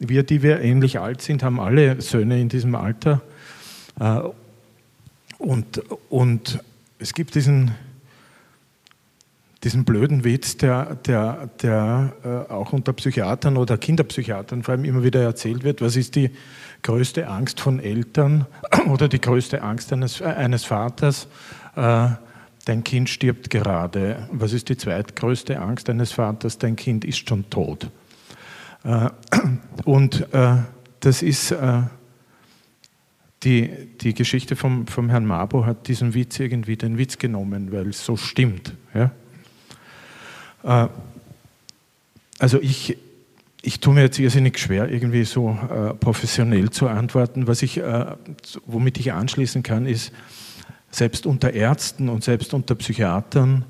wir, 0.00 0.24
die 0.24 0.42
wir 0.42 0.62
ähnlich 0.62 0.98
alt 0.98 1.22
sind, 1.22 1.44
haben 1.44 1.60
alle 1.60 2.00
Söhne 2.00 2.40
in 2.40 2.48
diesem 2.48 2.74
Alter. 2.74 3.20
Und, 5.38 5.82
und 6.08 6.60
es 6.98 7.12
gibt 7.12 7.36
diesen 7.36 7.72
diesen 9.64 9.84
blöden 9.84 10.24
Witz, 10.24 10.56
der, 10.56 10.96
der, 10.96 11.48
der 11.62 12.12
äh, 12.24 12.52
auch 12.52 12.72
unter 12.72 12.92
Psychiatern 12.92 13.56
oder 13.56 13.78
Kinderpsychiatern 13.78 14.62
vor 14.62 14.72
allem 14.72 14.84
immer 14.84 15.04
wieder 15.04 15.22
erzählt 15.22 15.62
wird. 15.62 15.80
Was 15.80 15.94
ist 15.94 16.16
die 16.16 16.30
größte 16.82 17.28
Angst 17.28 17.60
von 17.60 17.78
Eltern 17.78 18.46
oder 18.90 19.08
die 19.08 19.20
größte 19.20 19.62
Angst 19.62 19.92
eines, 19.92 20.20
äh, 20.20 20.24
eines 20.24 20.64
Vaters? 20.64 21.28
Äh, 21.76 22.08
dein 22.64 22.82
Kind 22.82 23.08
stirbt 23.08 23.50
gerade. 23.50 24.28
Was 24.32 24.52
ist 24.52 24.68
die 24.68 24.76
zweitgrößte 24.76 25.60
Angst 25.60 25.88
eines 25.88 26.12
Vaters? 26.12 26.58
Dein 26.58 26.74
Kind 26.74 27.04
ist 27.04 27.28
schon 27.28 27.48
tot. 27.48 27.88
Äh, 28.82 29.10
und 29.84 30.26
äh, 30.32 30.56
das 30.98 31.22
ist 31.22 31.52
äh, 31.52 31.82
die, 33.44 33.70
die 34.00 34.14
Geschichte 34.14 34.56
vom, 34.56 34.88
vom 34.88 35.08
Herrn 35.08 35.26
Mabo 35.26 35.66
hat 35.66 35.86
diesen 35.86 36.14
Witz 36.14 36.40
irgendwie 36.40 36.76
den 36.76 36.98
Witz 36.98 37.18
genommen, 37.18 37.70
weil 37.70 37.88
es 37.88 38.04
so 38.04 38.16
stimmt. 38.16 38.74
Ja? 38.92 39.12
Äh, 40.62 40.88
also 42.38 42.60
ich, 42.60 42.96
ich 43.62 43.80
tue 43.80 43.94
mir 43.94 44.02
jetzt 44.02 44.18
irrsinnig 44.18 44.58
schwer, 44.58 44.90
irgendwie 44.90 45.24
so 45.24 45.50
äh, 45.50 45.94
professionell 45.94 46.70
zu 46.70 46.88
antworten. 46.88 47.46
Was 47.46 47.62
ich, 47.62 47.78
äh, 47.78 48.06
womit 48.66 48.98
ich 48.98 49.12
anschließen 49.12 49.62
kann, 49.62 49.86
ist, 49.86 50.12
selbst 50.90 51.24
unter 51.24 51.54
Ärzten 51.54 52.10
und 52.10 52.22
selbst 52.22 52.52
unter 52.52 52.74
Psychiatern 52.74 53.64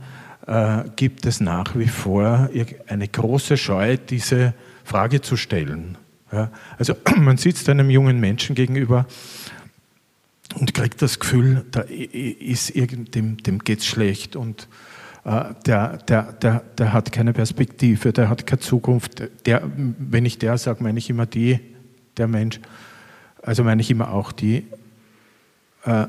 gibt 0.97 1.25
es 1.25 1.41
nach 1.41 1.79
wie 1.79 1.87
vor 1.87 2.51
eine 2.89 3.07
große 3.07 3.57
Scheu, 3.57 3.97
diese 3.97 4.55
Frage 4.83 5.21
zu 5.21 5.37
stellen. 5.37 5.97
Also 6.79 6.97
man 7.17 7.37
sitzt 7.37 7.69
einem 7.69 7.91
jungen 7.91 8.19
Menschen 8.19 8.57
gegenüber 8.57 9.07
und 10.59 10.75
kriegt 10.75 11.01
das 11.01 11.21
Gefühl, 11.21 11.65
da 11.71 11.83
ist 11.83 12.75
dem, 12.75 13.37
dem 13.37 13.59
geht 13.61 13.79
es 13.79 13.87
schlecht 13.87 14.35
und 14.35 14.67
der, 15.25 15.99
der, 16.09 16.33
der, 16.33 16.63
der 16.77 16.93
hat 16.93 17.13
keine 17.13 17.33
Perspektive, 17.33 18.13
der 18.13 18.29
hat 18.29 18.47
keine 18.47 18.61
Zukunft. 18.61 19.23
Der, 19.47 19.63
wenn 19.75 20.27
ich 20.27 20.39
der 20.39 20.59
sage, 20.59 20.83
meine 20.83 20.99
ich 20.99 21.09
immer 21.11 21.27
die, 21.27 21.61
der 22.17 22.27
Mensch, 22.27 22.61
also 23.41 23.63
meine 23.63 23.83
ich 23.83 23.91
immer 23.91 24.13
auch 24.13 24.33
die. 24.33 24.67
Äh, 25.85 26.07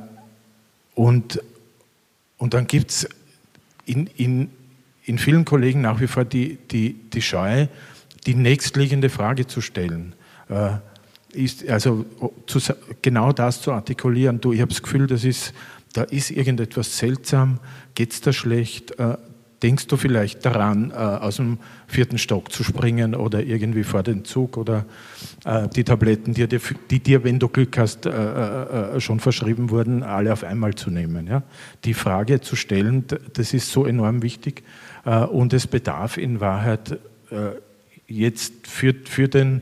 und, 0.95 1.41
und 2.37 2.53
dann 2.53 2.67
gibt 2.67 2.91
es 2.91 3.09
in, 3.85 4.07
in, 4.17 4.49
in 5.03 5.17
vielen 5.17 5.45
Kollegen 5.45 5.81
nach 5.81 5.99
wie 5.99 6.07
vor 6.07 6.25
die, 6.25 6.57
die, 6.71 6.93
die 6.93 7.21
Scheu, 7.21 7.67
die 8.25 8.35
nächstliegende 8.35 9.09
Frage 9.09 9.47
zu 9.47 9.61
stellen. 9.61 10.13
Äh, 10.49 10.71
ist 11.33 11.67
also 11.67 12.05
zu, 12.45 12.59
genau 13.01 13.31
das 13.31 13.61
zu 13.61 13.71
artikulieren. 13.71 14.39
Du, 14.39 14.53
ich 14.53 14.61
habe 14.61 14.69
das 14.69 14.83
Gefühl, 14.83 15.07
das 15.07 15.23
ist, 15.23 15.53
da 15.93 16.03
ist 16.03 16.31
irgendetwas 16.31 16.97
seltsam, 16.97 17.59
geht 17.95 18.13
es 18.13 18.21
da 18.21 18.33
schlecht, 18.33 18.99
äh, 18.99 19.17
denkst 19.63 19.87
du 19.87 19.95
vielleicht 19.95 20.45
daran, 20.45 20.91
äh, 20.91 20.95
aus 20.95 21.37
dem 21.37 21.57
vierten 21.87 22.17
Stock 22.17 22.51
zu 22.51 22.63
springen 22.63 23.15
oder 23.15 23.41
irgendwie 23.41 23.83
vor 23.83 24.03
den 24.03 24.25
Zug 24.25 24.57
oder 24.57 24.85
äh, 25.45 25.69
die 25.69 25.85
Tabletten, 25.85 26.33
die 26.33 26.47
dir, 26.47 26.59
die 26.89 26.99
dir, 26.99 27.23
wenn 27.23 27.39
du 27.39 27.47
Glück 27.47 27.77
hast, 27.77 28.05
äh, 28.05 28.09
äh, 28.09 28.95
äh, 28.95 28.99
schon 28.99 29.21
verschrieben 29.21 29.69
wurden, 29.69 30.03
alle 30.03 30.33
auf 30.33 30.43
einmal 30.43 30.75
zu 30.75 30.91
nehmen. 30.91 31.27
Ja? 31.27 31.43
Die 31.85 31.93
Frage 31.93 32.41
zu 32.41 32.55
stellen, 32.55 33.05
das 33.33 33.53
ist 33.53 33.71
so 33.71 33.85
enorm 33.85 34.21
wichtig 34.21 34.63
und 35.31 35.51
es 35.51 35.67
bedarf 35.67 36.17
in 36.17 36.39
Wahrheit 36.39 36.97
jetzt 38.07 38.67
für, 38.67 38.93
für 39.03 39.27
den 39.27 39.61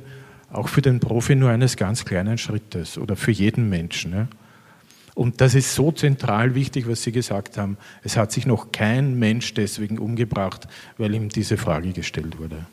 auch 0.51 0.67
für 0.67 0.81
den 0.81 0.99
Profi 0.99 1.35
nur 1.35 1.49
eines 1.49 1.77
ganz 1.77 2.05
kleinen 2.05 2.37
Schrittes 2.37 2.97
oder 2.97 3.15
für 3.15 3.31
jeden 3.31 3.69
Menschen. 3.69 4.13
Ja. 4.13 4.27
Und 5.13 5.41
das 5.41 5.55
ist 5.55 5.75
so 5.75 5.91
zentral 5.91 6.55
wichtig, 6.55 6.87
was 6.87 7.03
Sie 7.03 7.11
gesagt 7.11 7.57
haben. 7.57 7.77
Es 8.03 8.17
hat 8.17 8.31
sich 8.31 8.45
noch 8.45 8.71
kein 8.71 9.19
Mensch 9.19 9.53
deswegen 9.53 9.99
umgebracht, 9.99 10.67
weil 10.97 11.13
ihm 11.13 11.29
diese 11.29 11.57
Frage 11.57 11.91
gestellt 11.91 12.39
wurde. 12.39 12.65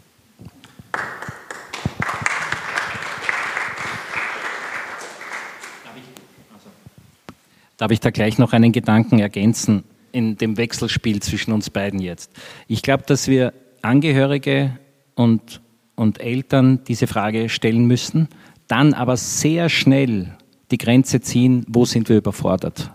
Darf 7.77 7.91
ich 7.93 8.01
da 8.01 8.11
gleich 8.11 8.39
noch 8.39 8.53
einen 8.53 8.73
Gedanken 8.73 9.21
ergänzen 9.21 9.85
in 10.11 10.37
dem 10.37 10.57
Wechselspiel 10.57 11.21
zwischen 11.21 11.53
uns 11.53 11.71
beiden 11.71 12.01
jetzt? 12.01 12.33
Ich 12.67 12.83
glaube, 12.83 13.05
dass 13.07 13.29
wir 13.29 13.53
Angehörige 13.83 14.79
und 15.15 15.61
und 15.99 16.21
Eltern 16.21 16.85
diese 16.85 17.07
Frage 17.07 17.49
stellen 17.49 17.87
müssen, 17.87 18.29
dann 18.69 18.95
aber 18.95 19.17
sehr 19.17 19.69
schnell 19.69 20.37
die 20.71 20.79
Grenze 20.79 21.21
ziehen, 21.21 21.65
wo 21.69 21.85
sind 21.85 22.09
wir 22.09 22.17
überfordert. 22.17 22.91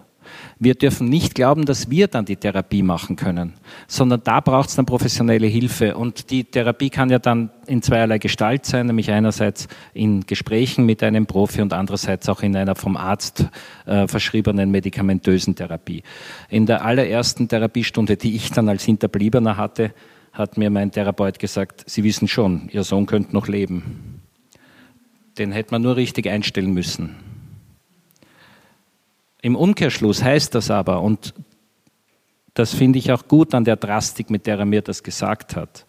Wir 0.59 0.75
dürfen 0.75 1.09
nicht 1.09 1.35
glauben, 1.35 1.65
dass 1.65 1.89
wir 1.89 2.07
dann 2.07 2.25
die 2.25 2.35
Therapie 2.35 2.83
machen 2.83 3.15
können, 3.15 3.53
sondern 3.87 4.21
da 4.23 4.39
braucht 4.39 4.69
es 4.69 4.75
dann 4.75 4.85
professionelle 4.85 5.47
Hilfe. 5.47 5.95
Und 5.97 6.29
die 6.29 6.43
Therapie 6.43 6.89
kann 6.89 7.09
ja 7.09 7.19
dann 7.19 7.49
in 7.67 7.81
zweierlei 7.81 8.17
Gestalt 8.17 8.65
sein, 8.65 8.87
nämlich 8.87 9.11
einerseits 9.11 9.67
in 9.93 10.25
Gesprächen 10.25 10.85
mit 10.85 11.03
einem 11.03 11.25
Profi 11.25 11.61
und 11.61 11.73
andererseits 11.73 12.29
auch 12.29 12.41
in 12.41 12.55
einer 12.55 12.75
vom 12.75 12.97
Arzt 12.97 13.47
äh, 13.85 14.07
verschriebenen 14.07 14.71
medikamentösen 14.71 15.55
Therapie. 15.55 16.03
In 16.49 16.65
der 16.65 16.85
allerersten 16.85 17.47
Therapiestunde, 17.47 18.17
die 18.17 18.35
ich 18.35 18.51
dann 18.51 18.69
als 18.69 18.83
Hinterbliebener 18.83 19.57
hatte, 19.57 19.93
hat 20.31 20.57
mir 20.57 20.69
mein 20.69 20.91
Therapeut 20.91 21.39
gesagt, 21.39 21.83
Sie 21.87 22.03
wissen 22.03 22.27
schon, 22.27 22.69
Ihr 22.71 22.83
Sohn 22.83 23.05
könnte 23.05 23.33
noch 23.33 23.47
leben. 23.47 24.21
Den 25.37 25.51
hätte 25.51 25.71
man 25.71 25.81
nur 25.81 25.95
richtig 25.95 26.29
einstellen 26.29 26.73
müssen. 26.73 27.32
Im 29.43 29.57
Umkehrschluss 29.57 30.23
heißt 30.23 30.55
das 30.55 30.71
aber, 30.71 31.01
und 31.01 31.33
das 32.53 32.73
finde 32.73 32.97
ich 32.97 33.11
auch 33.11 33.27
gut 33.27 33.53
an 33.53 33.65
der 33.65 33.75
Drastik, 33.75 34.29
mit 34.29 34.47
der 34.47 34.57
er 34.57 34.65
mir 34.65 34.81
das 34.81 35.03
gesagt 35.03 35.57
hat. 35.57 35.85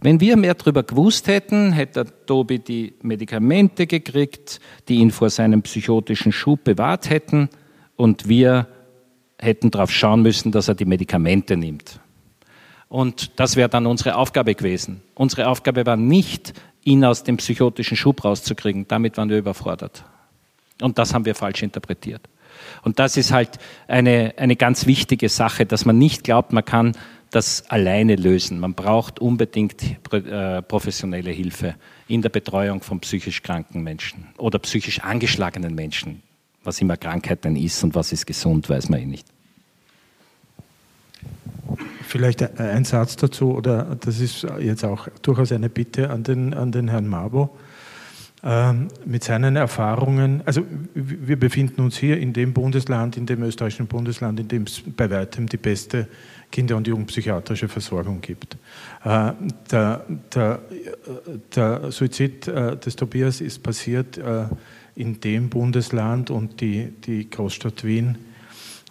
Wenn 0.00 0.20
wir 0.20 0.36
mehr 0.36 0.54
darüber 0.54 0.82
gewusst 0.82 1.28
hätten, 1.28 1.70
hätte 1.70 2.04
Tobi 2.26 2.58
die 2.58 2.94
Medikamente 3.00 3.86
gekriegt, 3.86 4.58
die 4.88 4.96
ihn 4.96 5.12
vor 5.12 5.30
seinem 5.30 5.62
psychotischen 5.62 6.32
Schub 6.32 6.64
bewahrt 6.64 7.08
hätten, 7.08 7.48
und 7.94 8.28
wir 8.28 8.66
hätten 9.38 9.70
darauf 9.70 9.92
schauen 9.92 10.22
müssen, 10.22 10.50
dass 10.50 10.66
er 10.66 10.74
die 10.74 10.84
Medikamente 10.84 11.56
nimmt. 11.56 12.00
Und 12.88 13.38
das 13.38 13.54
wäre 13.54 13.68
dann 13.68 13.86
unsere 13.86 14.16
Aufgabe 14.16 14.56
gewesen. 14.56 15.00
Unsere 15.14 15.46
Aufgabe 15.46 15.86
war 15.86 15.96
nicht, 15.96 16.54
ihn 16.82 17.04
aus 17.04 17.22
dem 17.22 17.36
psychotischen 17.36 17.96
Schub 17.96 18.24
rauszukriegen. 18.24 18.88
Damit 18.88 19.16
waren 19.16 19.30
wir 19.30 19.38
überfordert. 19.38 20.04
Und 20.80 20.98
das 20.98 21.14
haben 21.14 21.24
wir 21.24 21.34
falsch 21.34 21.62
interpretiert. 21.62 22.28
Und 22.82 22.98
das 22.98 23.16
ist 23.16 23.32
halt 23.32 23.58
eine, 23.88 24.34
eine 24.36 24.56
ganz 24.56 24.86
wichtige 24.86 25.28
Sache, 25.28 25.66
dass 25.66 25.84
man 25.84 25.98
nicht 25.98 26.24
glaubt, 26.24 26.52
man 26.52 26.64
kann 26.64 26.92
das 27.30 27.68
alleine 27.68 28.16
lösen. 28.16 28.60
Man 28.60 28.74
braucht 28.74 29.18
unbedingt 29.18 29.82
äh, 30.12 30.62
professionelle 30.62 31.30
Hilfe 31.30 31.74
in 32.08 32.22
der 32.22 32.28
Betreuung 32.28 32.82
von 32.82 33.00
psychisch 33.00 33.42
kranken 33.42 33.82
Menschen 33.82 34.28
oder 34.38 34.58
psychisch 34.58 35.00
angeschlagenen 35.00 35.74
Menschen. 35.74 36.22
Was 36.62 36.80
immer 36.80 36.96
Krankheit 36.96 37.44
denn 37.44 37.56
ist 37.56 37.82
und 37.84 37.94
was 37.94 38.12
ist 38.12 38.26
gesund, 38.26 38.68
weiß 38.68 38.88
man 38.88 39.00
eh 39.00 39.06
nicht. 39.06 39.26
Vielleicht 42.02 42.58
ein 42.60 42.84
Satz 42.84 43.16
dazu, 43.16 43.52
oder 43.52 43.96
das 44.00 44.20
ist 44.20 44.46
jetzt 44.60 44.84
auch 44.84 45.08
durchaus 45.22 45.50
eine 45.50 45.68
Bitte 45.68 46.10
an 46.10 46.22
den, 46.22 46.54
an 46.54 46.70
den 46.70 46.88
Herrn 46.88 47.08
Mabo. 47.08 47.56
Ähm, 48.48 48.86
mit 49.04 49.24
seinen 49.24 49.56
Erfahrungen, 49.56 50.40
also 50.44 50.62
wir 50.94 51.36
befinden 51.36 51.80
uns 51.80 51.96
hier 51.96 52.16
in 52.16 52.32
dem 52.32 52.52
Bundesland, 52.52 53.16
in 53.16 53.26
dem 53.26 53.42
österreichischen 53.42 53.88
Bundesland, 53.88 54.38
in 54.38 54.46
dem 54.46 54.62
es 54.62 54.84
bei 54.96 55.10
weitem 55.10 55.48
die 55.48 55.56
beste 55.56 56.06
Kinder- 56.52 56.76
und 56.76 56.86
Jugendpsychiatrische 56.86 57.66
Versorgung 57.66 58.20
gibt. 58.20 58.56
Äh, 59.04 59.32
der, 59.68 60.04
der, 60.32 60.60
der, 61.56 61.90
Suizid 61.90 62.46
äh, 62.46 62.76
des 62.76 62.94
Tobias 62.94 63.40
ist 63.40 63.64
passiert 63.64 64.16
äh, 64.16 64.44
in 64.94 65.20
dem 65.20 65.48
Bundesland 65.48 66.30
und 66.30 66.60
die, 66.60 66.92
die 67.04 67.28
Großstadt 67.28 67.84
Wien 67.84 68.16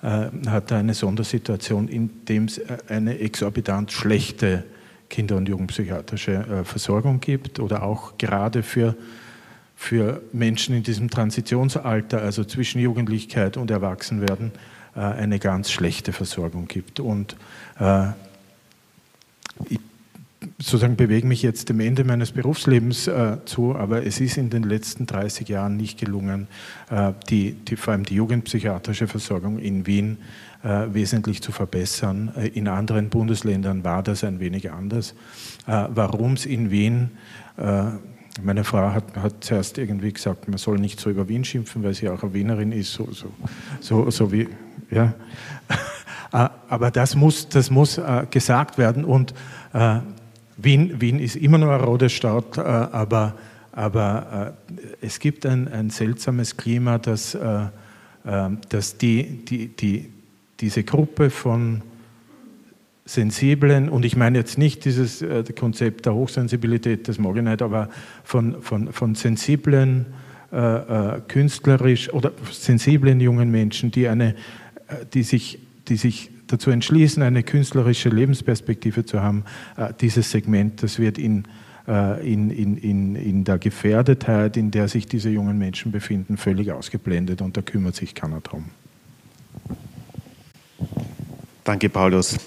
hat 0.01 0.71
eine 0.71 0.93
Sondersituation, 0.93 1.87
in 1.87 2.25
dem 2.25 2.45
es 2.45 2.61
eine 2.89 3.17
exorbitant 3.17 3.91
schlechte 3.91 4.65
Kinder- 5.09 5.37
und 5.37 5.49
Jugendpsychiatrische 5.49 6.63
Versorgung 6.63 7.19
gibt 7.21 7.59
oder 7.59 7.81
auch 7.81 8.15
gerade 8.19 8.61
für, 8.61 8.95
für 9.75 10.21
Menschen 10.31 10.75
in 10.75 10.83
diesem 10.83 11.09
Transitionsalter, 11.09 12.21
also 12.21 12.43
zwischen 12.43 12.79
Jugendlichkeit 12.79 13.57
und 13.57 13.71
Erwachsenwerden, 13.71 14.51
eine 14.93 15.39
ganz 15.39 15.71
schlechte 15.71 16.13
Versorgung 16.13 16.67
gibt. 16.69 17.01
Und 17.01 17.35
ich 19.67 19.79
sozusagen 20.57 20.95
bewege 20.95 21.27
mich 21.27 21.41
jetzt 21.41 21.69
dem 21.69 21.79
Ende 21.79 22.03
meines 22.03 22.31
Berufslebens 22.31 23.07
äh, 23.07 23.37
zu, 23.45 23.75
aber 23.75 24.05
es 24.05 24.19
ist 24.19 24.37
in 24.37 24.49
den 24.49 24.63
letzten 24.63 25.05
30 25.05 25.47
Jahren 25.49 25.77
nicht 25.77 25.99
gelungen, 25.99 26.47
äh, 26.89 27.13
die, 27.29 27.53
die, 27.53 27.75
vor 27.75 27.93
allem 27.93 28.03
die 28.03 28.15
jugendpsychiatrische 28.15 29.07
Versorgung 29.07 29.59
in 29.59 29.85
Wien 29.85 30.17
äh, 30.63 30.93
wesentlich 30.93 31.41
zu 31.41 31.51
verbessern. 31.51 32.31
Äh, 32.37 32.47
in 32.49 32.67
anderen 32.67 33.09
Bundesländern 33.09 33.83
war 33.83 34.03
das 34.03 34.23
ein 34.23 34.39
wenig 34.39 34.71
anders. 34.71 35.13
Äh, 35.67 35.87
Warum 35.89 36.33
es 36.33 36.45
in 36.45 36.71
Wien 36.71 37.11
äh, 37.57 37.83
meine 38.41 38.63
Frau 38.63 38.91
hat, 38.91 39.15
hat, 39.15 39.43
zuerst 39.43 39.77
irgendwie 39.77 40.11
gesagt, 40.11 40.47
man 40.47 40.57
soll 40.57 40.77
nicht 40.77 40.99
so 40.99 41.09
über 41.09 41.27
Wien 41.27 41.45
schimpfen, 41.45 41.83
weil 41.83 41.93
sie 41.93 42.09
auch 42.09 42.21
eine 42.21 42.33
Wienerin 42.33 42.71
ist, 42.71 42.93
so, 42.93 43.07
so, 43.11 43.31
so, 43.79 44.09
so 44.11 44.31
wie, 44.31 44.49
ja. 44.91 45.13
Aber 46.31 46.91
das 46.91 47.15
muss, 47.15 47.47
das 47.47 47.71
muss 47.71 48.01
gesagt 48.29 48.77
werden 48.77 49.05
und 49.05 49.33
Wien, 50.57 51.01
Wien 51.01 51.19
ist 51.19 51.35
immer 51.35 51.57
noch 51.57 51.69
eine 51.69 51.83
rote 51.83 52.09
Stadt, 52.09 52.57
äh, 52.57 52.61
aber, 52.61 53.35
aber 53.71 54.55
äh, 54.69 55.05
es 55.05 55.19
gibt 55.19 55.45
ein, 55.45 55.67
ein 55.67 55.89
seltsames 55.89 56.55
Klima, 56.55 56.97
dass, 56.97 57.35
äh, 57.35 57.67
dass 58.69 58.97
die, 58.97 59.45
die, 59.45 59.67
die, 59.67 60.11
diese 60.59 60.83
Gruppe 60.83 61.29
von 61.29 61.81
sensiblen, 63.05 63.87
und 63.87 64.03
ich 64.03 64.15
meine 64.15 64.37
jetzt 64.37 64.57
nicht 64.57 64.83
dieses 64.83 65.23
Konzept 65.57 66.07
der 66.07 66.15
Hochsensibilität, 66.15 67.07
das 67.07 67.19
mag 67.19 67.35
ich 67.35 67.43
nicht, 67.43 67.61
aber 67.61 67.89
von, 68.23 68.61
von, 68.61 68.91
von 68.91 69.13
sensiblen, 69.13 70.07
äh, 70.51 71.21
künstlerisch 71.27 72.13
oder 72.13 72.31
sensiblen 72.51 73.19
jungen 73.19 73.51
Menschen, 73.51 73.91
die, 73.91 74.07
eine, 74.07 74.35
die, 75.13 75.23
sich, 75.23 75.59
die 75.87 75.97
sich 75.97 76.31
dazu 76.47 76.71
entschließen, 76.71 77.21
eine 77.23 77.43
künstlerische 77.43 78.09
Lebensperspektive 78.09 79.05
zu 79.05 79.21
haben, 79.21 79.43
äh, 79.77 79.93
dieses 79.99 80.31
Segment, 80.31 80.81
das 80.83 80.99
wird 80.99 81.17
in, 81.17 81.43
äh, 81.87 82.31
in, 82.31 82.51
in, 82.51 82.77
in, 82.77 83.15
in 83.15 83.43
der 83.43 83.57
Gefährdetheit, 83.57 84.57
in 84.57 84.71
der 84.71 84.87
sich 84.87 85.07
diese 85.07 85.29
jungen 85.29 85.57
Menschen 85.57 85.91
befinden, 85.91 86.37
völlig 86.37 86.71
ausgeblendet 86.71 87.41
und 87.41 87.57
da 87.57 87.61
kümmert 87.61 87.95
sich 87.95 88.15
keiner 88.15 88.41
drum. 88.41 88.65
Danke, 91.63 91.89
Paulus. 91.89 92.37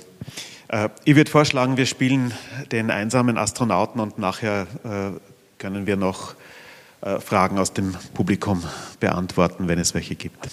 Äh, 0.68 0.88
ich 1.04 1.16
würde 1.16 1.30
vorschlagen, 1.30 1.76
wir 1.76 1.86
spielen 1.86 2.32
den 2.72 2.90
einsamen 2.90 3.38
Astronauten 3.38 4.00
und 4.00 4.18
nachher 4.18 4.66
können 5.58 5.86
wir 5.86 5.96
noch 5.96 6.34
Fragen 7.20 7.58
aus 7.58 7.72
dem 7.72 7.94
Publikum 8.14 8.62
beantworten, 9.00 9.68
wenn 9.68 9.78
es 9.78 9.94
welche 9.94 10.14
gibt. 10.14 10.48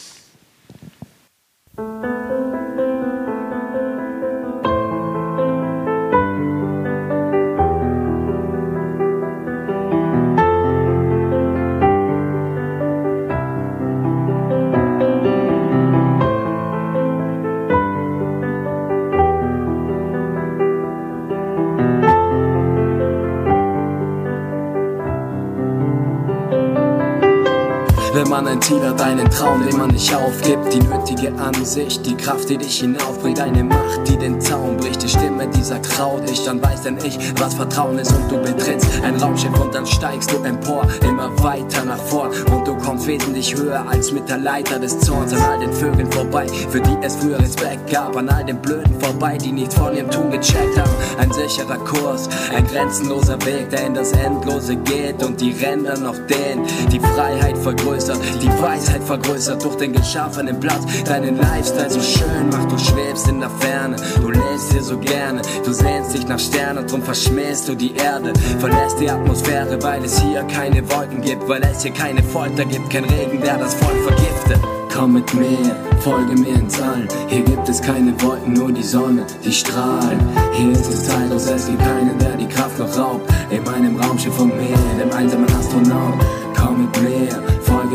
Hat, 28.96 29.02
einen 29.02 29.30
Traum, 29.30 29.66
den 29.66 29.78
man 29.78 29.90
nicht 29.90 30.14
aufgibt. 30.14 30.74
Die 30.74 30.80
nötige 30.80 31.34
Ansicht, 31.38 32.06
die 32.06 32.16
Kraft, 32.16 32.50
die 32.50 32.58
dich 32.58 32.80
hinaufbringt, 32.80 33.40
eine 33.40 33.64
Macht, 33.64 34.08
die 34.08 34.18
den 34.18 34.40
Zaun 34.40 34.78
bricht. 34.78 35.04
Die 35.04 35.10
Stimme, 35.10 35.48
die 35.48 35.62
sagt, 35.62 35.92
trau 35.92 36.20
dich, 36.20 36.44
dann 36.44 36.62
weiß 36.62 36.84
denn 36.84 36.98
ich, 37.04 37.18
was 37.40 37.54
Vertrauen 37.54 38.00
ist 38.00 38.12
und 38.12 38.32
du 38.32 38.38
betrittst 38.38 38.88
ein 39.04 39.16
Raumschiff 39.16 39.58
und 39.60 39.74
dann 39.74 39.86
steigst 39.86 40.32
du 40.32 40.38
empor, 40.44 40.88
immer 41.02 41.32
weiter 41.44 41.84
nach 41.86 41.98
vorn 41.98 42.32
und 42.52 42.68
du 42.68 42.76
kommst 42.78 43.08
wesentlich 43.08 43.56
höher 43.56 43.86
als 43.90 44.12
mit 44.12 44.28
der 44.30 44.38
Leiter 44.38 44.80
des 44.80 45.00
Zorns 45.00 45.34
an 45.34 45.42
all 45.42 45.60
den 45.60 45.74
Vögeln 45.74 46.12
vorbei, 46.12 46.48
für 46.70 46.82
die 46.82 46.98
es 47.02 47.16
früher 47.16 47.40
Respekt 47.40 47.92
gab, 47.92 48.16
an 48.16 48.30
all 48.30 48.46
den 48.46 48.62
Blöden 48.62 49.00
vorbei, 49.00 49.38
die 49.38 49.52
nichts 49.52 49.76
von 49.76 49.96
ihrem 49.96 50.10
Tun 50.10 50.32
gecheckt 50.32 50.78
haben. 50.78 50.92
Ein 51.20 51.32
sicherer 51.32 51.78
Kurs, 51.78 52.30
ein 52.56 52.66
grenzenloser 52.68 53.44
Weg, 53.46 53.70
der 53.70 53.86
in 53.86 53.94
das 53.94 54.12
Endlose 54.12 54.76
geht 54.78 55.24
und 55.24 55.40
die 55.40 55.52
Ränder 55.52 55.98
noch 55.98 56.18
dehnt. 56.28 56.68
Die 56.92 57.00
Freiheit 57.00 57.58
vergrößert, 57.58 58.20
die 58.42 58.62
Weisheit 58.62 58.85
vergrößert 59.04 59.64
durch 59.64 59.76
den 59.76 59.94
geschaffenen 59.94 60.60
Platz. 60.60 60.84
Deinen 61.06 61.38
Lifestyle 61.38 61.90
so 61.90 62.02
schön 62.02 62.50
macht, 62.52 62.72
du 62.72 62.78
schwebst 62.78 63.28
in 63.28 63.40
der 63.40 63.50
Ferne, 63.50 63.96
du 64.22 64.30
lebst 64.30 64.72
hier 64.72 64.84
so 64.84 64.98
gerne, 64.98 65.42
du 65.64 65.74
sehnst 65.74 66.14
dich 66.14 66.28
nach 66.28 66.40
Sternen, 66.40 66.88
drum 66.88 67.02
verschmähst 67.02 67.68
du 67.68 67.76
die 67.76 67.96
Erde, 67.96 68.34
verlässt 68.60 69.00
die 69.00 69.10
Atmosphäre, 69.10 69.82
weil 69.82 70.04
es 70.04 70.20
hier 70.20 70.44
keine 70.44 70.90
Wolken 70.90 71.22
gibt, 71.22 71.48
weil 71.48 71.64
es 71.64 71.84
hier 71.84 71.94
keine 71.94 72.24
Folter 72.24 72.66
gibt, 72.66 72.90
kein 72.90 73.06
Regen, 73.06 73.42
der 73.42 73.58
das 73.58 73.74
Volk 73.76 73.98
vergiftet. 74.04 74.60
Komm 74.96 75.14
mit 75.14 75.34
mir, 75.34 75.76
folge 76.00 76.40
mir 76.40 76.56
ins 76.56 76.82
All. 76.82 77.06
Hier 77.28 77.44
gibt 77.44 77.68
es 77.68 77.82
keine 77.82 78.14
Wolken, 78.22 78.54
nur 78.54 78.72
die 78.72 78.82
Sonne, 78.82 79.26
die 79.44 79.52
strahlt. 79.52 80.18
Hier 80.54 80.72
ist 80.72 80.88
es 80.88 81.04
zeitlos, 81.06 81.48
es 81.48 81.68
gibt 81.68 81.80
keinen, 81.80 82.18
der 82.18 82.38
die 82.38 82.48
Kraft 82.48 82.80
noch 82.80 82.98
raubt. 82.98 83.30
In 83.50 83.62
meinem 83.66 84.00
Raumschiff 84.00 84.34
von 84.34 84.48
mir, 84.48 84.78
dem 84.98 85.12
einsamen 85.12 85.54
Astronaut. 85.54 86.14
Komm 86.56 86.84
mit 86.84 87.02
mir, 87.02 87.28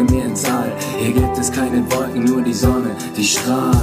folge 0.00 0.14
mir 0.14 0.24
ins 0.24 0.44
All. 0.44 0.72
Hier 0.98 1.12
gibt 1.12 1.38
es 1.38 1.50
keine 1.52 1.84
Wolken, 1.92 2.24
nur 2.24 2.42
die 2.42 2.52
Sonne, 2.52 2.90
die 3.16 3.24
strahlt. 3.24 3.76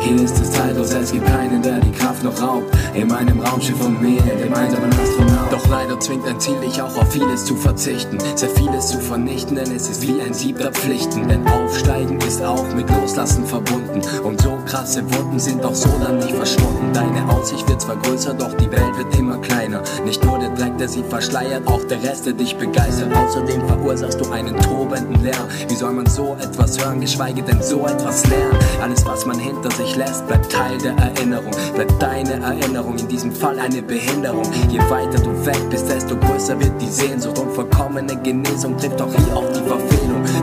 Hier 0.00 0.16
ist 0.16 0.38
es 0.40 0.50
zeitlos, 0.50 0.92
es 0.92 1.12
gibt 1.12 1.26
keinen, 1.26 1.62
der 1.62 1.80
die 1.80 1.92
Kraft 1.92 2.22
noch 2.24 2.40
raubt. 2.40 2.66
In 2.94 3.08
meinem 3.08 3.40
Raumschiff 3.40 3.78
von 3.78 4.00
mir, 4.00 4.20
dem 4.20 4.52
einsamen 4.52 4.90
Astronaut. 4.92 5.52
Doch 5.52 5.66
leider 5.68 5.98
zwingt 6.00 6.26
ein 6.26 6.38
Ziel 6.40 6.58
dich 6.60 6.80
auch 6.80 6.96
auf 6.96 7.12
vieles 7.12 7.44
zu 7.44 7.56
verzichten. 7.56 8.18
Sehr 8.34 8.50
vieles 8.50 8.88
zu 8.88 9.00
vernichten, 9.00 9.56
denn 9.56 9.74
es 9.74 9.88
ist 9.88 10.02
wie 10.06 10.20
ein 10.20 10.34
Sieb 10.34 10.58
der 10.58 10.72
Pflichten. 10.72 11.28
Denn 11.28 11.46
Aufsteigen 11.46 12.18
ist 12.18 12.42
auch 12.42 12.74
mit 12.74 12.88
Loslassen 12.90 13.46
verbunden. 13.46 14.00
Und 14.24 14.40
so 14.40 14.51
krasse 14.72 15.04
Wunden 15.12 15.38
sind 15.38 15.62
auch 15.66 15.74
so 15.74 15.90
dann 16.02 16.16
nicht 16.16 16.34
verschwunden. 16.34 16.94
Deine 16.94 17.28
Aussicht 17.30 17.68
wird 17.68 17.82
zwar 17.82 17.96
größer, 17.96 18.32
doch 18.32 18.54
die 18.54 18.72
Welt 18.72 18.96
wird 18.96 19.14
immer 19.18 19.36
kleiner. 19.36 19.82
Nicht 20.02 20.24
nur 20.24 20.38
der 20.38 20.48
Dreck, 20.48 20.78
der 20.78 20.88
sie 20.88 21.02
verschleiert, 21.02 21.66
auch 21.66 21.84
der 21.84 22.02
Rest, 22.02 22.24
der 22.24 22.32
dich 22.32 22.56
begeistert. 22.56 23.14
Außerdem 23.14 23.68
verursachst 23.68 24.18
du 24.18 24.30
einen 24.30 24.56
tobenden 24.62 25.22
Lärm. 25.22 25.46
Wie 25.68 25.74
soll 25.74 25.92
man 25.92 26.06
so 26.06 26.36
etwas 26.40 26.82
hören, 26.82 27.02
geschweige 27.02 27.42
denn 27.42 27.62
so 27.62 27.86
etwas 27.86 28.26
lernen? 28.28 28.56
Alles, 28.80 29.04
was 29.04 29.26
man 29.26 29.38
hinter 29.38 29.70
sich 29.72 29.94
lässt, 29.94 30.26
bleibt 30.26 30.50
Teil 30.50 30.78
der 30.78 30.96
Erinnerung. 30.96 31.52
Bleibt 31.74 32.00
deine 32.00 32.42
Erinnerung, 32.42 32.96
in 32.96 33.08
diesem 33.08 33.30
Fall 33.30 33.58
eine 33.58 33.82
Behinderung. 33.82 34.50
Je 34.70 34.78
weiter 34.88 35.18
du 35.18 35.44
weg 35.44 35.68
bist, 35.68 35.90
desto 35.90 36.16
größer 36.16 36.58
wird 36.58 36.80
die 36.80 36.90
Sehnsucht. 36.90 37.38
Und 37.38 37.52
vollkommene 37.52 38.16
Genesung 38.22 38.78
trifft 38.78 39.02
auch 39.02 39.12
hier 39.12 39.36
auf 39.36 39.52
die 39.52 39.68
Verfehlung. 39.68 40.01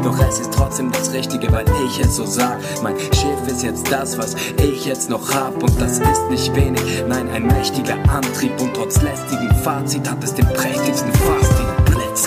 Doch 0.10 0.28
es 0.28 0.40
ist 0.40 0.52
trotzdem 0.52 0.92
das 0.92 1.14
Richtige, 1.14 1.52
weil 1.52 1.66
ich 1.86 2.00
es 2.00 2.16
so 2.16 2.26
sag. 2.26 2.58
Mein 2.82 2.98
Schiff 2.98 3.48
ist 3.48 3.62
jetzt 3.62 3.92
das, 3.92 4.18
was 4.18 4.36
ich 4.58 4.84
jetzt 4.86 5.08
noch 5.08 5.32
hab. 5.32 5.62
Und 5.62 5.80
das 5.80 6.00
ist 6.00 6.30
nicht 6.32 6.56
wenig, 6.56 7.04
nein, 7.08 7.30
ein 7.30 7.46
mächtiger 7.46 7.94
Antrieb. 8.10 8.60
Und 8.60 8.74
trotz 8.74 9.00
lästigem 9.04 9.52
Fazit 9.64 10.10
hat 10.10 10.24
es 10.24 10.34
den 10.34 10.48
prächtigsten 10.48 11.12
Fast. 11.14 11.54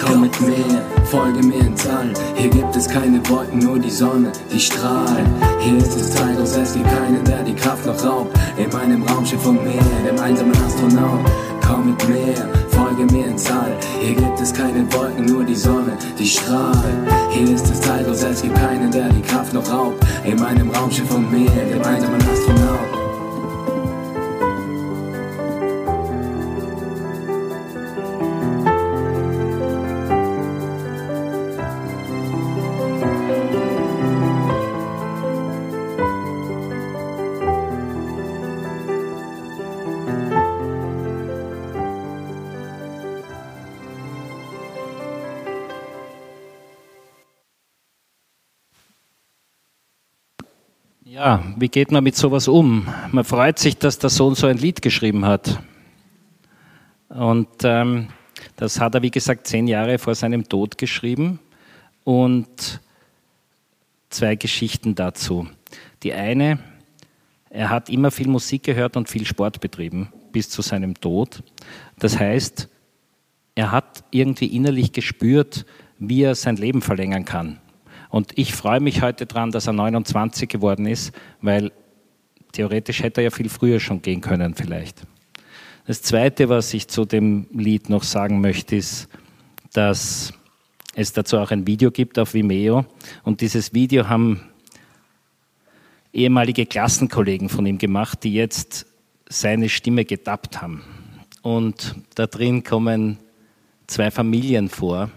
Komm 0.07 0.21
mit 0.21 0.41
mir, 0.41 0.81
folge 1.07 1.43
mir 1.43 1.59
ins 1.59 1.85
All. 1.89 2.13
Hier 2.37 2.51
gibt 2.51 2.77
es 2.77 2.89
keine 2.89 3.21
Wolken, 3.29 3.59
nur 3.59 3.81
die 3.81 3.91
Sonne, 3.91 4.31
die 4.53 4.61
strahlt. 4.61 5.27
Hier 5.59 5.79
ist 5.79 5.97
es 5.97 6.13
zeitlos, 6.13 6.57
es 6.57 6.75
gibt 6.75 6.87
keinen, 6.87 7.25
der 7.25 7.43
die 7.43 7.55
Kraft 7.55 7.85
noch 7.85 8.05
raubt. 8.05 8.39
In 8.59 8.71
meinem 8.71 9.03
Raumschiff 9.03 9.43
von 9.43 9.57
mir, 9.57 9.83
dem 10.09 10.21
einsamen 10.21 10.57
Astronaut. 10.65 11.29
Komm 11.67 11.91
mit 11.91 12.09
mir, 12.09 12.49
folge 12.93 13.13
mir 13.13 13.27
ins 13.27 13.51
All. 13.51 13.77
Hier 14.01 14.15
gibt 14.15 14.41
es 14.41 14.53
keine 14.53 14.93
Wolken, 14.93 15.25
nur 15.25 15.45
die 15.45 15.55
Sonne, 15.55 15.97
die 16.19 16.27
strahlt. 16.27 16.77
Hier 17.31 17.55
ist 17.55 17.71
es 17.71 17.81
zeitlos, 17.81 18.23
es 18.23 18.43
gibt 18.43 18.55
keinen, 18.55 18.91
der 18.91 19.09
die 19.09 19.23
Kraft 19.23 19.53
noch 19.53 19.69
raubt. 19.71 20.05
In 20.25 20.39
meinem 20.39 20.71
Raumschiff 20.71 21.09
von 21.09 21.31
mir, 21.31 21.51
dem 21.51 21.83
einsamen 21.83 22.21
Astronaut. 22.21 22.92
Wie 51.57 51.69
geht 51.69 51.93
man 51.93 52.05
mit 52.05 52.17
sowas 52.17 52.49
um? 52.49 52.89
Man 53.13 53.25
freut 53.25 53.59
sich, 53.59 53.79
dass 53.79 53.99
der 53.99 54.11
Sohn 54.11 54.35
so 54.35 54.47
ein 54.47 54.59
Lied 54.59 54.83
geschrieben 54.83 55.25
hat. 55.25 55.63
Und 57.09 57.49
ähm, 57.63 58.09
das 58.57 58.81
hat 58.81 58.95
er, 58.95 59.03
wie 59.03 59.11
gesagt, 59.11 59.47
zehn 59.47 59.67
Jahre 59.67 59.99
vor 59.99 60.15
seinem 60.15 60.49
Tod 60.49 60.79
geschrieben. 60.79 61.39
Und 62.05 62.81
zwei 64.11 64.37
Geschichten 64.37 64.95
dazu. 64.95 65.49
Die 66.03 66.13
eine, 66.13 66.59
er 67.51 67.71
hat 67.71 67.89
immer 67.89 68.11
viel 68.11 68.29
Musik 68.29 68.65
gehört 68.65 68.97
und 68.97 69.09
viel 69.09 69.27
Sport 69.27 69.61
betrieben 69.61 70.13
bis 70.33 70.49
zu 70.49 70.63
seinem 70.63 70.95
Tod. 70.95 71.43
Das 71.99 72.19
heißt, 72.19 72.69
er 73.55 73.71
hat 73.71 74.05
irgendwie 74.11 74.47
innerlich 74.47 74.93
gespürt, 74.93 75.67
wie 75.99 76.23
er 76.23 76.35
sein 76.35 76.57
Leben 76.57 76.83
verlängern 76.83 77.25
kann. 77.25 77.61
Und 78.13 78.39
ich 78.39 78.55
freue 78.55 78.81
mich 78.81 79.01
heute 79.01 79.25
daran, 79.25 79.53
dass 79.53 79.67
er 79.67 79.73
29 79.73 80.47
geworden 80.47 80.85
ist, 80.85 81.15
weil 81.41 81.73
theoretisch 82.53 83.03
hätte 83.03 83.23
er 83.23 83.25
ja 83.25 83.31
viel 83.31 83.49
früher 83.49 83.81
schon 83.81 84.03
gehen 84.03 84.21
können 84.21 84.55
vielleicht. 84.55 85.01
Das 85.87 86.03
Zweite, 86.03 86.51
was 86.51 86.75
ich 86.75 86.89
zu 86.89 87.07
dem 87.07 87.47
Lied 87.55 87.89
noch 87.89 88.03
sagen 88.03 88.43
möchte, 88.43 88.77
ist, 88.77 89.09
dass 89.73 90.35
es 90.95 91.15
dazu 91.15 91.39
auch 91.39 91.53
ein 91.53 91.67
Video 91.67 91.91
gibt 91.91 92.19
auf 92.19 92.35
Vimeo. 92.35 92.85
Und 93.23 93.41
dieses 93.41 93.73
Video 93.73 94.07
haben 94.07 94.43
ehemalige 96.13 96.67
Klassenkollegen 96.67 97.49
von 97.49 97.65
ihm 97.65 97.79
gemacht, 97.79 98.25
die 98.25 98.35
jetzt 98.35 98.85
seine 99.27 99.71
Stimme 99.71 100.05
getappt 100.05 100.61
haben. 100.61 100.83
Und 101.41 101.97
da 102.15 102.27
drin 102.27 102.63
kommen 102.63 103.17
zwei 103.87 104.11
Familien 104.11 104.69
vor 104.69 105.11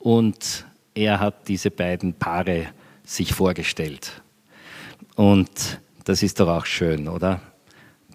und 0.00 0.66
er 0.98 1.20
hat 1.20 1.46
diese 1.46 1.70
beiden 1.70 2.12
Paare 2.12 2.66
sich 3.04 3.32
vorgestellt. 3.32 4.20
Und 5.14 5.80
das 6.04 6.24
ist 6.24 6.40
doch 6.40 6.48
auch 6.48 6.66
schön, 6.66 7.06
oder? 7.06 7.40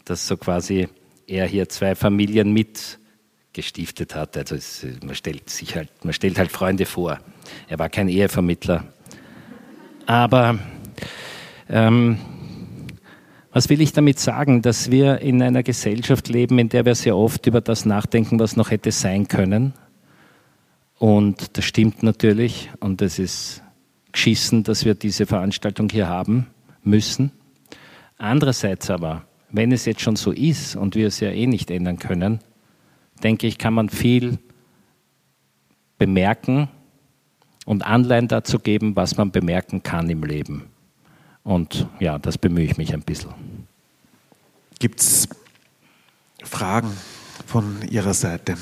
Dass 0.03 0.27
so 0.27 0.35
quasi 0.35 0.89
er 1.25 1.47
hier 1.47 1.69
zwei 1.69 1.95
Familien 1.95 2.51
mitgestiftet 2.51 4.15
hat. 4.15 4.35
Also 4.35 4.55
es, 4.55 4.85
man, 5.01 5.15
stellt 5.15 5.49
sich 5.49 5.77
halt, 5.77 5.89
man 6.03 6.13
stellt 6.13 6.37
halt 6.37 6.51
Freunde 6.51 6.85
vor. 6.85 7.19
Er 7.69 7.79
war 7.79 7.87
kein 7.87 8.09
Ehevermittler. 8.09 8.83
Aber 10.05 10.59
ähm, 11.69 12.19
was 13.53 13.69
will 13.69 13.79
ich 13.79 13.93
damit 13.93 14.19
sagen? 14.19 14.61
Dass 14.61 14.91
wir 14.91 15.19
in 15.19 15.41
einer 15.41 15.63
Gesellschaft 15.63 16.27
leben, 16.27 16.59
in 16.59 16.67
der 16.67 16.83
wir 16.83 16.95
sehr 16.95 17.15
oft 17.15 17.47
über 17.47 17.61
das 17.61 17.85
nachdenken, 17.85 18.39
was 18.39 18.57
noch 18.57 18.71
hätte 18.71 18.91
sein 18.91 19.29
können 19.29 19.73
und 20.99 21.57
das 21.57 21.65
stimmt 21.65 22.03
natürlich 22.03 22.69
und 22.79 23.01
es 23.01 23.19
ist 23.19 23.61
geschissen, 24.11 24.63
dass 24.63 24.85
wir 24.85 24.95
diese 24.95 25.25
Veranstaltung 25.25 25.89
hier 25.89 26.07
haben 26.07 26.47
müssen. 26.83 27.31
Andererseits 28.17 28.89
aber, 28.89 29.25
wenn 29.49 29.71
es 29.71 29.85
jetzt 29.85 30.01
schon 30.01 30.15
so 30.15 30.31
ist 30.31 30.75
und 30.75 30.95
wir 30.95 31.07
es 31.07 31.19
ja 31.19 31.29
eh 31.29 31.47
nicht 31.47 31.71
ändern 31.71 31.99
können, 31.99 32.39
denke 33.23 33.47
ich, 33.47 33.57
kann 33.57 33.73
man 33.73 33.89
viel 33.89 34.39
bemerken 35.97 36.69
und 37.65 37.85
Anleihen 37.85 38.27
dazu 38.27 38.59
geben, 38.59 38.95
was 38.95 39.17
man 39.17 39.31
bemerken 39.31 39.83
kann 39.83 40.09
im 40.09 40.23
Leben. 40.23 40.67
Und 41.43 41.87
ja, 41.99 42.19
das 42.19 42.37
bemühe 42.37 42.65
ich 42.65 42.77
mich 42.77 42.93
ein 42.93 43.01
bisschen. 43.01 43.33
Gibt 44.79 44.99
es 44.99 45.27
Fragen 46.43 46.91
von 47.45 47.81
Ihrer 47.89 48.13
Seite? 48.13 48.55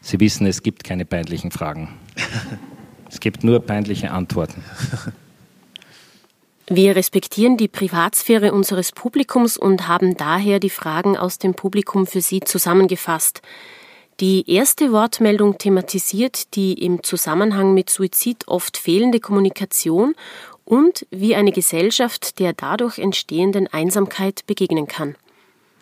Sie 0.00 0.18
wissen, 0.20 0.46
es 0.46 0.62
gibt 0.62 0.84
keine 0.84 1.04
peinlichen 1.04 1.50
Fragen. 1.50 1.88
Es 3.08 3.20
gibt 3.20 3.44
nur 3.44 3.60
peinliche 3.60 4.12
Antworten. 4.12 4.62
Wir 6.72 6.94
respektieren 6.94 7.56
die 7.56 7.66
Privatsphäre 7.66 8.52
unseres 8.52 8.92
Publikums 8.92 9.56
und 9.56 9.88
haben 9.88 10.16
daher 10.16 10.60
die 10.60 10.70
Fragen 10.70 11.16
aus 11.16 11.38
dem 11.38 11.54
Publikum 11.54 12.06
für 12.06 12.20
Sie 12.20 12.40
zusammengefasst. 12.40 13.42
Die 14.20 14.48
erste 14.48 14.92
Wortmeldung 14.92 15.58
thematisiert 15.58 16.54
die 16.54 16.74
im 16.74 17.02
Zusammenhang 17.02 17.74
mit 17.74 17.90
Suizid 17.90 18.46
oft 18.46 18.76
fehlende 18.76 19.18
Kommunikation 19.18 20.14
und 20.64 21.06
wie 21.10 21.34
eine 21.34 21.50
Gesellschaft 21.50 22.38
der 22.38 22.52
dadurch 22.52 23.00
entstehenden 23.00 23.66
Einsamkeit 23.66 24.46
begegnen 24.46 24.86
kann. 24.86 25.16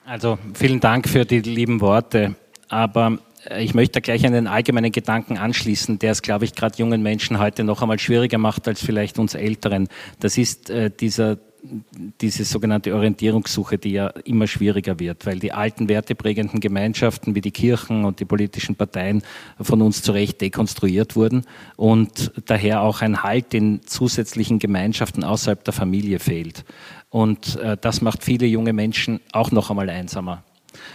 Also 0.07 0.39
vielen 0.55 0.81
Dank 0.81 1.07
für 1.07 1.27
die 1.27 1.41
lieben 1.41 1.83
Worte, 1.83 2.37
aber 2.71 3.19
ich 3.59 3.75
möchte 3.75 4.01
gleich 4.01 4.25
einen 4.27 4.47
allgemeinen 4.47 4.93
Gedanken 4.93 5.39
anschließen, 5.39 5.99
der 5.99 6.13
es, 6.13 6.23
glaube 6.23 6.45
ich, 6.45 6.55
gerade 6.55 6.77
jungen 6.79 7.03
Menschen 7.03 7.39
heute 7.39 7.65
noch 7.65 7.83
einmal 7.83 7.99
schwieriger 7.99 8.39
macht 8.39 8.69
als 8.69 8.83
vielleicht 8.83 9.19
uns 9.19 9.35
Älteren. 9.35 9.89
Das 10.21 10.39
ist 10.39 10.71
äh, 10.71 10.91
dieser 10.91 11.39
diese 12.21 12.45
sogenannte 12.45 12.95
Orientierungssuche, 12.95 13.79
die 13.79 13.93
ja 13.93 14.09
immer 14.25 14.47
schwieriger 14.47 14.99
wird, 14.99 15.27
weil 15.27 15.39
die 15.39 15.53
alten 15.53 15.89
werteprägenden 15.89 16.61
Gemeinschaften 16.61 17.35
wie 17.35 17.41
die 17.41 17.51
Kirchen 17.51 18.05
und 18.05 18.21
die 18.21 18.25
politischen 18.25 18.77
Parteien 18.77 19.23
von 19.61 19.83
uns 19.83 20.03
zu 20.03 20.13
Recht 20.13 20.41
dekonstruiert 20.41 21.17
wurden 21.17 21.45
und 21.77 22.33
daher 22.47 22.83
auch 22.83 23.03
ein 23.03 23.23
Halt 23.23 23.55
in 23.55 23.83
zusätzlichen 23.85 24.59
Gemeinschaften 24.59 25.25
außerhalb 25.25 25.65
der 25.65 25.75
Familie 25.75 26.19
fehlt. 26.19 26.65
Und 27.11 27.57
äh, 27.57 27.77
das 27.81 28.03
macht 28.03 28.23
viele 28.23 28.47
junge 28.47 28.73
Menschen 28.73 29.21
auch 29.33 29.51
noch 29.51 29.71
einmal 29.71 29.91
einsamer. 29.91 30.45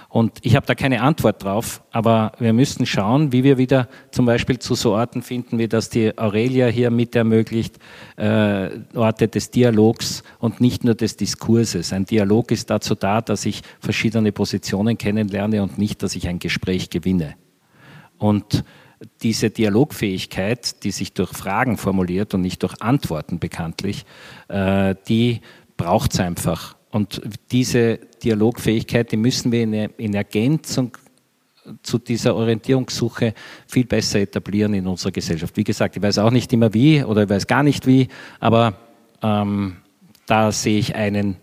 Und 0.09 0.39
ich 0.41 0.55
habe 0.55 0.65
da 0.65 0.75
keine 0.75 1.01
Antwort 1.01 1.43
drauf, 1.43 1.81
aber 1.91 2.33
wir 2.39 2.53
müssten 2.53 2.85
schauen, 2.85 3.31
wie 3.31 3.43
wir 3.43 3.57
wieder 3.57 3.87
zum 4.11 4.25
Beispiel 4.25 4.59
zu 4.59 4.75
so 4.75 4.93
Orten 4.93 5.21
finden, 5.21 5.57
wie 5.57 5.67
das 5.67 5.89
die 5.89 6.17
Aurelia 6.17 6.67
hier 6.67 6.91
mit 6.91 7.15
ermöglicht, 7.15 7.77
äh, 8.17 8.69
Orte 8.95 9.27
des 9.27 9.51
Dialogs 9.51 10.23
und 10.39 10.61
nicht 10.61 10.83
nur 10.83 10.95
des 10.95 11.17
Diskurses. 11.17 11.93
Ein 11.93 12.05
Dialog 12.05 12.51
ist 12.51 12.69
dazu 12.69 12.95
da, 12.95 13.21
dass 13.21 13.45
ich 13.45 13.61
verschiedene 13.79 14.31
Positionen 14.31 14.97
kennenlerne 14.97 15.63
und 15.63 15.77
nicht, 15.77 16.03
dass 16.03 16.15
ich 16.15 16.27
ein 16.27 16.39
Gespräch 16.39 16.89
gewinne. 16.89 17.35
Und 18.17 18.63
diese 19.21 19.49
Dialogfähigkeit, 19.49 20.83
die 20.83 20.91
sich 20.91 21.13
durch 21.13 21.31
Fragen 21.31 21.77
formuliert 21.77 22.33
und 22.33 22.41
nicht 22.41 22.63
durch 22.63 22.81
Antworten 22.81 23.39
bekanntlich, 23.39 24.05
äh, 24.47 24.95
die 25.07 25.41
braucht 25.77 26.13
es 26.13 26.19
einfach. 26.19 26.75
Und 26.93 27.23
diese 27.51 27.97
Dialogfähigkeit, 28.23 29.11
die 29.11 29.17
müssen 29.17 29.51
wir 29.51 29.89
in, 29.97 30.13
Ergänzung 30.13 30.95
zu 31.81 31.97
dieser 31.97 32.35
Orientierungssuche 32.35 33.33
viel 33.65 33.85
besser 33.85 34.19
etablieren 34.19 34.75
in 34.75 34.85
unserer 34.85 35.11
Gesellschaft. 35.11 35.57
Wie 35.57 35.63
gesagt, 35.63 35.97
ich 35.97 36.03
weiß 36.03 36.19
auch 36.19 36.29
nicht 36.29 36.53
immer 36.53 36.71
wie 36.75 37.03
oder 37.03 37.23
ich 37.23 37.29
weiß 37.29 37.47
gar 37.47 37.63
nicht 37.63 37.87
wie, 37.87 38.09
aber 38.39 38.75
ähm, 39.23 39.77
da 40.27 40.51
sehe 40.51 40.77
ich 40.77 40.93
einen, 40.93 41.37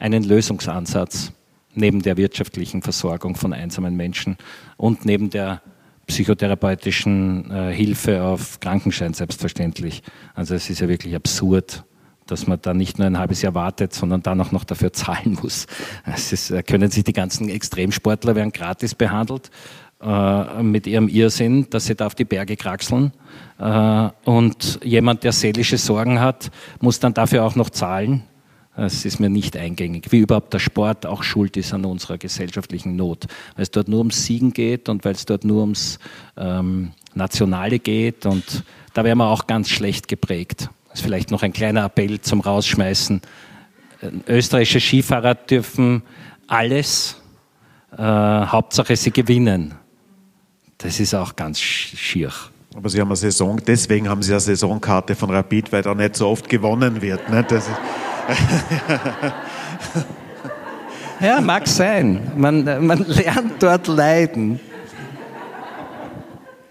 einen 0.00 0.24
Lösungsansatz 0.24 1.30
neben 1.72 2.02
der 2.02 2.16
wirtschaftlichen 2.16 2.82
Versorgung 2.82 3.36
von 3.36 3.52
einsamen 3.52 3.94
Menschen 3.96 4.36
und 4.76 5.04
neben 5.04 5.30
der 5.30 5.62
psychotherapeutischen 6.08 7.48
äh, 7.52 7.72
Hilfe 7.72 8.24
auf 8.24 8.58
Krankenschein 8.58 9.14
selbstverständlich. 9.14 10.02
Also 10.34 10.56
es 10.56 10.68
ist 10.68 10.80
ja 10.80 10.88
wirklich 10.88 11.14
absurd, 11.14 11.84
dass 12.26 12.46
man 12.46 12.58
da 12.60 12.74
nicht 12.74 12.98
nur 12.98 13.06
ein 13.06 13.18
halbes 13.18 13.42
Jahr 13.42 13.54
wartet, 13.54 13.94
sondern 13.94 14.22
dann 14.22 14.40
auch 14.40 14.52
noch 14.52 14.64
dafür 14.64 14.92
zahlen 14.92 15.38
muss. 15.42 15.66
Es 16.04 16.32
ist, 16.32 16.50
äh, 16.50 16.62
können 16.62 16.90
sich 16.90 17.04
die 17.04 17.12
ganzen 17.12 17.48
Extremsportler 17.48 18.34
werden 18.34 18.52
gratis 18.52 18.94
behandelt 18.94 19.50
äh, 20.00 20.62
mit 20.62 20.86
ihrem 20.86 21.08
Irrsinn, 21.08 21.68
dass 21.70 21.86
sie 21.86 21.94
da 21.94 22.06
auf 22.06 22.14
die 22.14 22.24
Berge 22.24 22.56
kraxeln. 22.56 23.12
Äh, 23.58 24.08
und 24.24 24.80
jemand, 24.84 25.24
der 25.24 25.32
seelische 25.32 25.78
Sorgen 25.78 26.20
hat, 26.20 26.50
muss 26.80 27.00
dann 27.00 27.14
dafür 27.14 27.44
auch 27.44 27.54
noch 27.54 27.70
zahlen. 27.70 28.22
Es 28.78 29.06
ist 29.06 29.20
mir 29.20 29.30
nicht 29.30 29.56
eingängig, 29.56 30.12
wie 30.12 30.18
überhaupt 30.18 30.52
der 30.52 30.58
Sport 30.58 31.06
auch 31.06 31.22
schuld 31.22 31.56
ist 31.56 31.72
an 31.72 31.86
unserer 31.86 32.18
gesellschaftlichen 32.18 32.94
Not. 32.94 33.24
Weil 33.54 33.62
es 33.62 33.70
dort 33.70 33.88
nur 33.88 34.00
ums 34.00 34.26
Siegen 34.26 34.52
geht 34.52 34.90
und 34.90 35.02
weil 35.06 35.12
es 35.12 35.24
dort 35.24 35.44
nur 35.44 35.62
ums 35.62 35.98
ähm, 36.36 36.92
Nationale 37.14 37.78
geht 37.78 38.26
und 38.26 38.64
da 38.92 39.02
wären 39.02 39.18
wir 39.18 39.26
auch 39.26 39.46
ganz 39.46 39.70
schlecht 39.70 40.08
geprägt. 40.08 40.68
Das 40.96 41.02
ist 41.02 41.08
vielleicht 41.08 41.30
noch 41.30 41.42
ein 41.42 41.52
kleiner 41.52 41.84
Appell 41.84 42.22
zum 42.22 42.40
Rausschmeißen. 42.40 43.20
Österreichische 44.26 44.80
Skifahrer 44.80 45.34
dürfen 45.34 46.00
alles, 46.46 47.20
äh, 47.92 48.02
Hauptsache 48.02 48.96
sie 48.96 49.10
gewinnen. 49.10 49.74
Das 50.78 50.98
ist 50.98 51.14
auch 51.14 51.36
ganz 51.36 51.60
schier. 51.60 52.32
Aber 52.74 52.88
Sie 52.88 52.98
haben 52.98 53.08
eine 53.08 53.16
Saison, 53.16 53.60
deswegen 53.62 54.08
haben 54.08 54.22
Sie 54.22 54.32
eine 54.32 54.40
Saisonkarte 54.40 55.14
von 55.14 55.28
Rapid, 55.28 55.70
weil 55.70 55.82
da 55.82 55.94
nicht 55.94 56.16
so 56.16 56.28
oft 56.28 56.48
gewonnen 56.48 57.02
wird. 57.02 57.28
Ne? 57.28 57.44
ja, 61.20 61.42
mag 61.42 61.68
sein. 61.68 62.32
Man, 62.38 62.86
man 62.86 63.04
lernt 63.06 63.62
dort 63.62 63.86
leiden. 63.86 64.60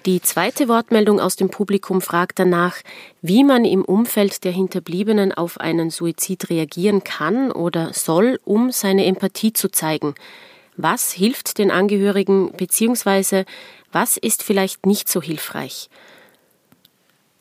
Die 0.06 0.22
zweite 0.22 0.68
Wortmeldung 0.68 1.20
aus 1.20 1.36
dem 1.36 1.50
Publikum 1.50 2.00
fragt 2.00 2.38
danach, 2.38 2.76
wie 3.24 3.44
man 3.44 3.66
im 3.66 3.84
Umfeld 3.84 4.44
der 4.44 4.52
Hinterbliebenen 4.52 5.32
auf 5.34 5.60
einen 5.60 5.90
Suizid 5.90 6.52
reagieren 6.52 7.04
kann 7.04 7.52
oder 7.52 7.92
soll, 7.92 8.40
um 8.46 8.72
seine 8.72 9.06
Empathie 9.06 9.52
zu 9.52 9.68
zeigen. 9.72 10.14
Was 10.78 11.12
hilft 11.12 11.58
den 11.58 11.72
Angehörigen 11.72 12.52
bzw. 12.52 13.46
was 13.92 14.18
ist 14.18 14.44
vielleicht 14.44 14.86
nicht 14.86 15.10
so 15.10 15.24
hilfreich? 15.24 15.90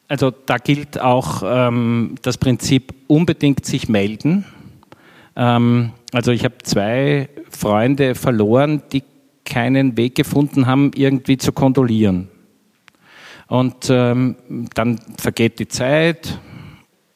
Also 0.09 0.31
da 0.31 0.57
gilt 0.57 0.99
auch 0.99 1.43
ähm, 1.45 2.15
das 2.23 2.39
Prinzip 2.39 2.95
unbedingt 3.09 3.67
sich 3.67 3.91
melden. 3.91 4.47
Ähm, 5.37 5.93
also 6.13 6.31
ich 6.31 6.45
habe 6.45 6.57
zwei 6.63 7.29
Freunde 7.51 8.15
verloren, 8.15 8.83
die 8.91 9.03
keinen 9.45 9.99
Weg 9.99 10.15
gefunden 10.15 10.67
haben, 10.67 10.93
irgendwie 10.95 11.37
zu 11.37 11.53
kondolieren. 11.53 12.31
Und 13.49 13.89
ähm, 13.91 14.37
dann 14.75 14.99
vergeht 15.19 15.59
die 15.59 15.69
Zeit 15.69 16.39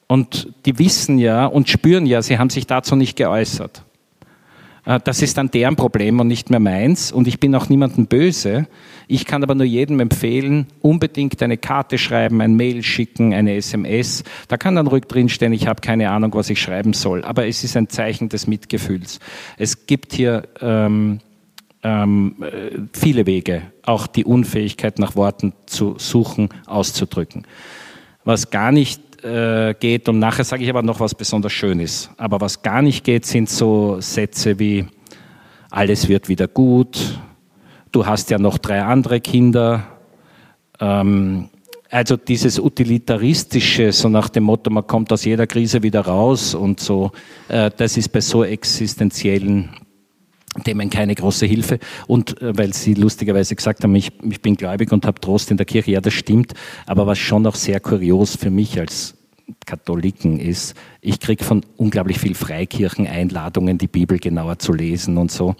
und 0.06 0.52
die 0.66 0.78
wissen 0.78 1.18
ja 1.18 1.46
und 1.46 1.68
spüren 1.68 2.06
ja, 2.06 2.22
sie 2.22 2.38
haben 2.38 2.50
sich 2.50 2.66
dazu 2.66 2.96
nicht 2.96 3.16
geäußert. 3.16 3.84
Äh, 4.88 5.00
das 5.04 5.22
ist 5.22 5.36
dann 5.38 5.50
deren 5.50 5.76
Problem 5.76 6.18
und 6.18 6.26
nicht 6.26 6.50
mehr 6.50 6.60
meins. 6.60 7.12
Und 7.12 7.28
ich 7.28 7.38
bin 7.38 7.54
auch 7.54 7.68
niemandem 7.68 8.06
böse. 8.06 8.66
Ich 9.06 9.26
kann 9.26 9.42
aber 9.42 9.54
nur 9.54 9.66
jedem 9.66 10.00
empfehlen, 10.00 10.66
unbedingt 10.80 11.42
eine 11.42 11.56
Karte 11.56 11.98
schreiben, 11.98 12.40
ein 12.40 12.56
Mail 12.56 12.82
schicken, 12.82 13.32
eine 13.32 13.54
SMS. 13.54 14.24
Da 14.48 14.56
kann 14.56 14.76
dann 14.76 14.86
ruhig 14.86 15.04
drinstehen, 15.04 15.52
ich 15.52 15.66
habe 15.66 15.80
keine 15.80 16.10
Ahnung, 16.10 16.34
was 16.34 16.50
ich 16.50 16.60
schreiben 16.60 16.94
soll. 16.94 17.24
Aber 17.24 17.46
es 17.46 17.64
ist 17.64 17.76
ein 17.76 17.88
Zeichen 17.88 18.28
des 18.28 18.46
Mitgefühls. 18.46 19.18
Es 19.56 19.86
gibt 19.86 20.12
hier 20.14 20.44
ähm, 20.60 21.20
ähm, 21.82 22.36
viele 22.92 23.26
Wege, 23.26 23.62
auch 23.84 24.06
die 24.06 24.24
Unfähigkeit 24.24 24.98
nach 24.98 25.16
Worten 25.16 25.52
zu 25.66 25.94
suchen, 25.98 26.48
auszudrücken. 26.66 27.46
Was 28.24 28.50
gar 28.50 28.72
nicht 28.72 29.24
äh, 29.24 29.74
geht, 29.78 30.08
und 30.08 30.18
nachher 30.18 30.44
sage 30.44 30.64
ich 30.64 30.70
aber 30.70 30.82
noch 30.82 31.00
was 31.00 31.14
besonders 31.14 31.52
Schönes, 31.52 32.10
aber 32.16 32.40
was 32.40 32.62
gar 32.62 32.82
nicht 32.82 33.04
geht, 33.04 33.26
sind 33.26 33.48
so 33.48 34.00
Sätze 34.00 34.58
wie, 34.58 34.86
alles 35.70 36.08
wird 36.08 36.28
wieder 36.28 36.48
gut, 36.48 37.18
du 37.92 38.06
hast 38.06 38.30
ja 38.30 38.38
noch 38.38 38.58
drei 38.58 38.82
andere 38.82 39.20
Kinder. 39.20 39.86
Ähm, 40.80 41.48
also 41.90 42.16
dieses 42.16 42.60
Utilitaristische, 42.60 43.92
so 43.92 44.08
nach 44.08 44.28
dem 44.28 44.44
Motto, 44.44 44.70
man 44.70 44.86
kommt 44.86 45.10
aus 45.12 45.24
jeder 45.24 45.46
Krise 45.46 45.82
wieder 45.82 46.02
raus 46.02 46.54
und 46.54 46.80
so, 46.80 47.12
äh, 47.48 47.70
das 47.74 47.96
ist 47.96 48.10
bei 48.10 48.20
so 48.20 48.44
existenziellen 48.44 49.70
Themen 50.62 50.90
keine 50.90 51.14
große 51.14 51.46
Hilfe. 51.46 51.78
Und 52.06 52.40
äh, 52.40 52.56
weil 52.56 52.72
Sie 52.74 52.94
lustigerweise 52.94 53.54
gesagt 53.56 53.84
haben, 53.84 53.94
ich, 53.94 54.12
ich 54.22 54.40
bin 54.40 54.56
gläubig 54.56 54.92
und 54.92 55.06
habe 55.06 55.20
Trost 55.20 55.50
in 55.50 55.56
der 55.56 55.66
Kirche, 55.66 55.92
ja, 55.92 56.00
das 56.00 56.14
stimmt. 56.14 56.54
Aber 56.86 57.06
was 57.06 57.18
schon 57.18 57.46
auch 57.46 57.54
sehr 57.54 57.80
kurios 57.80 58.36
für 58.36 58.50
mich 58.50 58.78
als 58.78 59.14
Katholiken 59.66 60.38
ist, 60.38 60.74
ich 61.00 61.20
kriege 61.20 61.42
von 61.42 61.64
unglaublich 61.76 62.18
viel 62.18 62.34
Freikirchen 62.34 63.06
Einladungen, 63.06 63.78
die 63.78 63.86
Bibel 63.86 64.18
genauer 64.18 64.58
zu 64.58 64.72
lesen 64.72 65.16
und 65.16 65.30
so. 65.30 65.54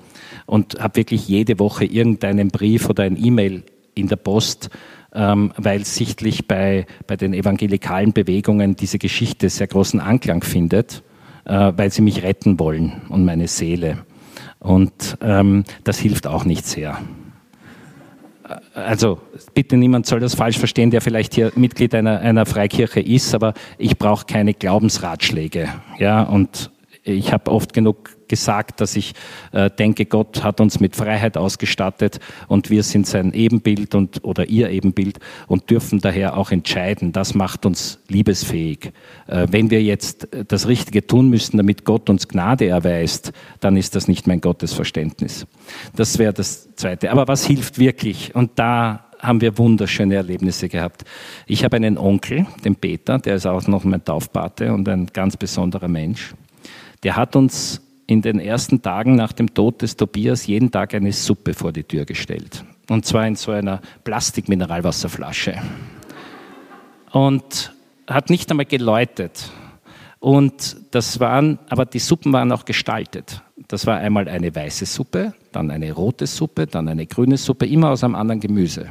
Und 0.47 0.81
habe 0.81 0.97
wirklich 0.97 1.29
jede 1.29 1.59
Woche 1.59 1.85
irgendeinen 1.85 2.49
Brief 2.49 2.89
oder 2.89 3.05
ein 3.05 3.23
E-Mail 3.23 3.65
in 3.95 4.09
der 4.09 4.17
Post, 4.17 4.71
ähm, 5.15 5.53
weil 5.57 5.85
sichtlich 5.85 6.47
bei, 6.47 6.87
bei 7.07 7.17
den 7.17 7.33
evangelikalen 7.33 8.13
Bewegungen 8.13 8.77
diese 8.77 8.99
Geschichte 8.99 9.49
sehr 9.49 9.67
großen 9.67 10.01
Anklang 10.01 10.43
findet, 10.43 11.03
äh, 11.45 11.73
weil 11.77 11.91
sie 11.91 12.03
mich 12.03 12.23
retten 12.23 12.59
wollen 12.59 13.01
und 13.09 13.25
meine 13.25 13.49
Seele. 13.49 14.05
Und 14.61 15.19
ähm, 15.21 15.65
das 15.85 15.99
hilft 15.99 16.27
auch 16.27 16.45
nicht 16.45 16.67
sehr. 16.67 16.99
Also 18.75 19.21
bitte 19.55 19.77
niemand 19.77 20.07
soll 20.07 20.21
das 20.21 20.35
falsch 20.35 20.59
verstehen, 20.59 20.91
der 20.91 21.01
vielleicht 21.01 21.35
hier 21.35 21.53
Mitglied 21.55 21.95
einer, 21.95 22.21
einer 22.21 22.47
Freikirche 22.47 23.01
ist, 23.01 23.35
aber 23.35 23.53
ich 23.77 23.99
brauche 23.99 24.25
keine 24.27 24.55
Glaubensratschläge. 24.55 25.69
Ja, 25.99 26.23
und 26.23 26.71
ich 27.03 27.33
habe 27.33 27.51
oft 27.51 27.73
genug 27.73 28.18
gesagt, 28.29 28.81
dass 28.81 28.97
ich 28.97 29.15
äh, 29.53 29.71
denke, 29.71 30.07
Gott 30.07 30.43
hat 30.43 30.61
uns 30.61 30.81
mit 30.81 30.97
Freiheit 30.97 31.37
ausgestattet 31.37 32.21
und 32.47 32.71
wir 32.71 32.83
sind 32.83 33.07
sein 33.07 33.33
Ebenbild 33.33 33.95
und, 33.95 34.25
oder 34.25 34.49
ihr 34.49 34.71
Ebenbild 34.71 35.19
und 35.47 35.71
dürfen 35.71 36.01
daher 36.01 36.37
auch 36.37 36.51
entscheiden. 36.51 37.13
Das 37.13 37.35
macht 37.35 37.67
uns 37.67 38.01
liebesfähig. 38.09 38.93
Äh, 39.27 39.47
wenn 39.51 39.71
wir 39.71 39.83
jetzt 39.83 40.29
das 40.49 40.69
Richtige 40.69 41.07
tun 41.07 41.29
müssen, 41.29 41.57
damit 41.57 41.85
Gott 41.85 42.11
uns 42.11 42.29
Gnade 42.29 42.67
erweist, 42.67 43.33
dann 43.61 43.77
ist 43.77 43.95
das 43.95 44.09
nicht 44.09 44.27
mein 44.27 44.41
Gottesverständnis. 44.41 45.47
Das 45.97 46.19
wäre 46.19 46.33
das 46.33 46.75
Zweite. 46.75 47.11
Aber 47.11 47.29
was 47.29 47.47
hilft 47.47 47.79
wirklich? 47.79 48.35
Und 48.35 48.53
da 48.57 49.05
haben 49.21 49.41
wir 49.41 49.59
wunderschöne 49.59 50.15
Erlebnisse 50.15 50.69
gehabt. 50.69 51.05
Ich 51.47 51.65
habe 51.65 51.77
einen 51.77 51.99
Onkel, 51.99 52.47
den 52.65 52.77
Peter, 52.77 53.19
der 53.19 53.37
ist 53.37 53.47
auch 53.47 53.67
noch 53.67 53.85
mein 53.85 54.05
Taufpate 54.05 54.73
und 54.73 54.89
ein 54.89 55.07
ganz 55.07 55.37
besonderer 55.37 55.89
Mensch. 55.89 56.35
Der 57.03 57.17
hat 57.17 57.37
uns 57.37 57.81
in 58.09 58.23
den 58.23 58.41
ersten 58.41 58.81
Tagen 58.81 59.17
nach 59.17 59.33
dem 59.33 59.53
Tod 59.55 59.83
des 59.83 59.97
Tobias 59.97 60.47
jeden 60.47 60.71
Tag 60.71 60.95
eine 60.95 61.13
Suppe 61.13 61.53
vor 61.53 61.73
die 61.73 61.85
Tür 61.85 62.07
gestellt. 62.07 62.65
Und 62.89 63.05
zwar 63.05 63.27
in 63.27 63.37
so 63.37 63.53
einer 63.53 63.83
Plastikmineralwasserflasche. 64.03 65.61
Und 67.13 67.75
hat 68.07 68.31
nicht 68.31 68.51
einmal 68.51 68.65
geläutet. 68.65 69.51
Und 70.21 70.77
das 70.91 71.21
waren, 71.21 71.59
aber 71.69 71.85
die 71.85 71.99
Suppen 71.99 72.33
waren 72.33 72.51
auch 72.51 72.65
gestaltet. 72.65 73.43
Das 73.69 73.87
war 73.87 73.99
einmal 73.99 74.27
eine 74.27 74.55
weiße 74.55 74.87
Suppe, 74.87 75.35
dann 75.53 75.71
eine 75.71 75.93
rote 75.93 76.27
Suppe, 76.27 76.67
dann 76.67 76.89
eine 76.89 77.07
grüne 77.07 77.37
Suppe, 77.37 77.67
immer 77.67 77.91
aus 77.91 78.03
einem 78.03 78.15
anderen 78.15 78.41
Gemüse. 78.41 78.89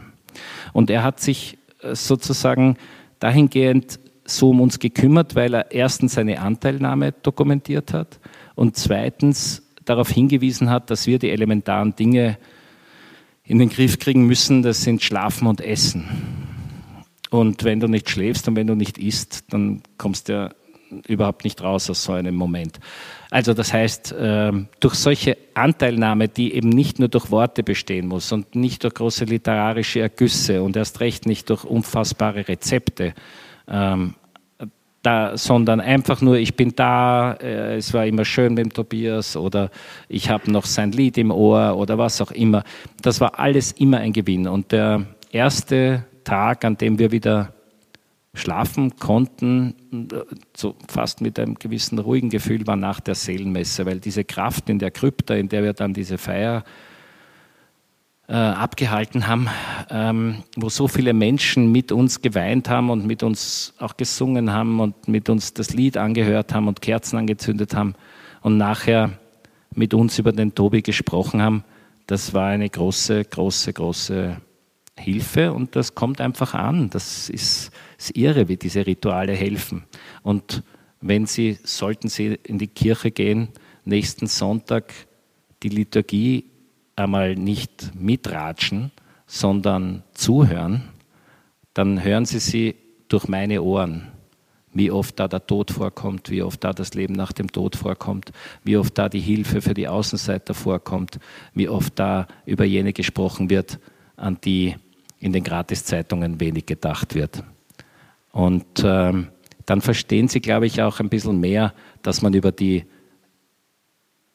Und 0.74 0.92
er 0.92 1.04
hat 1.04 1.20
sich 1.20 1.58
äh, 1.82 1.96
sozusagen 1.96 2.78
dahingehend 3.18 4.00
so 4.26 4.52
um 4.52 4.62
uns 4.62 4.78
gekümmert, 4.78 5.34
weil 5.34 5.56
er 5.56 5.72
erstens 5.72 6.14
seine 6.14 6.40
Anteilnahme 6.40 7.14
dokumentiert 7.14 7.94
hat 7.94 8.20
und 8.58 8.76
zweitens 8.76 9.62
darauf 9.86 10.10
hingewiesen 10.10 10.70
hat, 10.72 10.90
dass 10.90 11.06
wir 11.06 11.20
die 11.20 11.30
elementaren 11.30 11.96
Dinge 11.96 12.38
in 13.44 13.60
den 13.60 13.70
Griff 13.70 14.00
kriegen 14.00 14.26
müssen, 14.26 14.64
das 14.64 14.82
sind 14.82 15.04
Schlafen 15.04 15.48
und 15.48 15.62
Essen. 15.62 16.06
Und 17.30 17.64
wenn 17.64 17.80
du 17.80 17.88
nicht 17.88 18.10
schläfst 18.10 18.48
und 18.48 18.56
wenn 18.56 18.68
du 18.68 18.76
nicht 18.76 18.98
isst, 18.98 19.46
dann 19.54 19.84
kommst 19.98 20.28
du 20.28 20.34
ja 20.34 20.50
überhaupt 21.08 21.44
nicht 21.44 21.62
raus 21.62 21.90
aus 21.90 22.04
so 22.04 22.14
einem 22.14 22.34
Moment. 22.34 22.80
Also 23.30 23.54
das 23.54 23.72
heißt, 23.74 24.16
ähm, 24.18 24.70
durch 24.80 24.96
solche 24.96 25.38
Anteilnahme, 25.54 26.28
die 26.28 26.54
eben 26.54 26.70
nicht 26.70 26.98
nur 26.98 27.10
durch 27.10 27.30
Worte 27.30 27.62
bestehen 27.62 28.08
muss 28.08 28.32
und 28.32 28.56
nicht 28.56 28.84
durch 28.84 28.96
große 28.96 29.26
literarische 29.26 30.00
Ergüsse 30.00 30.64
und 30.64 30.76
erst 30.76 31.00
recht 31.00 31.28
nicht 31.28 31.50
durch 31.52 31.64
unfassbare 31.64 32.48
Rezepte, 32.48 33.14
ähm, 33.68 34.16
da, 35.08 35.38
sondern 35.38 35.80
einfach 35.80 36.20
nur, 36.22 36.36
ich 36.36 36.56
bin 36.56 36.74
da, 36.76 37.32
äh, 37.34 37.78
es 37.78 37.94
war 37.94 38.06
immer 38.06 38.26
schön 38.26 38.56
mit 38.56 38.66
dem 38.66 38.74
Tobias 38.74 39.38
oder 39.38 39.70
ich 40.10 40.30
habe 40.30 40.52
noch 40.52 40.66
sein 40.66 40.92
Lied 40.92 41.18
im 41.18 41.32
Ohr 41.32 41.78
oder 41.78 41.98
was 41.98 42.20
auch 42.20 42.32
immer. 42.32 42.66
Das 43.02 43.22
war 43.22 43.40
alles 43.40 43.72
immer 43.72 44.00
ein 44.00 44.12
Gewinn. 44.12 44.50
Und 44.50 44.74
der 44.74 45.06
erste 45.32 46.04
Tag, 46.26 46.66
an 46.66 46.78
dem 46.78 47.00
wir 47.00 47.12
wieder 47.12 47.54
schlafen 48.34 48.98
konnten, 48.98 50.10
so 50.54 50.76
fast 50.90 51.22
mit 51.22 51.40
einem 51.40 51.56
gewissen 51.56 52.00
ruhigen 52.00 52.30
Gefühl, 52.30 52.68
war 52.68 52.76
nach 52.76 53.00
der 53.00 53.16
Seelenmesse, 53.16 53.86
weil 53.86 54.02
diese 54.02 54.26
Kraft 54.26 54.70
in 54.70 54.78
der 54.78 54.92
Krypta, 54.92 55.36
in 55.36 55.48
der 55.48 55.64
wir 55.64 55.72
dann 55.72 55.94
diese 55.94 56.18
Feier 56.18 56.64
äh, 56.66 56.87
abgehalten 58.34 59.28
haben, 59.28 59.48
ähm, 59.90 60.44
wo 60.58 60.68
so 60.68 60.88
viele 60.88 61.14
Menschen 61.14 61.72
mit 61.72 61.94
uns 61.94 62.22
geweint 62.22 62.70
haben 62.70 62.90
und 62.90 63.06
mit 63.06 63.24
uns 63.24 63.74
auch 63.80 63.96
gesungen 63.96 64.52
haben 64.52 64.82
und 64.82 65.08
mit 65.08 65.30
uns 65.30 65.54
das 65.54 65.74
Lied 65.74 65.96
angehört 65.96 66.54
haben 66.54 66.68
und 66.68 66.82
Kerzen 66.82 67.18
angezündet 67.18 67.74
haben 67.74 67.96
und 68.42 68.58
nachher 68.58 69.12
mit 69.74 69.94
uns 69.94 70.20
über 70.20 70.34
den 70.34 70.54
Tobi 70.54 70.82
gesprochen 70.82 71.42
haben, 71.42 71.64
das 72.08 72.34
war 72.34 72.48
eine 72.50 72.70
große, 72.70 73.24
große, 73.26 73.74
große 73.74 74.38
Hilfe 74.98 75.54
und 75.54 75.76
das 75.76 75.94
kommt 75.94 76.22
einfach 76.22 76.54
an. 76.54 76.90
Das 76.90 77.30
ist, 77.30 77.72
ist 77.98 78.18
irre, 78.18 78.48
wie 78.48 78.58
diese 78.58 78.86
Rituale 78.86 79.34
helfen. 79.34 79.84
Und 80.24 80.64
wenn 81.02 81.26
Sie, 81.26 81.58
sollten 81.64 82.10
Sie 82.10 82.40
in 82.44 82.58
die 82.58 82.68
Kirche 82.68 83.12
gehen, 83.12 83.50
nächsten 83.86 84.28
Sonntag 84.28 84.94
die 85.64 85.70
Liturgie 85.70 86.46
einmal 86.98 87.36
nicht 87.36 87.92
mitratschen, 87.96 88.92
sondern 89.26 90.04
zuhören, 90.14 90.84
dann 91.74 92.04
hören 92.04 92.26
Sie 92.26 92.40
sie 92.40 92.76
durch 93.08 93.28
meine 93.28 93.62
Ohren, 93.62 94.08
wie 94.74 94.92
oft 94.92 95.20
da 95.20 95.28
der 95.28 95.46
Tod 95.46 95.72
vorkommt, 95.72 96.30
wie 96.30 96.42
oft 96.42 96.64
da 96.64 96.74
das 96.74 96.94
Leben 96.94 97.14
nach 97.14 97.32
dem 97.32 97.52
Tod 97.52 97.76
vorkommt, 97.76 98.32
wie 98.64 98.78
oft 98.78 98.98
da 98.98 99.10
die 99.10 99.20
Hilfe 99.20 99.62
für 99.62 99.74
die 99.74 99.88
Außenseiter 99.88 100.54
vorkommt, 100.54 101.20
wie 101.54 101.70
oft 101.70 101.98
da 102.00 102.28
über 102.46 102.66
jene 102.66 102.94
gesprochen 102.94 103.50
wird, 103.50 103.80
an 104.16 104.38
die 104.44 104.76
in 105.20 105.34
den 105.34 105.44
Gratiszeitungen 105.44 106.40
wenig 106.40 106.66
gedacht 106.66 107.16
wird. 107.16 107.44
Und 108.32 108.84
ähm, 108.84 109.30
dann 109.66 109.82
verstehen 109.82 110.28
Sie, 110.28 110.42
glaube 110.42 110.66
ich, 110.68 110.82
auch 110.82 111.00
ein 111.00 111.10
bisschen 111.10 111.40
mehr, 111.40 111.74
dass 112.02 112.22
man 112.22 112.34
über 112.34 112.52
die 112.52 112.86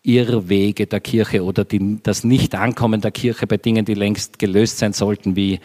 Irrwege 0.02 0.86
der 0.86 1.00
Kirche 1.00 1.44
oder 1.44 1.64
die, 1.64 1.98
das 2.02 2.24
Nicht-Ankommen 2.24 3.00
der 3.00 3.12
Kirche 3.12 3.46
bei 3.46 3.56
Dingen, 3.56 3.84
die 3.84 3.94
längst 3.94 4.38
gelöst 4.38 4.78
sein 4.78 4.92
sollten, 4.92 5.36
wie 5.36 5.60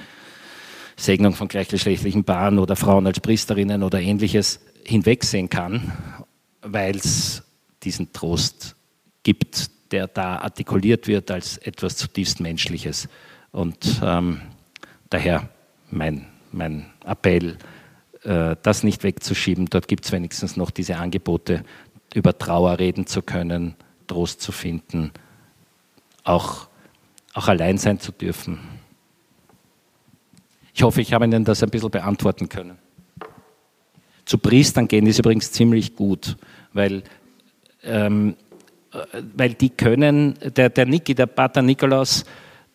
Segnung 0.95 1.33
von 1.33 1.47
gleichgeschlechtlichen 1.47 2.23
Paaren 2.23 2.59
oder 2.59 2.75
Frauen 2.75 3.07
als 3.07 3.19
Priesterinnen 3.19 3.83
oder 3.83 3.99
ähnliches, 3.99 4.59
hinwegsehen 4.83 5.49
kann, 5.49 5.91
weil 6.61 6.95
es 6.95 7.43
diesen 7.83 8.13
Trost 8.13 8.75
gibt, 9.23 9.69
der 9.91 10.07
da 10.07 10.37
artikuliert 10.37 11.07
wird 11.07 11.31
als 11.31 11.57
etwas 11.57 11.97
zutiefst 11.97 12.39
Menschliches. 12.39 13.09
Und 13.51 14.01
ähm, 14.03 14.41
Daher 15.09 15.49
mein, 15.89 16.25
mein 16.51 16.85
Appell, 17.05 17.57
äh, 18.23 18.55
das 18.61 18.83
nicht 18.83 19.03
wegzuschieben. 19.03 19.67
Dort 19.67 19.87
gibt 19.87 20.05
es 20.05 20.11
wenigstens 20.11 20.57
noch 20.57 20.71
diese 20.71 20.97
Angebote, 20.97 21.63
über 22.13 22.37
Trauer 22.37 22.79
reden 22.79 23.05
zu 23.05 23.21
können, 23.21 23.75
Trost 24.07 24.41
zu 24.41 24.51
finden, 24.51 25.11
auch, 26.23 26.67
auch 27.33 27.47
allein 27.47 27.77
sein 27.77 27.99
zu 27.99 28.11
dürfen. 28.11 28.59
Ich 30.73 30.83
hoffe, 30.83 31.01
ich 31.01 31.13
habe 31.13 31.25
Ihnen 31.25 31.43
das 31.43 31.63
ein 31.63 31.69
bisschen 31.69 31.91
beantworten 31.91 32.49
können. 32.49 32.77
Zu 34.25 34.37
Priestern 34.37 34.87
gehen 34.87 35.07
ist 35.07 35.19
übrigens 35.19 35.51
ziemlich 35.51 35.95
gut, 35.95 36.37
weil, 36.73 37.03
ähm, 37.83 38.35
äh, 38.91 39.21
weil 39.35 39.53
die 39.53 39.69
können, 39.69 40.37
der, 40.55 40.69
der 40.69 40.85
Niki, 40.85 41.15
der 41.15 41.27
Pater 41.27 41.61
Nikolaus, 41.61 42.25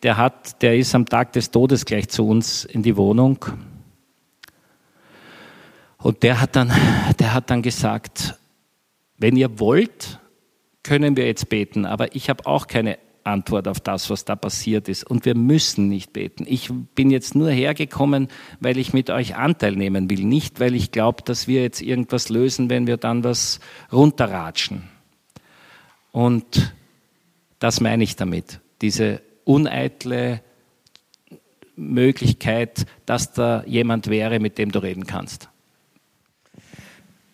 der, 0.01 0.17
hat, 0.17 0.61
der 0.61 0.77
ist 0.77 0.93
am 0.95 1.05
Tag 1.05 1.31
des 1.33 1.51
Todes 1.51 1.85
gleich 1.85 2.09
zu 2.09 2.27
uns 2.27 2.65
in 2.65 2.83
die 2.83 2.97
Wohnung. 2.97 3.45
Und 5.97 6.23
der 6.23 6.41
hat 6.41 6.55
dann, 6.55 6.71
der 7.19 7.33
hat 7.33 7.49
dann 7.49 7.61
gesagt, 7.61 8.37
wenn 9.17 9.37
ihr 9.37 9.59
wollt, 9.59 10.19
können 10.83 11.17
wir 11.17 11.25
jetzt 11.25 11.49
beten, 11.49 11.85
aber 11.85 12.15
ich 12.15 12.29
habe 12.29 12.45
auch 12.45 12.67
keine 12.67 12.97
Antwort 13.23 13.67
auf 13.67 13.79
das, 13.79 14.09
was 14.09 14.25
da 14.25 14.35
passiert 14.35 14.89
ist. 14.89 15.09
Und 15.09 15.25
wir 15.25 15.35
müssen 15.35 15.87
nicht 15.87 16.11
beten. 16.11 16.45
Ich 16.47 16.69
bin 16.93 17.09
jetzt 17.09 17.35
nur 17.35 17.49
hergekommen, 17.49 18.27
weil 18.59 18.77
ich 18.77 18.93
mit 18.93 19.09
euch 19.09 19.35
Anteil 19.35 19.75
nehmen 19.75 20.09
will, 20.09 20.25
nicht 20.25 20.59
weil 20.59 20.75
ich 20.75 20.91
glaube, 20.91 21.23
dass 21.23 21.47
wir 21.47 21.61
jetzt 21.61 21.81
irgendwas 21.81 22.29
lösen, 22.29 22.69
wenn 22.69 22.85
wir 22.85 22.97
dann 22.97 23.23
was 23.23 23.59
runterratschen. 23.91 24.83
Und 26.11 26.73
das 27.59 27.79
meine 27.79 28.03
ich 28.03 28.17
damit, 28.17 28.59
diese 28.81 29.21
uneitle 29.45 30.41
Möglichkeit, 31.75 32.85
dass 33.05 33.33
da 33.33 33.63
jemand 33.65 34.07
wäre, 34.07 34.39
mit 34.39 34.57
dem 34.57 34.71
du 34.71 34.79
reden 34.79 35.07
kannst? 35.07 35.49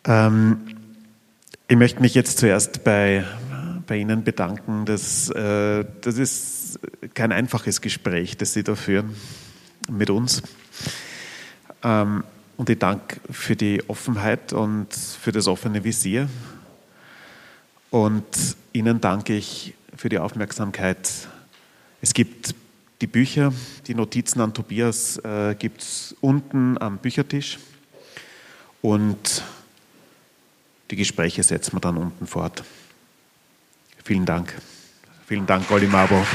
Ähm, 0.06 0.79
ich 1.70 1.78
möchte 1.78 2.02
mich 2.02 2.16
jetzt 2.16 2.40
zuerst 2.40 2.84
bei, 2.84 3.24
bei 3.86 3.98
Ihnen 3.98 4.24
bedanken. 4.24 4.86
Das, 4.86 5.30
äh, 5.30 5.86
das 6.02 6.18
ist 6.18 6.80
kein 7.14 7.32
einfaches 7.32 7.80
Gespräch, 7.80 8.38
das 8.38 8.54
Sie 8.54 8.64
da 8.64 8.74
führen 8.74 9.16
mit 9.88 10.10
uns. 10.10 10.42
Ähm, 11.84 12.24
und 12.58 12.70
ich 12.72 12.80
danke 12.80 13.18
für 13.30 13.56
die 13.56 13.88
Offenheit 13.88 14.52
und 14.52 14.94
für 14.94 15.32
das 15.32 15.48
offene 15.48 15.84
Visier. 15.84 16.28
Und 17.92 18.26
Ihnen 18.74 19.00
danke 19.00 19.36
ich 19.36 19.76
für 19.96 20.10
die 20.10 20.18
Aufmerksamkeit 20.18 20.98
es 22.02 22.14
gibt 22.14 22.56
die 23.02 23.08
Bücher, 23.08 23.54
die 23.88 23.94
Notizen 23.94 24.40
an 24.40 24.54
Tobias 24.54 25.18
äh, 25.18 25.54
gibt 25.60 25.82
es 25.82 26.16
unten 26.22 26.78
am 26.78 26.98
Büchertisch 26.98 27.60
und 28.82 29.44
die 30.92 30.96
Gespräche 30.96 31.44
setzen 31.44 31.74
wir 31.74 31.80
dann 31.80 31.98
unten 31.98 32.28
fort. 32.28 32.64
Vielen 34.04 34.26
Dank. 34.26 34.56
Vielen 35.28 35.46
Dank, 35.46 35.70
Olli 35.70 35.88
Mabo. 35.88 36.26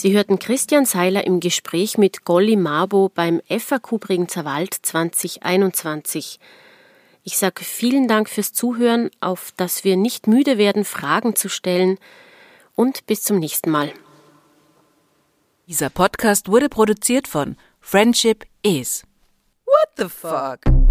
Sie 0.00 0.14
hörten 0.14 0.38
Christian 0.38 0.86
Seiler 0.86 1.26
im 1.26 1.40
Gespräch 1.40 1.98
mit 1.98 2.24
Golly 2.24 2.56
Mabo 2.56 3.10
beim 3.14 3.42
FAQ 3.50 4.00
Bregenzer 4.00 4.46
Wald 4.46 4.74
2021. 4.80 6.40
Ich 7.22 7.36
sage 7.36 7.64
vielen 7.64 8.08
Dank 8.08 8.30
fürs 8.30 8.54
Zuhören, 8.54 9.10
auf 9.20 9.52
dass 9.58 9.84
wir 9.84 9.98
nicht 9.98 10.26
müde 10.26 10.56
werden, 10.56 10.86
Fragen 10.86 11.36
zu 11.36 11.50
stellen 11.50 11.98
und 12.74 13.04
bis 13.04 13.24
zum 13.24 13.38
nächsten 13.40 13.70
Mal. 13.70 13.92
Dieser 15.70 15.88
Podcast 15.88 16.48
wurde 16.48 16.68
produziert 16.68 17.28
von 17.28 17.56
Friendship 17.80 18.44
Is. 18.64 19.04
What 19.64 19.88
the 19.98 20.08
fuck? 20.08 20.89